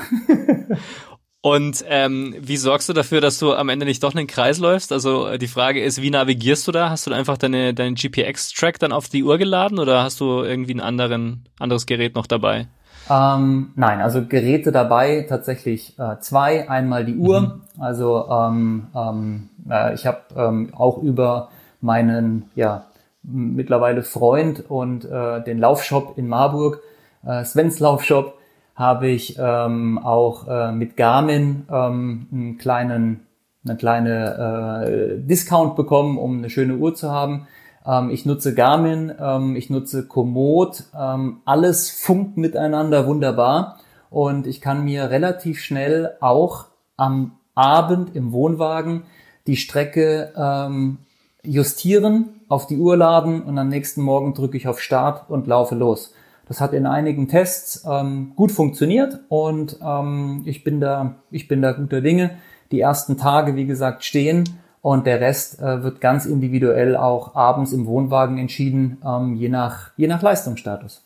[1.44, 4.92] Und ähm, wie sorgst du dafür, dass du am Ende nicht doch einen Kreis läufst?
[4.92, 6.92] Also äh, die Frage ist, wie navigierst du da?
[6.92, 10.76] Hast du einfach deine, deinen GPX-Track dann auf die Uhr geladen oder hast du irgendwie
[10.76, 12.68] ein anderen, anderes Gerät noch dabei?
[13.10, 16.70] Ähm, nein, also Geräte dabei tatsächlich äh, zwei.
[16.70, 17.42] Einmal die Uhr.
[17.42, 17.62] Mhm.
[17.80, 21.50] Also ähm, ähm, äh, ich habe ähm, auch über
[21.82, 22.86] meinen ja
[23.24, 26.82] mittlerweile Freund und äh, den Laufshop in Marburg,
[27.26, 28.38] äh, Svens Laufshop,
[28.76, 33.22] habe ich ähm, auch äh, mit Garmin ähm, einen kleinen,
[33.66, 37.48] eine kleine äh, Discount bekommen, um eine schöne Uhr zu haben.
[37.86, 43.80] Ähm, ich nutze Garmin, ähm, ich nutze Komoot, ähm, alles funkt miteinander wunderbar
[44.10, 46.66] und ich kann mir relativ schnell auch
[46.98, 49.04] am Abend im Wohnwagen
[49.48, 51.00] die Strecke ähm,
[51.44, 55.76] justieren, auf die Uhr laden und am nächsten Morgen drücke ich auf Start und laufe
[55.76, 56.14] los.
[56.52, 61.62] Das hat in einigen Tests ähm, gut funktioniert und ähm, ich bin da, ich bin
[61.62, 62.32] da guter Dinge.
[62.74, 64.44] Die ersten Tage, wie gesagt, stehen
[64.82, 69.92] und der Rest äh, wird ganz individuell auch abends im Wohnwagen entschieden, ähm, je nach
[69.96, 71.06] je nach Leistungsstatus.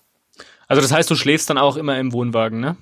[0.67, 2.75] Also das heißt, du schläfst dann auch immer im Wohnwagen, ne?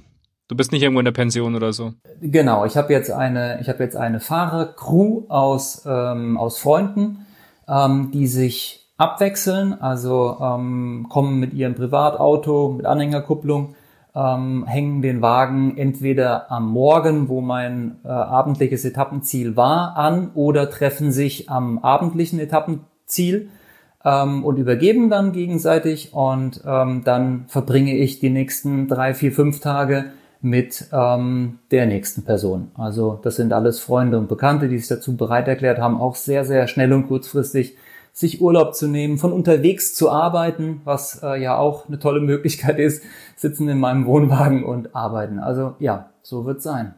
[0.48, 1.92] Du bist nicht irgendwo in der Pension oder so.
[2.22, 7.26] Genau, ich habe jetzt eine, ich habe jetzt eine Fahrercrew aus ähm, aus Freunden,
[7.68, 13.76] ähm, die sich abwechseln, also ähm, kommen mit ihrem Privatauto, mit Anhängerkupplung
[14.16, 20.70] ähm, hängen den Wagen entweder am Morgen, wo mein äh, abendliches Etappenziel war, an oder
[20.70, 23.50] treffen sich am abendlichen Etappenziel
[24.06, 29.60] ähm, und übergeben dann gegenseitig und ähm, dann verbringe ich die nächsten drei, vier, fünf
[29.60, 30.06] Tage
[30.42, 32.70] mit ähm, der nächsten Person.
[32.76, 36.46] Also das sind alles Freunde und Bekannte, die sich dazu bereit erklärt haben, auch sehr,
[36.46, 37.78] sehr schnell und kurzfristig
[38.14, 42.78] sich Urlaub zu nehmen, von unterwegs zu arbeiten, was äh, ja auch eine tolle Möglichkeit
[42.80, 43.04] ist,
[43.36, 45.40] sitzen in meinem Wohnwagen und arbeiten.
[45.40, 46.94] Also ja, so wird sein.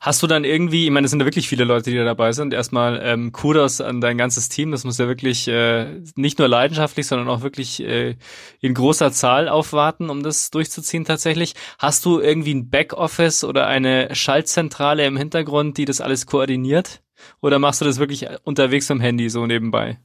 [0.00, 2.32] Hast du dann irgendwie, ich meine, es sind ja wirklich viele Leute, die da dabei
[2.32, 2.52] sind.
[2.52, 4.72] Erstmal ähm, Kudos an dein ganzes Team.
[4.72, 8.16] Das muss ja wirklich äh, nicht nur leidenschaftlich, sondern auch wirklich äh,
[8.60, 11.54] in großer Zahl aufwarten, um das durchzuziehen tatsächlich.
[11.78, 17.00] Hast du irgendwie ein Backoffice oder eine Schaltzentrale im Hintergrund, die das alles koordiniert?
[17.40, 19.98] Oder machst du das wirklich unterwegs am Handy so nebenbei?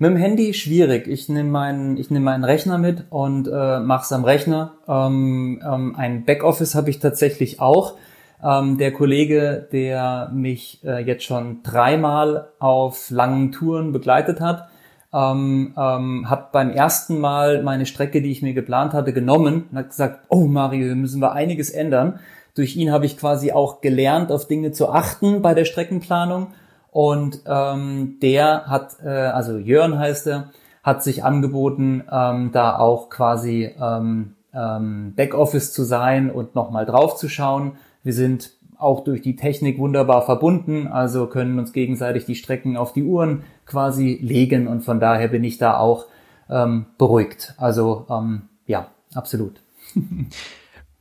[0.00, 1.08] Mit dem Handy schwierig.
[1.08, 4.74] Ich nehme meinen, ich nehme meinen Rechner mit und äh, mache es am Rechner.
[4.86, 7.94] Ähm, ähm, ein Backoffice habe ich tatsächlich auch
[8.40, 14.68] ähm, der Kollege, der mich äh, jetzt schon dreimal auf langen Touren begleitet hat,
[15.12, 19.78] ähm, ähm, hat beim ersten Mal meine Strecke, die ich mir geplant hatte, genommen und
[19.78, 22.20] hat gesagt, oh Mario, hier müssen wir einiges ändern.
[22.54, 26.52] Durch ihn habe ich quasi auch gelernt, auf Dinge zu achten bei der Streckenplanung.
[26.98, 30.50] Und ähm, der hat, äh, also Jörn heißt er,
[30.82, 37.14] hat sich angeboten, ähm, da auch quasi ähm, ähm, Backoffice zu sein und nochmal drauf
[37.14, 37.76] zu schauen.
[38.02, 42.92] Wir sind auch durch die Technik wunderbar verbunden, also können uns gegenseitig die Strecken auf
[42.92, 46.06] die Uhren quasi legen und von daher bin ich da auch
[46.50, 47.54] ähm, beruhigt.
[47.58, 49.60] Also ähm, ja, absolut.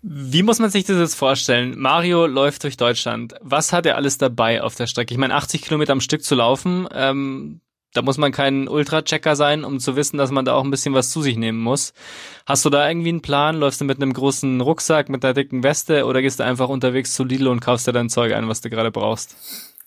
[0.09, 1.77] Wie muss man sich das jetzt vorstellen?
[1.77, 3.35] Mario läuft durch Deutschland.
[3.41, 5.13] Was hat er alles dabei auf der Strecke?
[5.13, 7.59] Ich meine, 80 Kilometer am Stück zu laufen, ähm,
[7.93, 10.93] da muss man kein Ultra-Checker sein, um zu wissen, dass man da auch ein bisschen
[10.93, 11.93] was zu sich nehmen muss.
[12.45, 13.57] Hast du da irgendwie einen Plan?
[13.57, 17.13] Läufst du mit einem großen Rucksack, mit einer dicken Weste oder gehst du einfach unterwegs
[17.13, 19.35] zu Lidl und kaufst dir dein Zeug ein, was du gerade brauchst?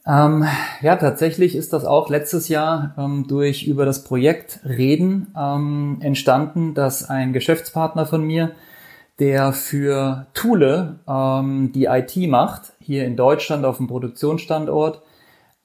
[0.07, 0.47] Ähm,
[0.83, 6.75] ja, tatsächlich ist das auch letztes Jahr ähm, durch über das Projekt Reden ähm, entstanden,
[6.75, 8.53] dass ein Geschäftspartner von mir,
[9.21, 15.03] der für Thule ähm, die IT macht, hier in Deutschland auf dem Produktionsstandort,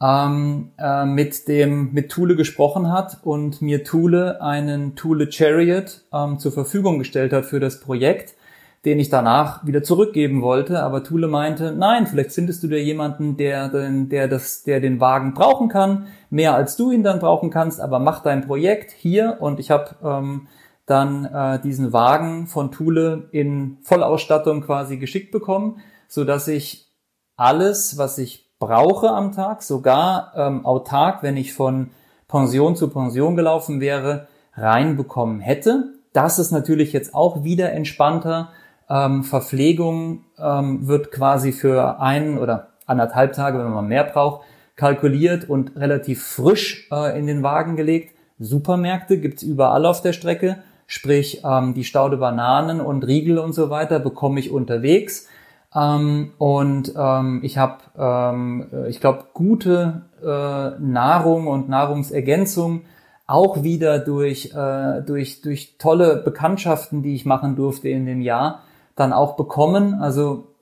[0.01, 6.37] ähm, äh, mit dem mit Thule gesprochen hat und mir Thule einen Thule Chariot ähm,
[6.37, 8.35] zur Verfügung gestellt hat für das Projekt,
[8.83, 10.83] den ich danach wieder zurückgeben wollte.
[10.83, 15.33] Aber Thule meinte, nein, vielleicht findest du dir jemanden, der, der, das, der den Wagen
[15.33, 19.61] brauchen kann, mehr als du ihn dann brauchen kannst, aber mach dein Projekt hier und
[19.61, 20.47] ich habe ähm,
[20.85, 26.87] dann äh, diesen Wagen von Thule in Vollausstattung quasi geschickt bekommen, so dass ich
[27.35, 31.91] alles, was ich brauche am Tag, sogar ähm, autark, wenn ich von
[32.27, 35.93] Pension zu Pension gelaufen wäre, reinbekommen hätte.
[36.13, 38.49] Das ist natürlich jetzt auch wieder entspannter.
[38.89, 44.45] Ähm, Verpflegung ähm, wird quasi für einen oder anderthalb Tage, wenn man mehr braucht,
[44.75, 48.15] kalkuliert und relativ frisch äh, in den Wagen gelegt.
[48.39, 50.57] Supermärkte gibt's überall auf der Strecke,
[50.87, 55.27] sprich ähm, die Staude Bananen und Riegel und so weiter bekomme ich unterwegs.
[55.75, 62.83] Ähm, und ähm, ich habe, ähm, äh, ich glaube, gute äh, Nahrung und Nahrungsergänzung
[63.27, 68.61] auch wieder durch, äh, durch, durch tolle Bekanntschaften, die ich machen durfte in dem Jahr,
[68.95, 69.95] dann auch bekommen.
[69.95, 70.55] Also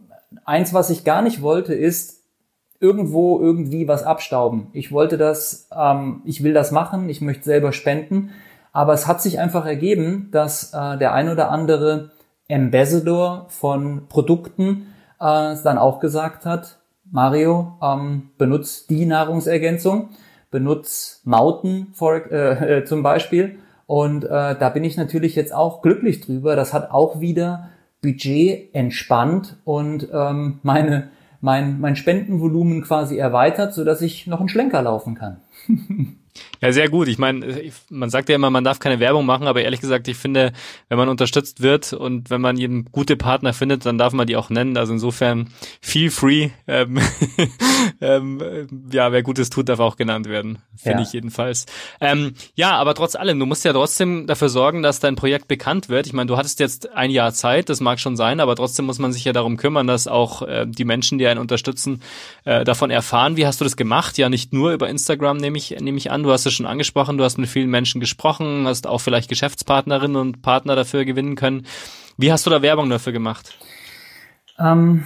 [0.46, 2.24] eins, was ich gar nicht wollte, ist
[2.80, 4.68] irgendwo irgendwie was abstauben.
[4.74, 8.32] Ich wollte das, ähm, ich will das machen, ich möchte selber spenden.
[8.74, 12.12] Aber es hat sich einfach ergeben, dass äh, der ein oder andere
[12.52, 16.80] Ambassador von Produkten äh, dann auch gesagt hat,
[17.10, 20.10] Mario, ähm, benutzt die Nahrungsergänzung,
[20.50, 23.60] benutzt Mauten for, äh, äh, zum Beispiel.
[23.86, 26.56] Und äh, da bin ich natürlich jetzt auch glücklich drüber.
[26.56, 27.70] Das hat auch wieder
[28.02, 31.10] Budget entspannt und ähm, meine,
[31.42, 35.38] mein, mein Spendenvolumen quasi erweitert, so dass ich noch einen Schlenker laufen kann.
[36.64, 37.10] Ja, sehr gut.
[37.10, 40.16] Ich meine, man sagt ja immer, man darf keine Werbung machen, aber ehrlich gesagt, ich
[40.16, 40.54] finde,
[40.88, 44.38] wenn man unterstützt wird und wenn man jeden gute Partner findet, dann darf man die
[44.38, 44.78] auch nennen.
[44.78, 45.50] Also insofern
[45.82, 46.52] feel free.
[46.66, 47.02] Ähm,
[48.02, 50.60] ähm, ja, wer Gutes tut, darf auch genannt werden.
[50.78, 51.04] Finde ja.
[51.04, 51.66] ich jedenfalls.
[52.00, 55.90] Ähm, ja, aber trotz allem, du musst ja trotzdem dafür sorgen, dass dein Projekt bekannt
[55.90, 56.08] wird.
[56.08, 59.00] Ich meine, du hattest jetzt ein Jahr Zeit, das mag schon sein, aber trotzdem muss
[59.00, 62.02] man sich ja darum kümmern, dass auch äh, die Menschen, die einen unterstützen,
[62.46, 63.36] äh, davon erfahren.
[63.36, 64.18] Wie hast du das gemacht?
[64.18, 66.24] Ja, nicht nur über Instagram, nehme ich, nehme ich an.
[66.24, 70.18] Du hast es schon angesprochen, du hast mit vielen Menschen gesprochen, hast auch vielleicht Geschäftspartnerinnen
[70.18, 71.66] und Partner dafür gewinnen können.
[72.18, 73.58] Wie hast du da Werbung dafür gemacht?
[74.60, 75.06] Ähm,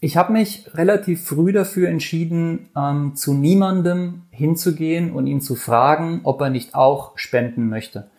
[0.00, 6.22] ich habe mich relativ früh dafür entschieden, ähm, zu niemandem hinzugehen und ihn zu fragen,
[6.24, 8.10] ob er nicht auch spenden möchte.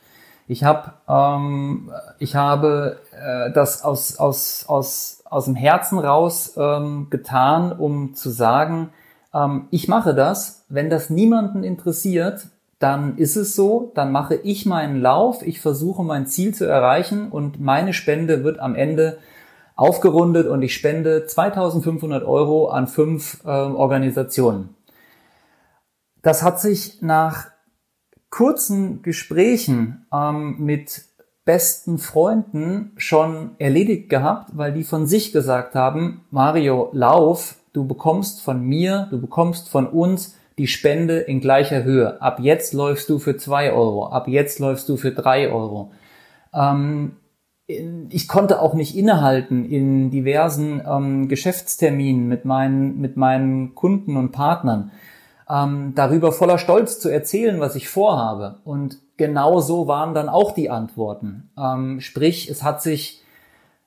[0.47, 7.07] Ich habe ähm, ich habe äh, das aus aus aus aus dem Herzen raus ähm,
[7.09, 8.91] getan, um zu sagen,
[9.33, 10.65] ähm, ich mache das.
[10.69, 12.47] Wenn das niemanden interessiert,
[12.79, 17.29] dann ist es so, dann mache ich meinen Lauf, ich versuche mein Ziel zu erreichen
[17.31, 19.19] und meine Spende wird am Ende
[19.75, 24.75] aufgerundet und ich spende 2500 Euro an fünf äh, Organisationen.
[26.21, 27.47] Das hat sich nach
[28.29, 31.05] kurzen Gesprächen ähm, mit
[31.45, 38.41] besten Freunden schon erledigt gehabt, weil die von sich gesagt haben, Mario, lauf, du bekommst
[38.41, 42.21] von mir, du bekommst von uns die Spende in gleicher Höhe.
[42.21, 45.91] Ab jetzt läufst du für zwei Euro, ab jetzt läufst du für drei Euro.
[46.53, 47.17] Ähm,
[47.67, 54.31] ich konnte auch nicht innehalten in diversen ähm, Geschäftsterminen mit meinen, mit meinen Kunden und
[54.31, 54.91] Partnern,
[55.49, 58.59] ähm, darüber voller Stolz zu erzählen, was ich vorhabe.
[58.63, 61.49] Und genau so waren dann auch die Antworten.
[61.57, 63.22] Ähm, sprich, es hat sich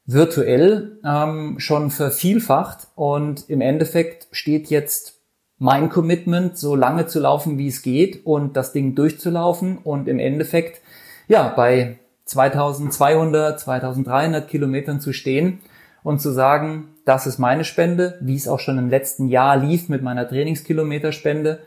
[0.07, 5.21] virtuell ähm, schon vervielfacht und im Endeffekt steht jetzt
[5.59, 10.19] mein Commitment, so lange zu laufen, wie es geht und das Ding durchzulaufen und im
[10.19, 10.81] Endeffekt,
[11.29, 15.61] ja, bei 2200, 2300 Kilometern zu stehen
[16.03, 19.89] und zu sagen, das ist meine Spende, wie es auch schon im letzten Jahr lief
[19.89, 21.61] mit meiner Trainingskilometerspende,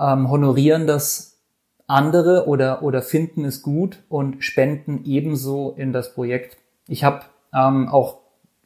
[0.00, 1.38] ähm, honorieren das
[1.86, 6.56] andere oder, oder finden es gut und spenden ebenso in das Projekt.
[6.88, 7.20] Ich habe
[7.56, 8.18] ähm, auch,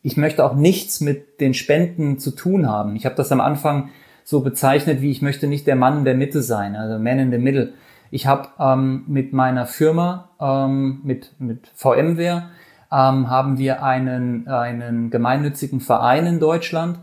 [0.03, 2.97] ich möchte auch nichts mit den Spenden zu tun haben.
[2.97, 3.91] Ich habe das am Anfang
[4.25, 7.31] so bezeichnet, wie ich möchte nicht der Mann in der Mitte sein, also Man in
[7.31, 7.73] the Middle.
[8.11, 12.51] Ich habe ähm, mit meiner Firma, ähm, mit, mit VMware,
[12.93, 16.99] ähm, haben wir einen, einen gemeinnützigen Verein in Deutschland,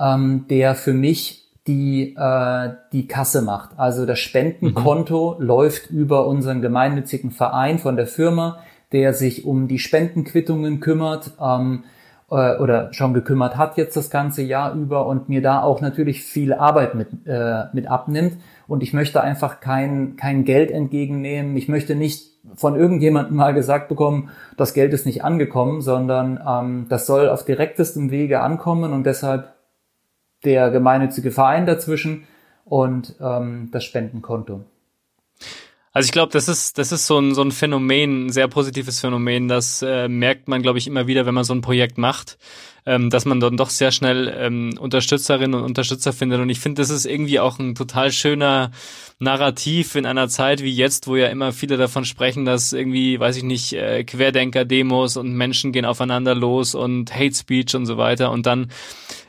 [0.00, 3.78] ähm, der für mich die, äh, die Kasse macht.
[3.78, 5.46] Also das Spendenkonto mhm.
[5.46, 8.58] läuft über unseren gemeinnützigen Verein von der Firma,
[8.92, 11.32] der sich um die Spendenquittungen kümmert.
[11.40, 11.84] Ähm,
[12.30, 16.22] äh, oder schon gekümmert hat jetzt das ganze Jahr über und mir da auch natürlich
[16.22, 18.36] viel Arbeit mit, äh, mit abnimmt.
[18.66, 21.56] Und ich möchte einfach kein, kein Geld entgegennehmen.
[21.56, 26.86] Ich möchte nicht von irgendjemandem mal gesagt bekommen, das Geld ist nicht angekommen, sondern ähm,
[26.88, 29.54] das soll auf direktestem Wege ankommen und deshalb
[30.44, 32.24] der gemeinnützige Verein dazwischen
[32.64, 34.64] und ähm, das Spendenkonto.
[35.98, 39.00] Also ich glaube, das ist, das ist so ein, so ein Phänomen, ein sehr positives
[39.00, 39.48] Phänomen.
[39.48, 42.38] Das äh, merkt man, glaube ich, immer wieder, wenn man so ein Projekt macht,
[42.88, 46.40] ähm, dass man dann doch sehr schnell ähm, Unterstützerinnen und Unterstützer findet.
[46.40, 48.70] Und ich finde, das ist irgendwie auch ein total schöner
[49.18, 53.36] Narrativ in einer Zeit wie jetzt, wo ja immer viele davon sprechen, dass irgendwie, weiß
[53.36, 58.30] ich nicht, äh, Querdenker-Demos und Menschen gehen aufeinander los und Hate Speech und so weiter.
[58.30, 58.68] Und dann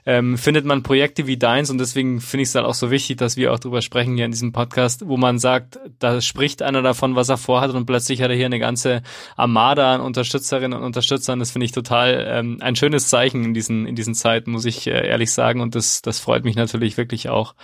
[0.05, 3.17] ähm, findet man Projekte wie deins und deswegen finde ich es halt auch so wichtig,
[3.17, 6.81] dass wir auch drüber sprechen hier in diesem Podcast, wo man sagt, da spricht einer
[6.81, 9.03] davon, was er vorhat und plötzlich hat er hier eine ganze
[9.35, 11.37] Armada an Unterstützerinnen und Unterstützern.
[11.37, 14.87] Das finde ich total ähm, ein schönes Zeichen in diesen, in diesen Zeiten, muss ich
[14.87, 17.55] äh, ehrlich sagen und das, das freut mich natürlich wirklich auch.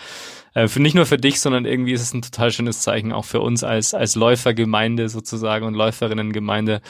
[0.53, 3.25] Äh, für nicht nur für dich, sondern irgendwie ist es ein total schönes Zeichen auch
[3.25, 6.81] für uns als, als Läufergemeinde sozusagen und Läuferinnengemeinde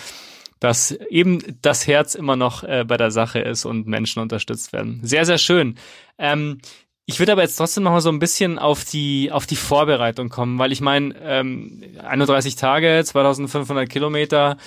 [0.59, 4.99] dass eben das Herz immer noch äh, bei der Sache ist und Menschen unterstützt werden.
[5.03, 5.75] Sehr, sehr schön.
[6.17, 6.59] Ähm,
[7.05, 10.29] ich würde aber jetzt trotzdem noch mal so ein bisschen auf die auf die Vorbereitung
[10.29, 14.57] kommen, weil ich meine, ähm, 31 Tage, 2500 Kilometer,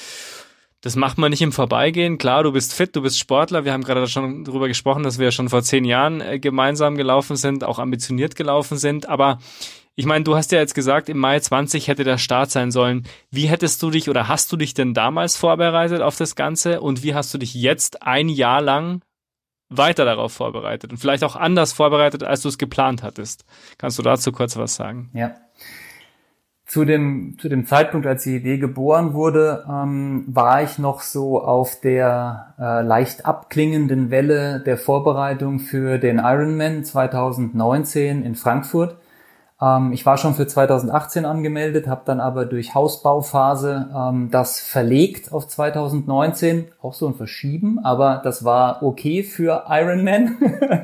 [0.80, 2.18] das macht man nicht im Vorbeigehen.
[2.18, 3.64] Klar, du bist fit, du bist Sportler.
[3.64, 7.36] Wir haben gerade schon darüber gesprochen, dass wir schon vor zehn Jahren äh, gemeinsam gelaufen
[7.36, 9.08] sind, auch ambitioniert gelaufen sind.
[9.08, 9.38] Aber
[9.96, 13.04] ich meine, du hast ja jetzt gesagt, im Mai 20 hätte der Start sein sollen.
[13.32, 17.02] Wie hättest du dich oder hast du dich denn damals vorbereitet auf das Ganze und
[17.02, 19.02] wie hast du dich jetzt ein Jahr lang
[19.70, 23.44] weiter darauf vorbereitet und vielleicht auch anders vorbereitet, als du es geplant hattest?
[23.76, 25.10] Kannst du dazu kurz was sagen?
[25.14, 25.34] Ja.
[26.68, 31.42] Zu dem, zu dem Zeitpunkt, als die Idee geboren wurde, ähm, war ich noch so
[31.42, 38.98] auf der äh, leicht abklingenden Welle der Vorbereitung für den Ironman 2019 in Frankfurt.
[39.60, 45.32] Ähm, ich war schon für 2018 angemeldet, habe dann aber durch Hausbauphase ähm, das verlegt
[45.32, 50.36] auf 2019, auch so ein Verschieben, aber das war okay für Ironman.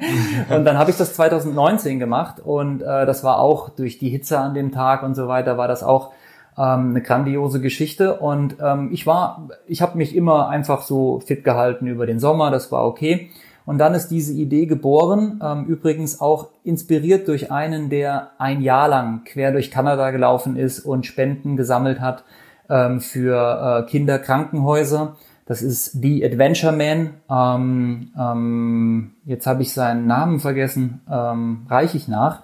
[0.51, 4.39] und dann habe ich das 2019 gemacht und äh, das war auch durch die Hitze
[4.39, 6.13] an dem Tag und so weiter, war das auch
[6.57, 8.19] ähm, eine grandiose Geschichte.
[8.19, 12.51] Und ähm, ich war, ich habe mich immer einfach so fit gehalten über den Sommer,
[12.51, 13.31] das war okay.
[13.67, 18.89] Und dann ist diese Idee geboren, ähm, übrigens auch inspiriert durch einen, der ein Jahr
[18.89, 22.25] lang quer durch Kanada gelaufen ist und Spenden gesammelt hat
[22.69, 25.17] ähm, für äh, Kinderkrankenhäuser.
[25.47, 27.15] Das ist The Adventure Man.
[27.31, 32.43] Ähm, ähm, jetzt habe ich seinen Namen vergessen, ähm, reiche ich nach.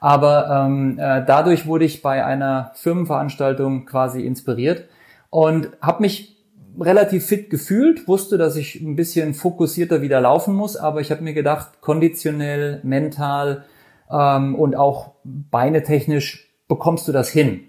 [0.00, 4.84] Aber ähm, äh, dadurch wurde ich bei einer Firmenveranstaltung quasi inspiriert
[5.30, 6.33] und habe mich
[6.80, 11.22] relativ fit gefühlt, wusste, dass ich ein bisschen fokussierter wieder laufen muss, aber ich habe
[11.22, 13.64] mir gedacht, konditionell, mental
[14.10, 17.60] ähm, und auch beinetechnisch bekommst du das hin.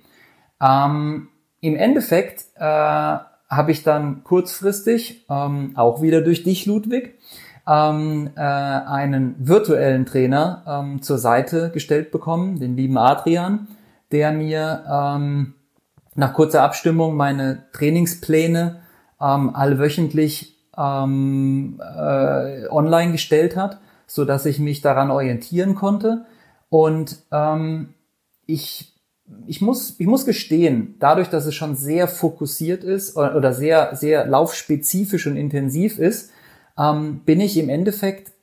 [0.61, 1.29] Ähm,
[1.61, 7.19] Im Endeffekt äh, habe ich dann kurzfristig, ähm, auch wieder durch dich, Ludwig,
[7.67, 13.67] ähm, äh, einen virtuellen Trainer ähm, zur Seite gestellt bekommen, den lieben Adrian,
[14.11, 15.55] der mir ähm,
[16.15, 18.81] nach kurzer Abstimmung meine Trainingspläne
[19.21, 26.25] ähm, allwöchentlich ähm, äh, online gestellt hat, so dass ich mich daran orientieren konnte.
[26.69, 27.93] Und ähm,
[28.45, 28.95] ich
[29.47, 34.27] ich muss, ich muss gestehen, dadurch, dass es schon sehr fokussiert ist oder sehr, sehr
[34.27, 36.29] laufspezifisch und intensiv ist,
[36.77, 38.33] ähm, bin ich im Endeffekt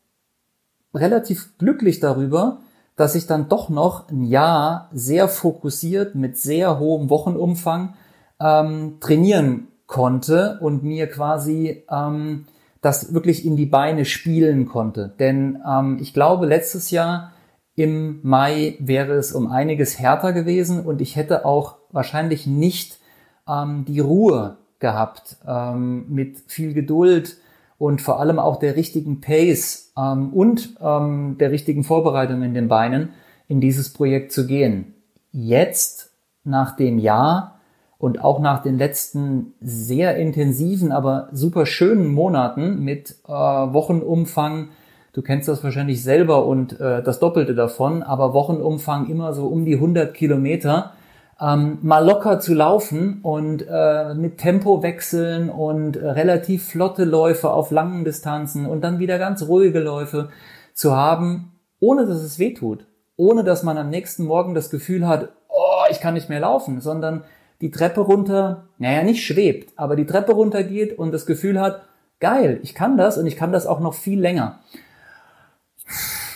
[0.94, 2.58] relativ glücklich darüber,
[2.96, 7.94] dass ich dann doch noch ein Jahr sehr fokussiert mit sehr hohem Wochenumfang
[8.40, 12.46] ähm, trainieren konnte und mir quasi ähm,
[12.80, 15.12] das wirklich in die Beine spielen konnte.
[15.18, 17.32] Denn ähm, ich glaube, letztes Jahr
[17.74, 23.00] im Mai wäre es um einiges härter gewesen und ich hätte auch wahrscheinlich nicht
[23.46, 27.36] ähm, die Ruhe gehabt, ähm, mit viel Geduld
[27.76, 32.68] und vor allem auch der richtigen Pace ähm, und ähm, der richtigen Vorbereitung in den
[32.68, 33.10] Beinen
[33.46, 34.94] in dieses Projekt zu gehen.
[35.32, 36.12] Jetzt,
[36.44, 37.60] nach dem Jahr
[38.02, 44.70] und auch nach den letzten sehr intensiven, aber super schönen Monaten mit äh, Wochenumfang,
[45.12, 49.64] du kennst das wahrscheinlich selber und äh, das Doppelte davon, aber Wochenumfang immer so um
[49.64, 50.94] die 100 Kilometer,
[51.40, 57.50] ähm, mal locker zu laufen und äh, mit Tempo wechseln und äh, relativ flotte Läufe
[57.50, 60.30] auf langen Distanzen und dann wieder ganz ruhige Läufe
[60.74, 62.84] zu haben, ohne dass es weh tut,
[63.14, 66.80] ohne dass man am nächsten Morgen das Gefühl hat, oh, ich kann nicht mehr laufen,
[66.80, 67.22] sondern
[67.62, 71.82] die Treppe runter, naja, nicht schwebt, aber die Treppe runter geht und das Gefühl hat,
[72.18, 74.58] geil, ich kann das und ich kann das auch noch viel länger.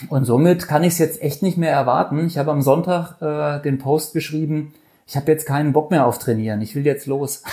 [0.08, 2.26] Und somit kann ich es jetzt echt nicht mehr erwarten.
[2.26, 4.72] Ich habe am Sonntag äh, den Post geschrieben,
[5.08, 7.44] ich habe jetzt keinen Bock mehr auf Trainieren, ich will jetzt los.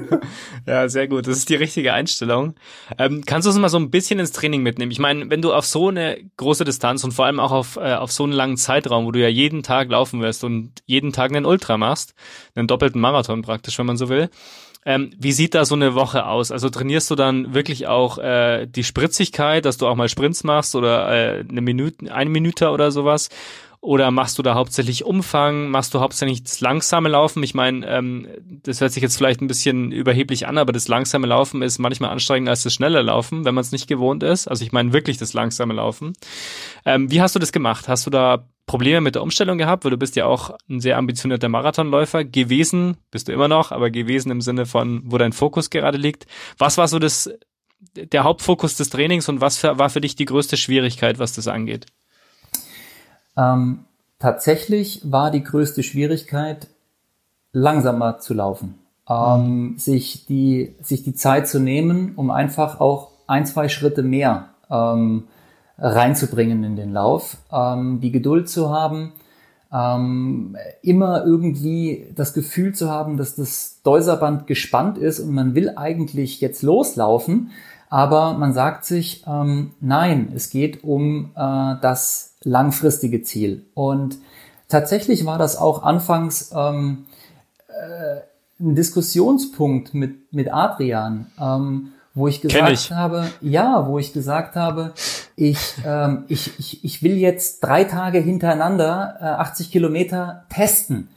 [0.66, 1.26] ja, sehr gut.
[1.26, 2.54] Das ist die richtige Einstellung.
[2.98, 4.92] Ähm, kannst du uns mal so ein bisschen ins Training mitnehmen?
[4.92, 7.94] Ich meine, wenn du auf so eine große Distanz und vor allem auch auf, äh,
[7.94, 11.30] auf so einen langen Zeitraum, wo du ja jeden Tag laufen wirst und jeden Tag
[11.30, 12.14] einen Ultra machst,
[12.54, 14.28] einen doppelten Marathon praktisch, wenn man so will,
[14.84, 16.50] ähm, wie sieht da so eine Woche aus?
[16.50, 20.74] Also trainierst du dann wirklich auch äh, die Spritzigkeit, dass du auch mal Sprints machst
[20.74, 23.28] oder äh, eine Minute, eine Minute oder sowas?
[23.82, 25.70] Oder machst du da hauptsächlich Umfang?
[25.70, 27.42] Machst du hauptsächlich das langsame Laufen?
[27.42, 28.28] Ich meine, ähm,
[28.62, 32.10] das hört sich jetzt vielleicht ein bisschen überheblich an, aber das langsame Laufen ist manchmal
[32.10, 34.48] anstrengender als das schnelle Laufen, wenn man es nicht gewohnt ist.
[34.48, 36.12] Also ich meine wirklich das langsame Laufen.
[36.84, 37.88] Ähm, wie hast du das gemacht?
[37.88, 39.84] Hast du da Probleme mit der Umstellung gehabt?
[39.84, 43.88] Weil du bist ja auch ein sehr ambitionierter Marathonläufer gewesen, bist du immer noch, aber
[43.88, 46.26] gewesen im Sinne von, wo dein Fokus gerade liegt.
[46.58, 47.30] Was war so das,
[47.94, 51.48] der Hauptfokus des Trainings und was für, war für dich die größte Schwierigkeit, was das
[51.48, 51.86] angeht?
[53.36, 53.84] Ähm,
[54.18, 56.68] tatsächlich war die größte Schwierigkeit,
[57.52, 58.74] langsamer zu laufen.
[59.08, 59.78] Ähm, mhm.
[59.78, 65.24] sich, die, sich die Zeit zu nehmen, um einfach auch ein, zwei Schritte mehr ähm,
[65.78, 67.38] reinzubringen in den Lauf.
[67.50, 69.12] Ähm, die Geduld zu haben,
[69.72, 75.72] ähm, immer irgendwie das Gefühl zu haben, dass das Deuserband gespannt ist und man will
[75.76, 77.50] eigentlich jetzt loslaufen,
[77.90, 83.66] aber man sagt sich, ähm, nein, es geht um äh, das langfristige Ziel.
[83.74, 84.16] Und
[84.68, 87.06] tatsächlich war das auch anfangs ähm,
[87.68, 88.20] äh,
[88.60, 92.92] ein Diskussionspunkt mit, mit Adrian, ähm, wo ich gesagt ich.
[92.92, 94.92] habe, ja, wo ich gesagt habe,
[95.34, 101.08] ich, ähm, ich, ich, ich will jetzt drei Tage hintereinander äh, 80 Kilometer testen.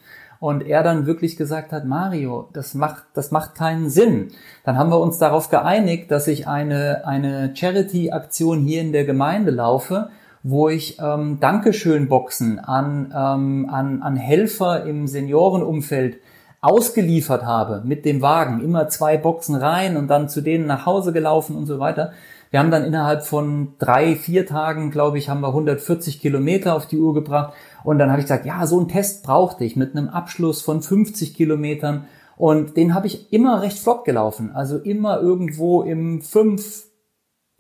[0.44, 4.32] Und er dann wirklich gesagt hat, Mario, das macht, das macht keinen Sinn.
[4.66, 9.52] Dann haben wir uns darauf geeinigt, dass ich eine, eine Charity-Aktion hier in der Gemeinde
[9.52, 10.10] laufe,
[10.44, 16.18] wo ich ähm, Dankeschön-Boxen an, ähm, an, an Helfer im Seniorenumfeld
[16.60, 18.60] ausgeliefert habe mit dem Wagen.
[18.60, 22.12] Immer zwei Boxen rein und dann zu denen nach Hause gelaufen und so weiter.
[22.54, 26.86] Wir haben dann innerhalb von drei, vier Tagen, glaube ich, haben wir 140 Kilometer auf
[26.86, 27.54] die Uhr gebracht.
[27.84, 30.82] Und dann habe ich gesagt, ja, so einen Test brauchte ich mit einem Abschluss von
[30.82, 32.06] 50 Kilometern.
[32.38, 34.52] Und den habe ich immer recht flott gelaufen.
[34.54, 36.86] Also immer irgendwo im 5,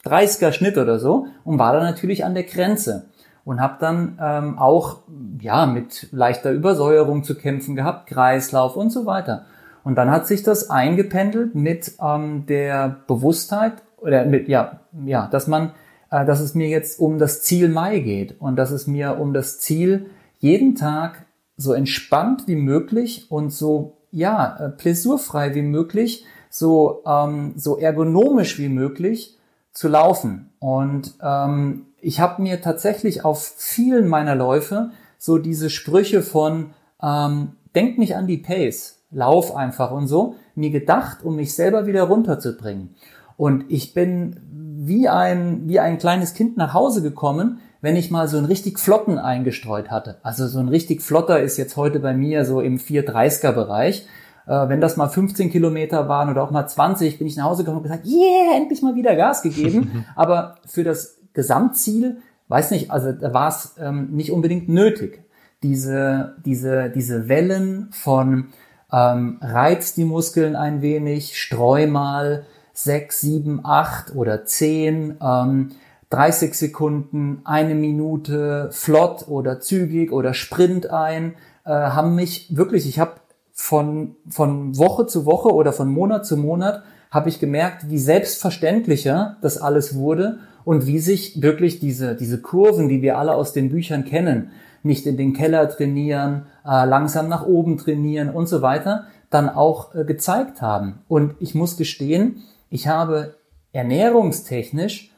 [0.05, 3.05] 30er Schnitt oder so und war dann natürlich an der Grenze
[3.45, 4.99] und habe dann ähm, auch
[5.39, 9.45] ja mit leichter Übersäuerung zu kämpfen gehabt, Kreislauf und so weiter.
[9.83, 15.47] Und dann hat sich das eingependelt mit ähm, der Bewusstheit oder mit ja ja, dass
[15.47, 15.71] man,
[16.13, 19.33] äh, dass es mir jetzt um das Ziel Mai geht und dass es mir um
[19.33, 20.05] das Ziel
[20.37, 21.25] jeden Tag
[21.57, 28.69] so entspannt wie möglich und so ja, äh, wie möglich, so, ähm, so ergonomisch wie
[28.69, 29.39] möglich
[29.71, 30.51] zu laufen.
[30.59, 37.53] Und ähm, ich habe mir tatsächlich auf vielen meiner Läufe so diese Sprüche von ähm,
[37.73, 42.03] denk nicht an die Pace, lauf einfach und so, mir gedacht, um mich selber wieder
[42.03, 42.93] runterzubringen.
[43.35, 44.52] Und ich bin
[44.87, 48.79] wie ein, wie ein kleines Kind nach Hause gekommen, wenn ich mal so einen richtig
[48.79, 50.17] flotten eingestreut hatte.
[50.23, 54.07] Also so ein richtig flotter ist jetzt heute bei mir so im 430er Bereich.
[54.45, 57.63] Äh, wenn das mal 15 Kilometer waren oder auch mal 20, bin ich nach Hause
[57.63, 60.05] gekommen und gesagt, yeah, endlich mal wieder Gas gegeben.
[60.15, 62.17] Aber für das Gesamtziel,
[62.49, 65.23] weiß nicht, also da war es ähm, nicht unbedingt nötig.
[65.61, 68.49] Diese, diese, diese Wellen von
[68.91, 75.69] ähm, reizt die Muskeln ein wenig, streu mal sechs, sieben, acht oder zehn, ähm,
[76.09, 81.33] 30 Sekunden, eine Minute flott oder zügig oder Sprint ein,
[81.65, 83.13] äh, haben mich wirklich, ich habe
[83.51, 89.37] von, von Woche zu Woche oder von Monat zu Monat habe ich gemerkt, wie selbstverständlicher
[89.41, 93.69] das alles wurde und wie sich wirklich diese, diese Kurven, die wir alle aus den
[93.69, 94.49] Büchern kennen,
[94.81, 99.95] nicht in den Keller trainieren, äh, langsam nach oben trainieren und so weiter, dann auch
[99.95, 100.99] äh, gezeigt haben.
[101.07, 102.43] Und ich muss gestehen,
[102.73, 103.35] ich habe
[103.71, 105.11] ernährungstechnisch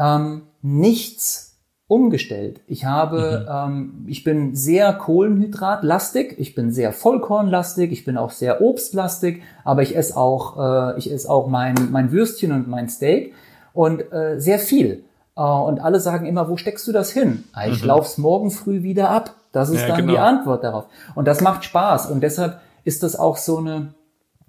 [0.00, 2.60] ähm, nichts umgestellt.
[2.66, 3.72] Ich habe, mhm.
[3.72, 9.82] ähm, ich bin sehr Kohlenhydratlastig, ich bin sehr Vollkornlastig, ich bin auch sehr Obstlastig, aber
[9.82, 13.32] ich esse auch, äh, ich esse auch mein mein Würstchen und mein Steak
[13.72, 15.04] und äh, sehr viel.
[15.36, 17.44] Äh, und alle sagen immer, wo steckst du das hin?
[17.52, 17.88] Ah, ich mhm.
[17.88, 19.34] lauf's morgen früh wieder ab.
[19.52, 20.12] Das ist ja, dann genau.
[20.14, 20.86] die Antwort darauf.
[21.14, 23.94] Und das macht Spaß und deshalb ist das auch so eine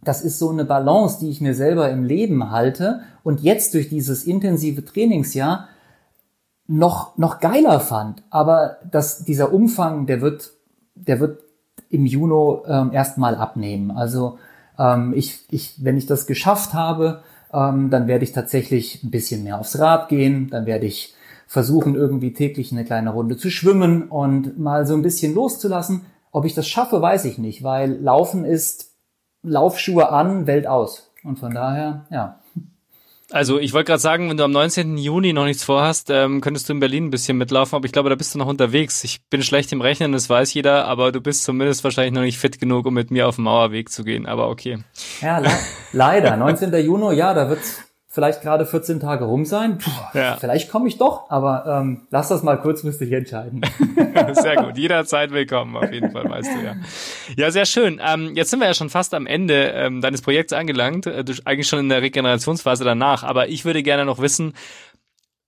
[0.04, 3.90] das ist so eine Balance, die ich mir selber im Leben halte und jetzt durch
[3.90, 5.68] dieses intensive Trainingsjahr
[6.68, 8.24] noch, noch geiler fand.
[8.30, 10.52] Aber das, dieser Umfang, der wird,
[10.96, 11.42] der wird
[11.90, 13.92] im Juni ähm, erstmal abnehmen.
[13.92, 14.38] Also
[14.78, 19.44] ähm, ich, ich, wenn ich das geschafft habe, ähm, dann werde ich tatsächlich ein bisschen
[19.44, 21.16] mehr aufs Rad gehen, dann werde ich
[21.48, 26.02] versuchen, irgendwie täglich eine kleine Runde zu schwimmen und mal so ein bisschen loszulassen.
[26.32, 28.89] Ob ich das schaffe, weiß ich nicht, weil Laufen ist
[29.44, 31.12] Laufschuhe an, Welt aus.
[31.24, 32.40] Und von daher, ja.
[33.32, 34.98] Also ich wollte gerade sagen, wenn du am 19.
[34.98, 38.10] Juni noch nichts vorhast, ähm, könntest du in Berlin ein bisschen mitlaufen, aber ich glaube,
[38.10, 39.04] da bist du noch unterwegs.
[39.04, 42.40] Ich bin schlecht im Rechnen, das weiß jeder, aber du bist zumindest wahrscheinlich noch nicht
[42.40, 44.80] fit genug, um mit mir auf den Mauerweg zu gehen, aber okay.
[45.22, 45.50] Ja, le
[45.94, 46.38] leider.
[46.38, 46.74] 19.
[46.84, 47.84] Juni, ja, da wird's
[48.20, 49.78] vielleicht gerade 14 Tage rum sein.
[49.78, 50.36] Puh, ja.
[50.36, 53.62] Vielleicht komme ich doch, aber ähm, lass das mal kurzfristig entscheiden.
[54.34, 56.76] sehr gut, jederzeit willkommen, auf jeden Fall, weißt du ja.
[57.38, 58.02] Ja, sehr schön.
[58.06, 61.70] Ähm, jetzt sind wir ja schon fast am Ende ähm, deines Projekts angelangt, äh, eigentlich
[61.70, 64.52] schon in der Regenerationsphase danach, aber ich würde gerne noch wissen,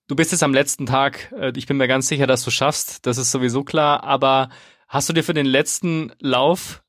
[0.08, 3.04] du bist jetzt am letzten Tag, äh, ich bin mir ganz sicher, dass du schaffst,
[3.04, 4.48] das ist sowieso klar, aber
[4.88, 6.81] hast du dir für den letzten Lauf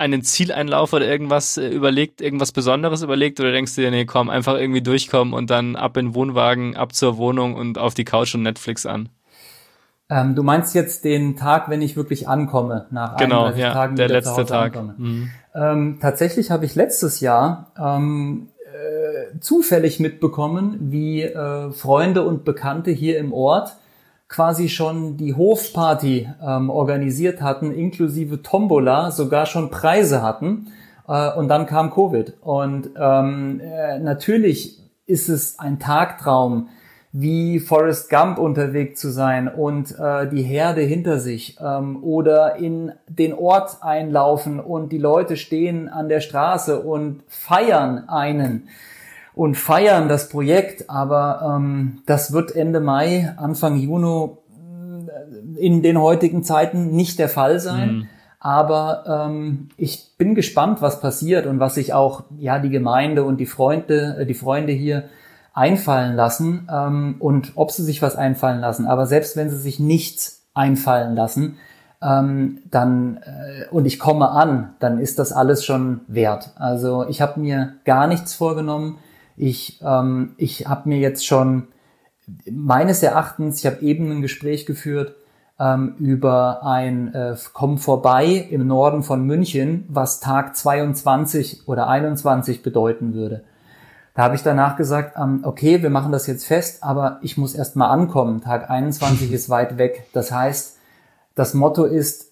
[0.00, 4.30] einen Zieleinlauf oder irgendwas äh, überlegt, irgendwas Besonderes überlegt oder denkst du dir, nee, komm,
[4.30, 8.04] einfach irgendwie durchkommen und dann ab in den Wohnwagen, ab zur Wohnung und auf die
[8.04, 9.10] Couch und Netflix an?
[10.08, 13.96] Ähm, du meinst jetzt den Tag, wenn ich wirklich ankomme, nach genau, 31 ja, Tagen
[13.96, 14.98] der letzte Tag.
[14.98, 15.30] Mhm.
[15.54, 22.90] Ähm, tatsächlich habe ich letztes Jahr ähm, äh, zufällig mitbekommen, wie äh, Freunde und Bekannte
[22.90, 23.76] hier im Ort
[24.30, 30.68] quasi schon die Hofparty ähm, organisiert hatten, inklusive Tombola, sogar schon Preise hatten.
[31.06, 32.34] Äh, und dann kam Covid.
[32.40, 36.68] Und ähm, äh, natürlich ist es ein Tagtraum,
[37.12, 42.92] wie Forrest Gump unterwegs zu sein und äh, die Herde hinter sich ähm, oder in
[43.08, 48.68] den Ort einlaufen und die Leute stehen an der Straße und feiern einen
[49.34, 54.30] und feiern das Projekt, aber ähm, das wird Ende Mai, Anfang Juni
[55.56, 57.92] äh, in den heutigen Zeiten nicht der Fall sein.
[57.92, 58.08] Mhm.
[58.42, 63.36] Aber ähm, ich bin gespannt, was passiert und was sich auch ja die Gemeinde und
[63.36, 65.04] die Freunde, äh, die Freunde hier
[65.52, 68.86] einfallen lassen ähm, und ob sie sich was einfallen lassen.
[68.86, 71.58] Aber selbst wenn sie sich nichts einfallen lassen,
[72.02, 76.50] ähm, dann äh, und ich komme an, dann ist das alles schon wert.
[76.56, 78.98] Also ich habe mir gar nichts vorgenommen.
[79.40, 81.68] Ich, ähm, ich habe mir jetzt schon
[82.50, 85.14] meines Erachtens, ich habe eben ein Gespräch geführt
[85.58, 92.62] ähm, über ein äh, Komm vorbei im Norden von München, was Tag 22 oder 21
[92.62, 93.42] bedeuten würde.
[94.14, 97.54] Da habe ich danach gesagt, ähm, okay, wir machen das jetzt fest, aber ich muss
[97.54, 98.42] erst mal ankommen.
[98.42, 100.06] Tag 21 ist weit weg.
[100.12, 100.76] Das heißt,
[101.34, 102.26] das Motto ist,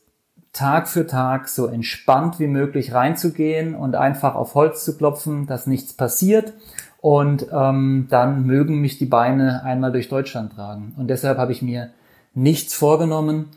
[0.52, 5.66] Tag für Tag so entspannt wie möglich reinzugehen und einfach auf Holz zu klopfen, dass
[5.66, 6.52] nichts passiert
[7.00, 10.94] und ähm, dann mögen mich die Beine einmal durch Deutschland tragen.
[10.96, 11.90] Und deshalb habe ich mir
[12.34, 13.50] nichts vorgenommen,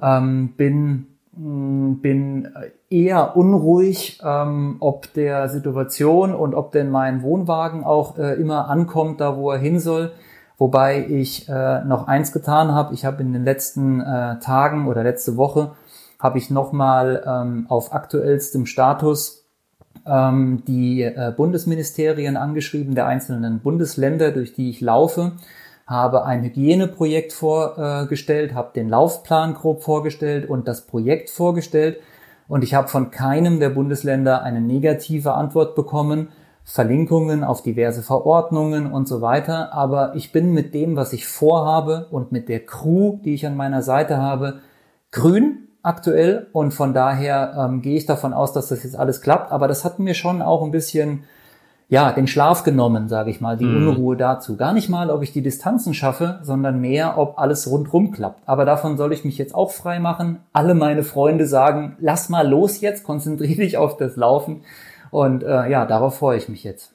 [0.00, 2.48] ähm, bin bin
[2.90, 9.20] eher unruhig, ähm, ob der Situation und ob denn mein Wohnwagen auch äh, immer ankommt,
[9.22, 10.12] da wo er hin soll.
[10.58, 12.92] Wobei ich äh, noch eins getan habe.
[12.92, 15.72] Ich habe in den letzten äh, Tagen oder letzte Woche
[16.18, 19.41] habe ich nochmal ähm, auf aktuellstem Status
[20.06, 25.32] ähm, die äh, Bundesministerien angeschrieben der einzelnen Bundesländer, durch die ich laufe
[25.86, 32.00] habe ein Hygieneprojekt vorgestellt, habe den Laufplan grob vorgestellt und das Projekt vorgestellt.
[32.48, 36.28] Und ich habe von keinem der Bundesländer eine negative Antwort bekommen,
[36.64, 39.72] Verlinkungen auf diverse Verordnungen und so weiter.
[39.72, 43.56] Aber ich bin mit dem, was ich vorhabe und mit der Crew, die ich an
[43.56, 44.60] meiner Seite habe,
[45.10, 46.46] grün aktuell.
[46.52, 49.52] Und von daher ähm, gehe ich davon aus, dass das jetzt alles klappt.
[49.52, 51.24] Aber das hat mir schon auch ein bisschen
[51.92, 53.88] ja, den Schlaf genommen, sage ich mal, die mhm.
[53.88, 54.56] Unruhe dazu.
[54.56, 58.40] Gar nicht mal, ob ich die Distanzen schaffe, sondern mehr, ob alles rundrum klappt.
[58.46, 60.38] Aber davon soll ich mich jetzt auch frei machen.
[60.54, 64.62] Alle meine Freunde sagen, lass mal los jetzt, konzentriere dich auf das Laufen.
[65.10, 66.94] Und äh, ja, darauf freue ich mich jetzt.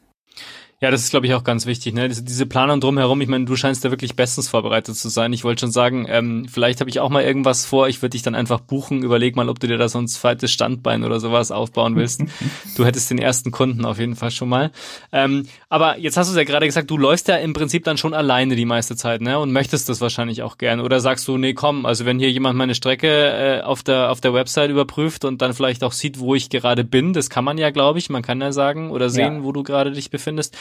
[0.79, 1.95] Ja, das ist, glaube ich, auch ganz wichtig.
[1.95, 2.07] Ne?
[2.07, 5.33] Diese Planung drumherum, ich meine, du scheinst da wirklich bestens vorbereitet zu sein.
[5.33, 7.87] Ich wollte schon sagen, ähm, vielleicht habe ich auch mal irgendwas vor.
[7.87, 9.01] Ich würde dich dann einfach buchen.
[9.01, 12.21] Überleg mal, ob du dir da so ein zweites Standbein oder sowas aufbauen willst.
[12.77, 14.69] du hättest den ersten Kunden auf jeden Fall schon mal.
[15.11, 18.13] Ähm, aber jetzt hast du ja gerade gesagt, du läufst ja im Prinzip dann schon
[18.13, 19.39] alleine die meiste Zeit ne?
[19.39, 20.79] und möchtest das wahrscheinlich auch gern.
[20.79, 24.21] Oder sagst du, nee, komm, also wenn hier jemand meine Strecke äh, auf, der, auf
[24.21, 27.57] der Website überprüft und dann vielleicht auch sieht, wo ich gerade bin, das kann man
[27.57, 28.11] ja, glaube ich.
[28.11, 29.43] Man kann ja sagen oder sehen, ja.
[29.43, 30.55] wo du gerade dich befindest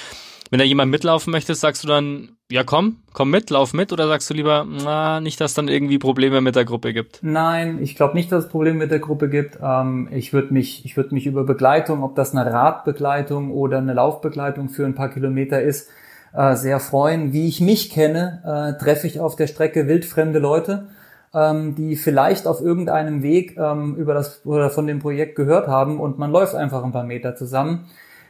[0.51, 4.07] wenn da jemand mitlaufen möchte, sagst du dann, ja komm, komm mit, lauf mit, oder
[4.07, 7.19] sagst du lieber, na, nicht, dass dann irgendwie Probleme mit der Gruppe gibt?
[7.23, 9.59] Nein, ich glaube nicht, dass es Probleme mit der Gruppe gibt.
[9.63, 13.95] Ähm, ich würde mich, ich würde mich über Begleitung, ob das eine Radbegleitung oder eine
[13.95, 15.91] Laufbegleitung für ein paar Kilometer ist,
[16.33, 17.33] äh, sehr freuen.
[17.33, 20.89] Wie ich mich kenne, äh, treffe ich auf der Strecke wildfremde Leute
[21.35, 26.01] ähm, die vielleicht auf irgendeinem Weg ähm, über das oder von dem Projekt gehört haben
[26.01, 27.87] und man läuft einfach ein paar Meter zusammen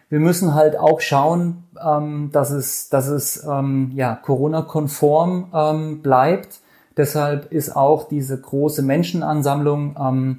[0.09, 6.61] wir müssen halt auch schauen, ähm, dass es, dass es ähm, ja, Corona-konform ähm, bleibt.
[6.97, 10.39] Deshalb ist auch diese große Menschenansammlung ähm,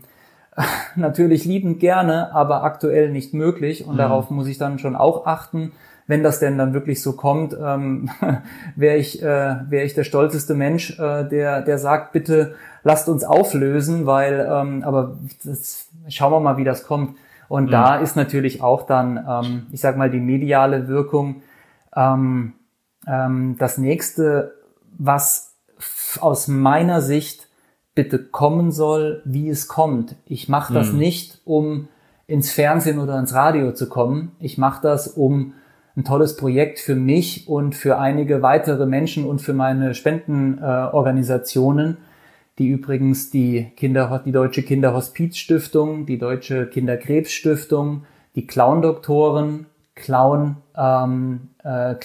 [0.95, 3.85] natürlich liebend gerne, aber aktuell nicht möglich.
[3.85, 3.99] Und mhm.
[3.99, 5.73] darauf muss ich dann schon auch achten.
[6.09, 8.09] Wenn das denn dann wirklich so kommt, ähm,
[8.77, 13.25] wäre ich, äh, wär ich der stolzeste Mensch, äh, der, der sagt, bitte lasst uns
[13.25, 17.17] auflösen, weil, ähm, aber das, schauen wir mal, wie das kommt.
[17.47, 17.71] Und mhm.
[17.71, 21.41] da ist natürlich auch dann, ähm, ich sag mal, die mediale Wirkung
[21.95, 22.53] ähm,
[23.07, 24.53] ähm, das nächste,
[24.97, 25.55] was
[26.19, 27.47] aus meiner Sicht
[27.95, 30.15] bitte kommen soll, wie es kommt.
[30.25, 30.99] Ich mache das mhm.
[30.99, 31.87] nicht, um
[32.27, 34.33] ins Fernsehen oder ins Radio zu kommen.
[34.39, 35.53] Ich mache das, um
[35.95, 41.97] ein tolles Projekt für mich und für einige weitere Menschen und für meine Spendenorganisationen äh,
[42.57, 48.03] die übrigens die Kinder, die Deutsche Kinderhospizstiftung, die Deutsche Kinderkrebsstiftung,
[48.35, 51.95] die Clown-Doktoren, Clown, ähm, äh,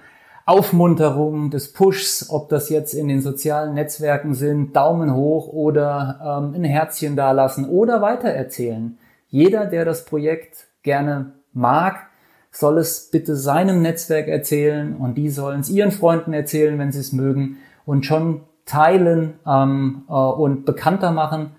[0.47, 6.55] Aufmunterung, des Pushs, ob das jetzt in den sozialen Netzwerken sind, Daumen hoch oder ähm,
[6.55, 8.99] ein Herzchen dalassen oder weitererzählen.
[9.29, 12.07] Jeder, der das Projekt gerne mag,
[12.53, 17.01] soll es bitte seinem Netzwerk erzählen und die sollen es ihren Freunden erzählen, wenn sie
[17.01, 21.51] es mögen und schon teilen ähm, äh, und bekannter machen,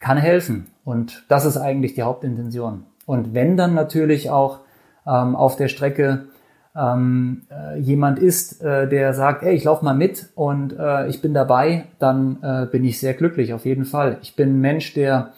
[0.00, 0.68] kann helfen.
[0.84, 2.84] Und das ist eigentlich die Hauptintention.
[3.06, 4.60] Und wenn dann natürlich auch
[5.06, 6.26] ähm, auf der Strecke
[6.74, 11.20] ähm, äh, jemand ist, äh, der sagt, ey, ich laufe mal mit und äh, ich
[11.20, 14.18] bin dabei, dann äh, bin ich sehr glücklich, auf jeden Fall.
[14.22, 15.32] Ich bin ein Mensch, der,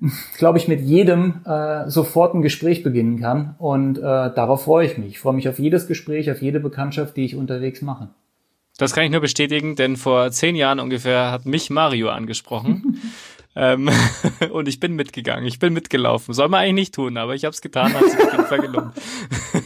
[0.38, 4.96] glaube ich, mit jedem äh, sofort ein Gespräch beginnen kann und äh, darauf freue ich
[4.96, 5.08] mich.
[5.08, 8.08] Ich freue mich auf jedes Gespräch, auf jede Bekanntschaft, die ich unterwegs mache.
[8.80, 13.02] Das kann ich nur bestätigen, denn vor zehn Jahren ungefähr hat mich Mario angesprochen.
[13.54, 13.90] ähm,
[14.52, 16.32] und ich bin mitgegangen, ich bin mitgelaufen.
[16.32, 18.60] Soll man eigentlich nicht tun, aber ich habe es getan, hat sich auf jeden Fall
[18.60, 18.92] gelungen.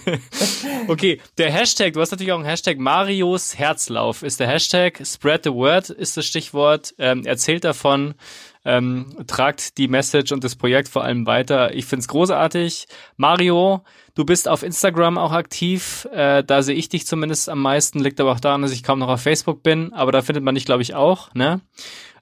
[0.89, 5.45] okay, der Hashtag, du hast natürlich auch einen Hashtag Marios Herzlauf, ist der Hashtag, Spread
[5.45, 8.15] the Word ist das Stichwort, ähm, erzählt davon,
[8.65, 11.73] ähm, tragt die Message und das Projekt vor allem weiter.
[11.73, 12.89] Ich find's großartig.
[13.17, 13.85] Mario,
[14.15, 16.07] Du bist auf Instagram auch aktiv.
[16.13, 17.99] Äh, da sehe ich dich zumindest am meisten.
[17.99, 19.93] Liegt aber auch daran, dass ich kaum noch auf Facebook bin.
[19.93, 21.35] Aber da findet man dich, glaube ich, auch.
[21.35, 21.61] Ne?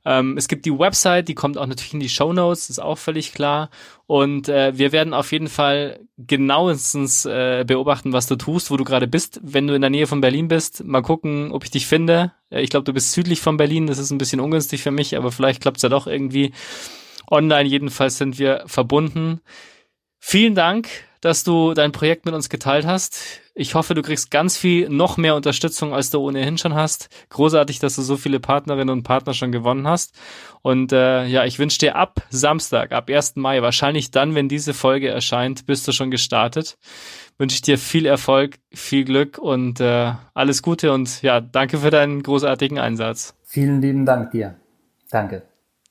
[0.06, 2.97] Ähm, es gibt die Website, die kommt auch natürlich in die Show Notes, ist auch
[2.97, 3.69] völlig klar.
[4.06, 8.85] Und äh, wir werden auf jeden Fall genauestens äh, beobachten, was du tust, wo du
[8.85, 9.40] gerade bist.
[9.43, 12.32] Wenn du in der Nähe von Berlin bist, mal gucken, ob ich dich finde.
[12.51, 13.86] Äh, ich glaube, du bist südlich von Berlin.
[13.86, 16.52] Das ist ein bisschen ungünstig für mich, aber vielleicht klappt's ja doch irgendwie.
[17.31, 19.43] Online jedenfalls sind wir verbunden.
[20.19, 20.89] Vielen Dank
[21.23, 23.40] dass du dein Projekt mit uns geteilt hast.
[23.55, 27.09] Ich hoffe, du kriegst ganz viel noch mehr Unterstützung, als du ohnehin schon hast.
[27.31, 30.19] Großartig, dass du so viele Partnerinnen und Partner schon gewonnen hast.
[30.62, 33.36] Und äh, ja, ich wünsche dir ab Samstag, ab 1.
[33.36, 36.77] Mai, wahrscheinlich dann, wenn diese Folge erscheint, bist du schon gestartet.
[37.39, 41.90] Wünsche ich dir viel Erfolg, viel Glück und äh, alles Gute und ja, danke für
[41.90, 43.35] deinen großartigen Einsatz.
[43.44, 44.57] Vielen lieben Dank dir.
[45.11, 45.43] Danke.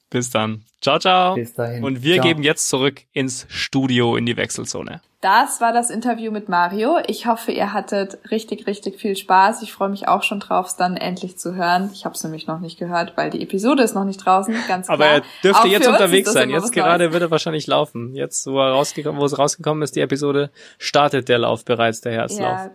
[0.10, 0.66] Bis dann.
[0.82, 1.36] Ciao, ciao.
[1.36, 1.84] Bis dahin.
[1.86, 2.28] Und wir ciao.
[2.28, 5.02] geben jetzt zurück ins Studio in die Wechselzone.
[5.22, 6.98] Das war das Interview mit Mario.
[7.06, 9.62] Ich hoffe, ihr hattet richtig, richtig viel Spaß.
[9.62, 11.92] Ich freue mich auch schon drauf, es dann endlich zu hören.
[11.94, 14.88] Ich habe es nämlich noch nicht gehört, weil die Episode ist noch nicht draußen, ganz
[14.88, 14.96] klar.
[14.96, 16.50] Aber er dürfte auch jetzt unterwegs sein.
[16.50, 17.14] Jetzt gerade Neues.
[17.14, 18.16] wird er wahrscheinlich laufen.
[18.16, 20.50] Jetzt, wo er rausgekommen, wo es rausgekommen ist, die Episode,
[20.80, 22.42] startet der Lauf bereits, der Herzlauf.
[22.42, 22.72] Ja,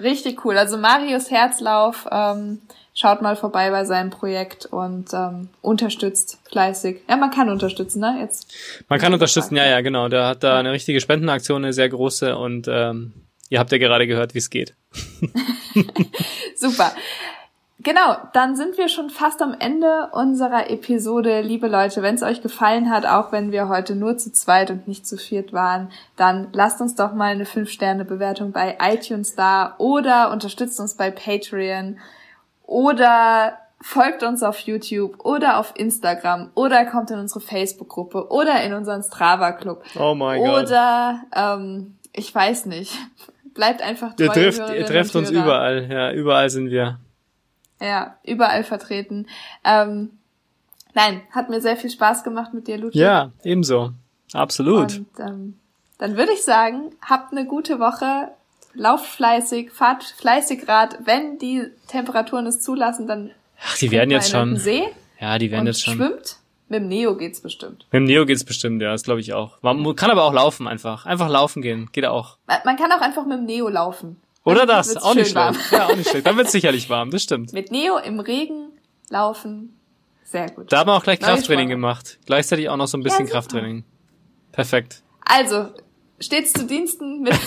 [0.00, 0.58] richtig cool.
[0.58, 2.06] Also Marios Herzlauf.
[2.10, 2.60] Ähm,
[2.96, 7.02] schaut mal vorbei bei seinem Projekt und ähm, unterstützt fleißig.
[7.08, 8.16] Ja, man kann unterstützen, ne?
[8.20, 8.52] Jetzt.
[8.88, 10.08] Man kann unterstützen, ja, ja, genau.
[10.08, 13.12] Der hat da eine richtige Spendenaktion, eine sehr große und ähm,
[13.50, 14.74] ihr habt ja gerade gehört, wie es geht.
[16.56, 16.92] Super.
[17.80, 21.42] Genau, dann sind wir schon fast am Ende unserer Episode.
[21.42, 24.88] Liebe Leute, wenn es euch gefallen hat, auch wenn wir heute nur zu zweit und
[24.88, 30.32] nicht zu viert waren, dann lasst uns doch mal eine 5-Sterne-Bewertung bei iTunes da oder
[30.32, 31.98] unterstützt uns bei Patreon
[32.66, 38.72] oder folgt uns auf YouTube oder auf Instagram oder kommt in unsere Facebook-Gruppe oder in
[38.72, 39.84] unseren Strava-Club.
[39.98, 40.64] Oh mein Gott.
[40.64, 42.94] Oder, ähm, ich weiß nicht.
[43.54, 44.24] Bleibt einfach treu.
[44.24, 45.88] Ihr trefft, ihr trefft uns überall.
[45.90, 46.98] Ja, überall sind wir.
[47.80, 49.26] Ja, überall vertreten.
[49.64, 50.18] Ähm,
[50.94, 53.00] nein, hat mir sehr viel Spaß gemacht mit dir, Ludwig.
[53.00, 53.92] Ja, ebenso.
[54.32, 54.98] Absolut.
[54.98, 55.58] Und ähm,
[55.98, 58.30] dann würde ich sagen, habt eine gute Woche
[58.76, 60.98] lauft fleißig, fahrt fleißig Rad.
[61.04, 63.30] Wenn die Temperaturen es zulassen, dann
[63.64, 64.56] Ach, die werden jetzt schon.
[64.56, 64.84] See
[65.20, 65.94] ja, die werden jetzt schon.
[65.94, 66.36] Schwimmt.
[66.68, 67.86] Mit dem Neo geht's bestimmt.
[67.92, 69.62] Mit dem Neo geht's bestimmt, ja, das glaube ich auch.
[69.62, 71.06] Man kann aber auch laufen einfach.
[71.06, 72.38] Einfach laufen gehen, geht auch.
[72.46, 74.20] Man kann auch einfach mit dem Neo laufen.
[74.44, 75.72] Oder das, auch nicht schlecht.
[75.72, 76.26] Ja, auch nicht schlecht.
[76.26, 77.52] Dann wird's sicherlich warm, das stimmt.
[77.52, 78.72] Mit Neo im Regen
[79.10, 79.78] laufen,
[80.24, 80.72] sehr gut.
[80.72, 82.18] Da haben wir auch gleich Krafttraining gemacht.
[82.26, 83.84] Gleichzeitig auch noch so ein bisschen ja, Krafttraining.
[84.50, 85.02] Perfekt.
[85.24, 85.68] Also,
[86.18, 87.34] stets zu Diensten mit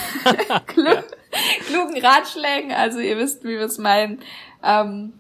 [0.68, 1.03] klug,
[1.68, 2.72] klugen Ratschlägen.
[2.72, 4.19] Also ihr wisst, wie wir es meinen.
[4.64, 5.14] Ähm,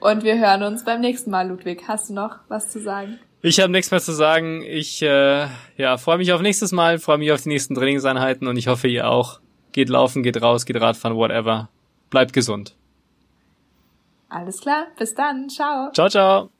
[0.00, 1.84] und wir hören uns beim nächsten Mal, Ludwig.
[1.86, 3.18] Hast du noch was zu sagen?
[3.42, 4.62] Ich habe nichts mehr zu sagen.
[4.62, 5.46] Ich äh,
[5.76, 8.88] ja, freue mich auf nächstes Mal, freue mich auf die nächsten Trainingseinheiten und ich hoffe,
[8.88, 9.40] ihr auch.
[9.72, 11.68] Geht laufen, geht raus, geht Radfahren, whatever.
[12.10, 12.74] Bleibt gesund.
[14.28, 15.48] Alles klar, bis dann.
[15.48, 15.90] Ciao.
[15.92, 16.59] Ciao, ciao.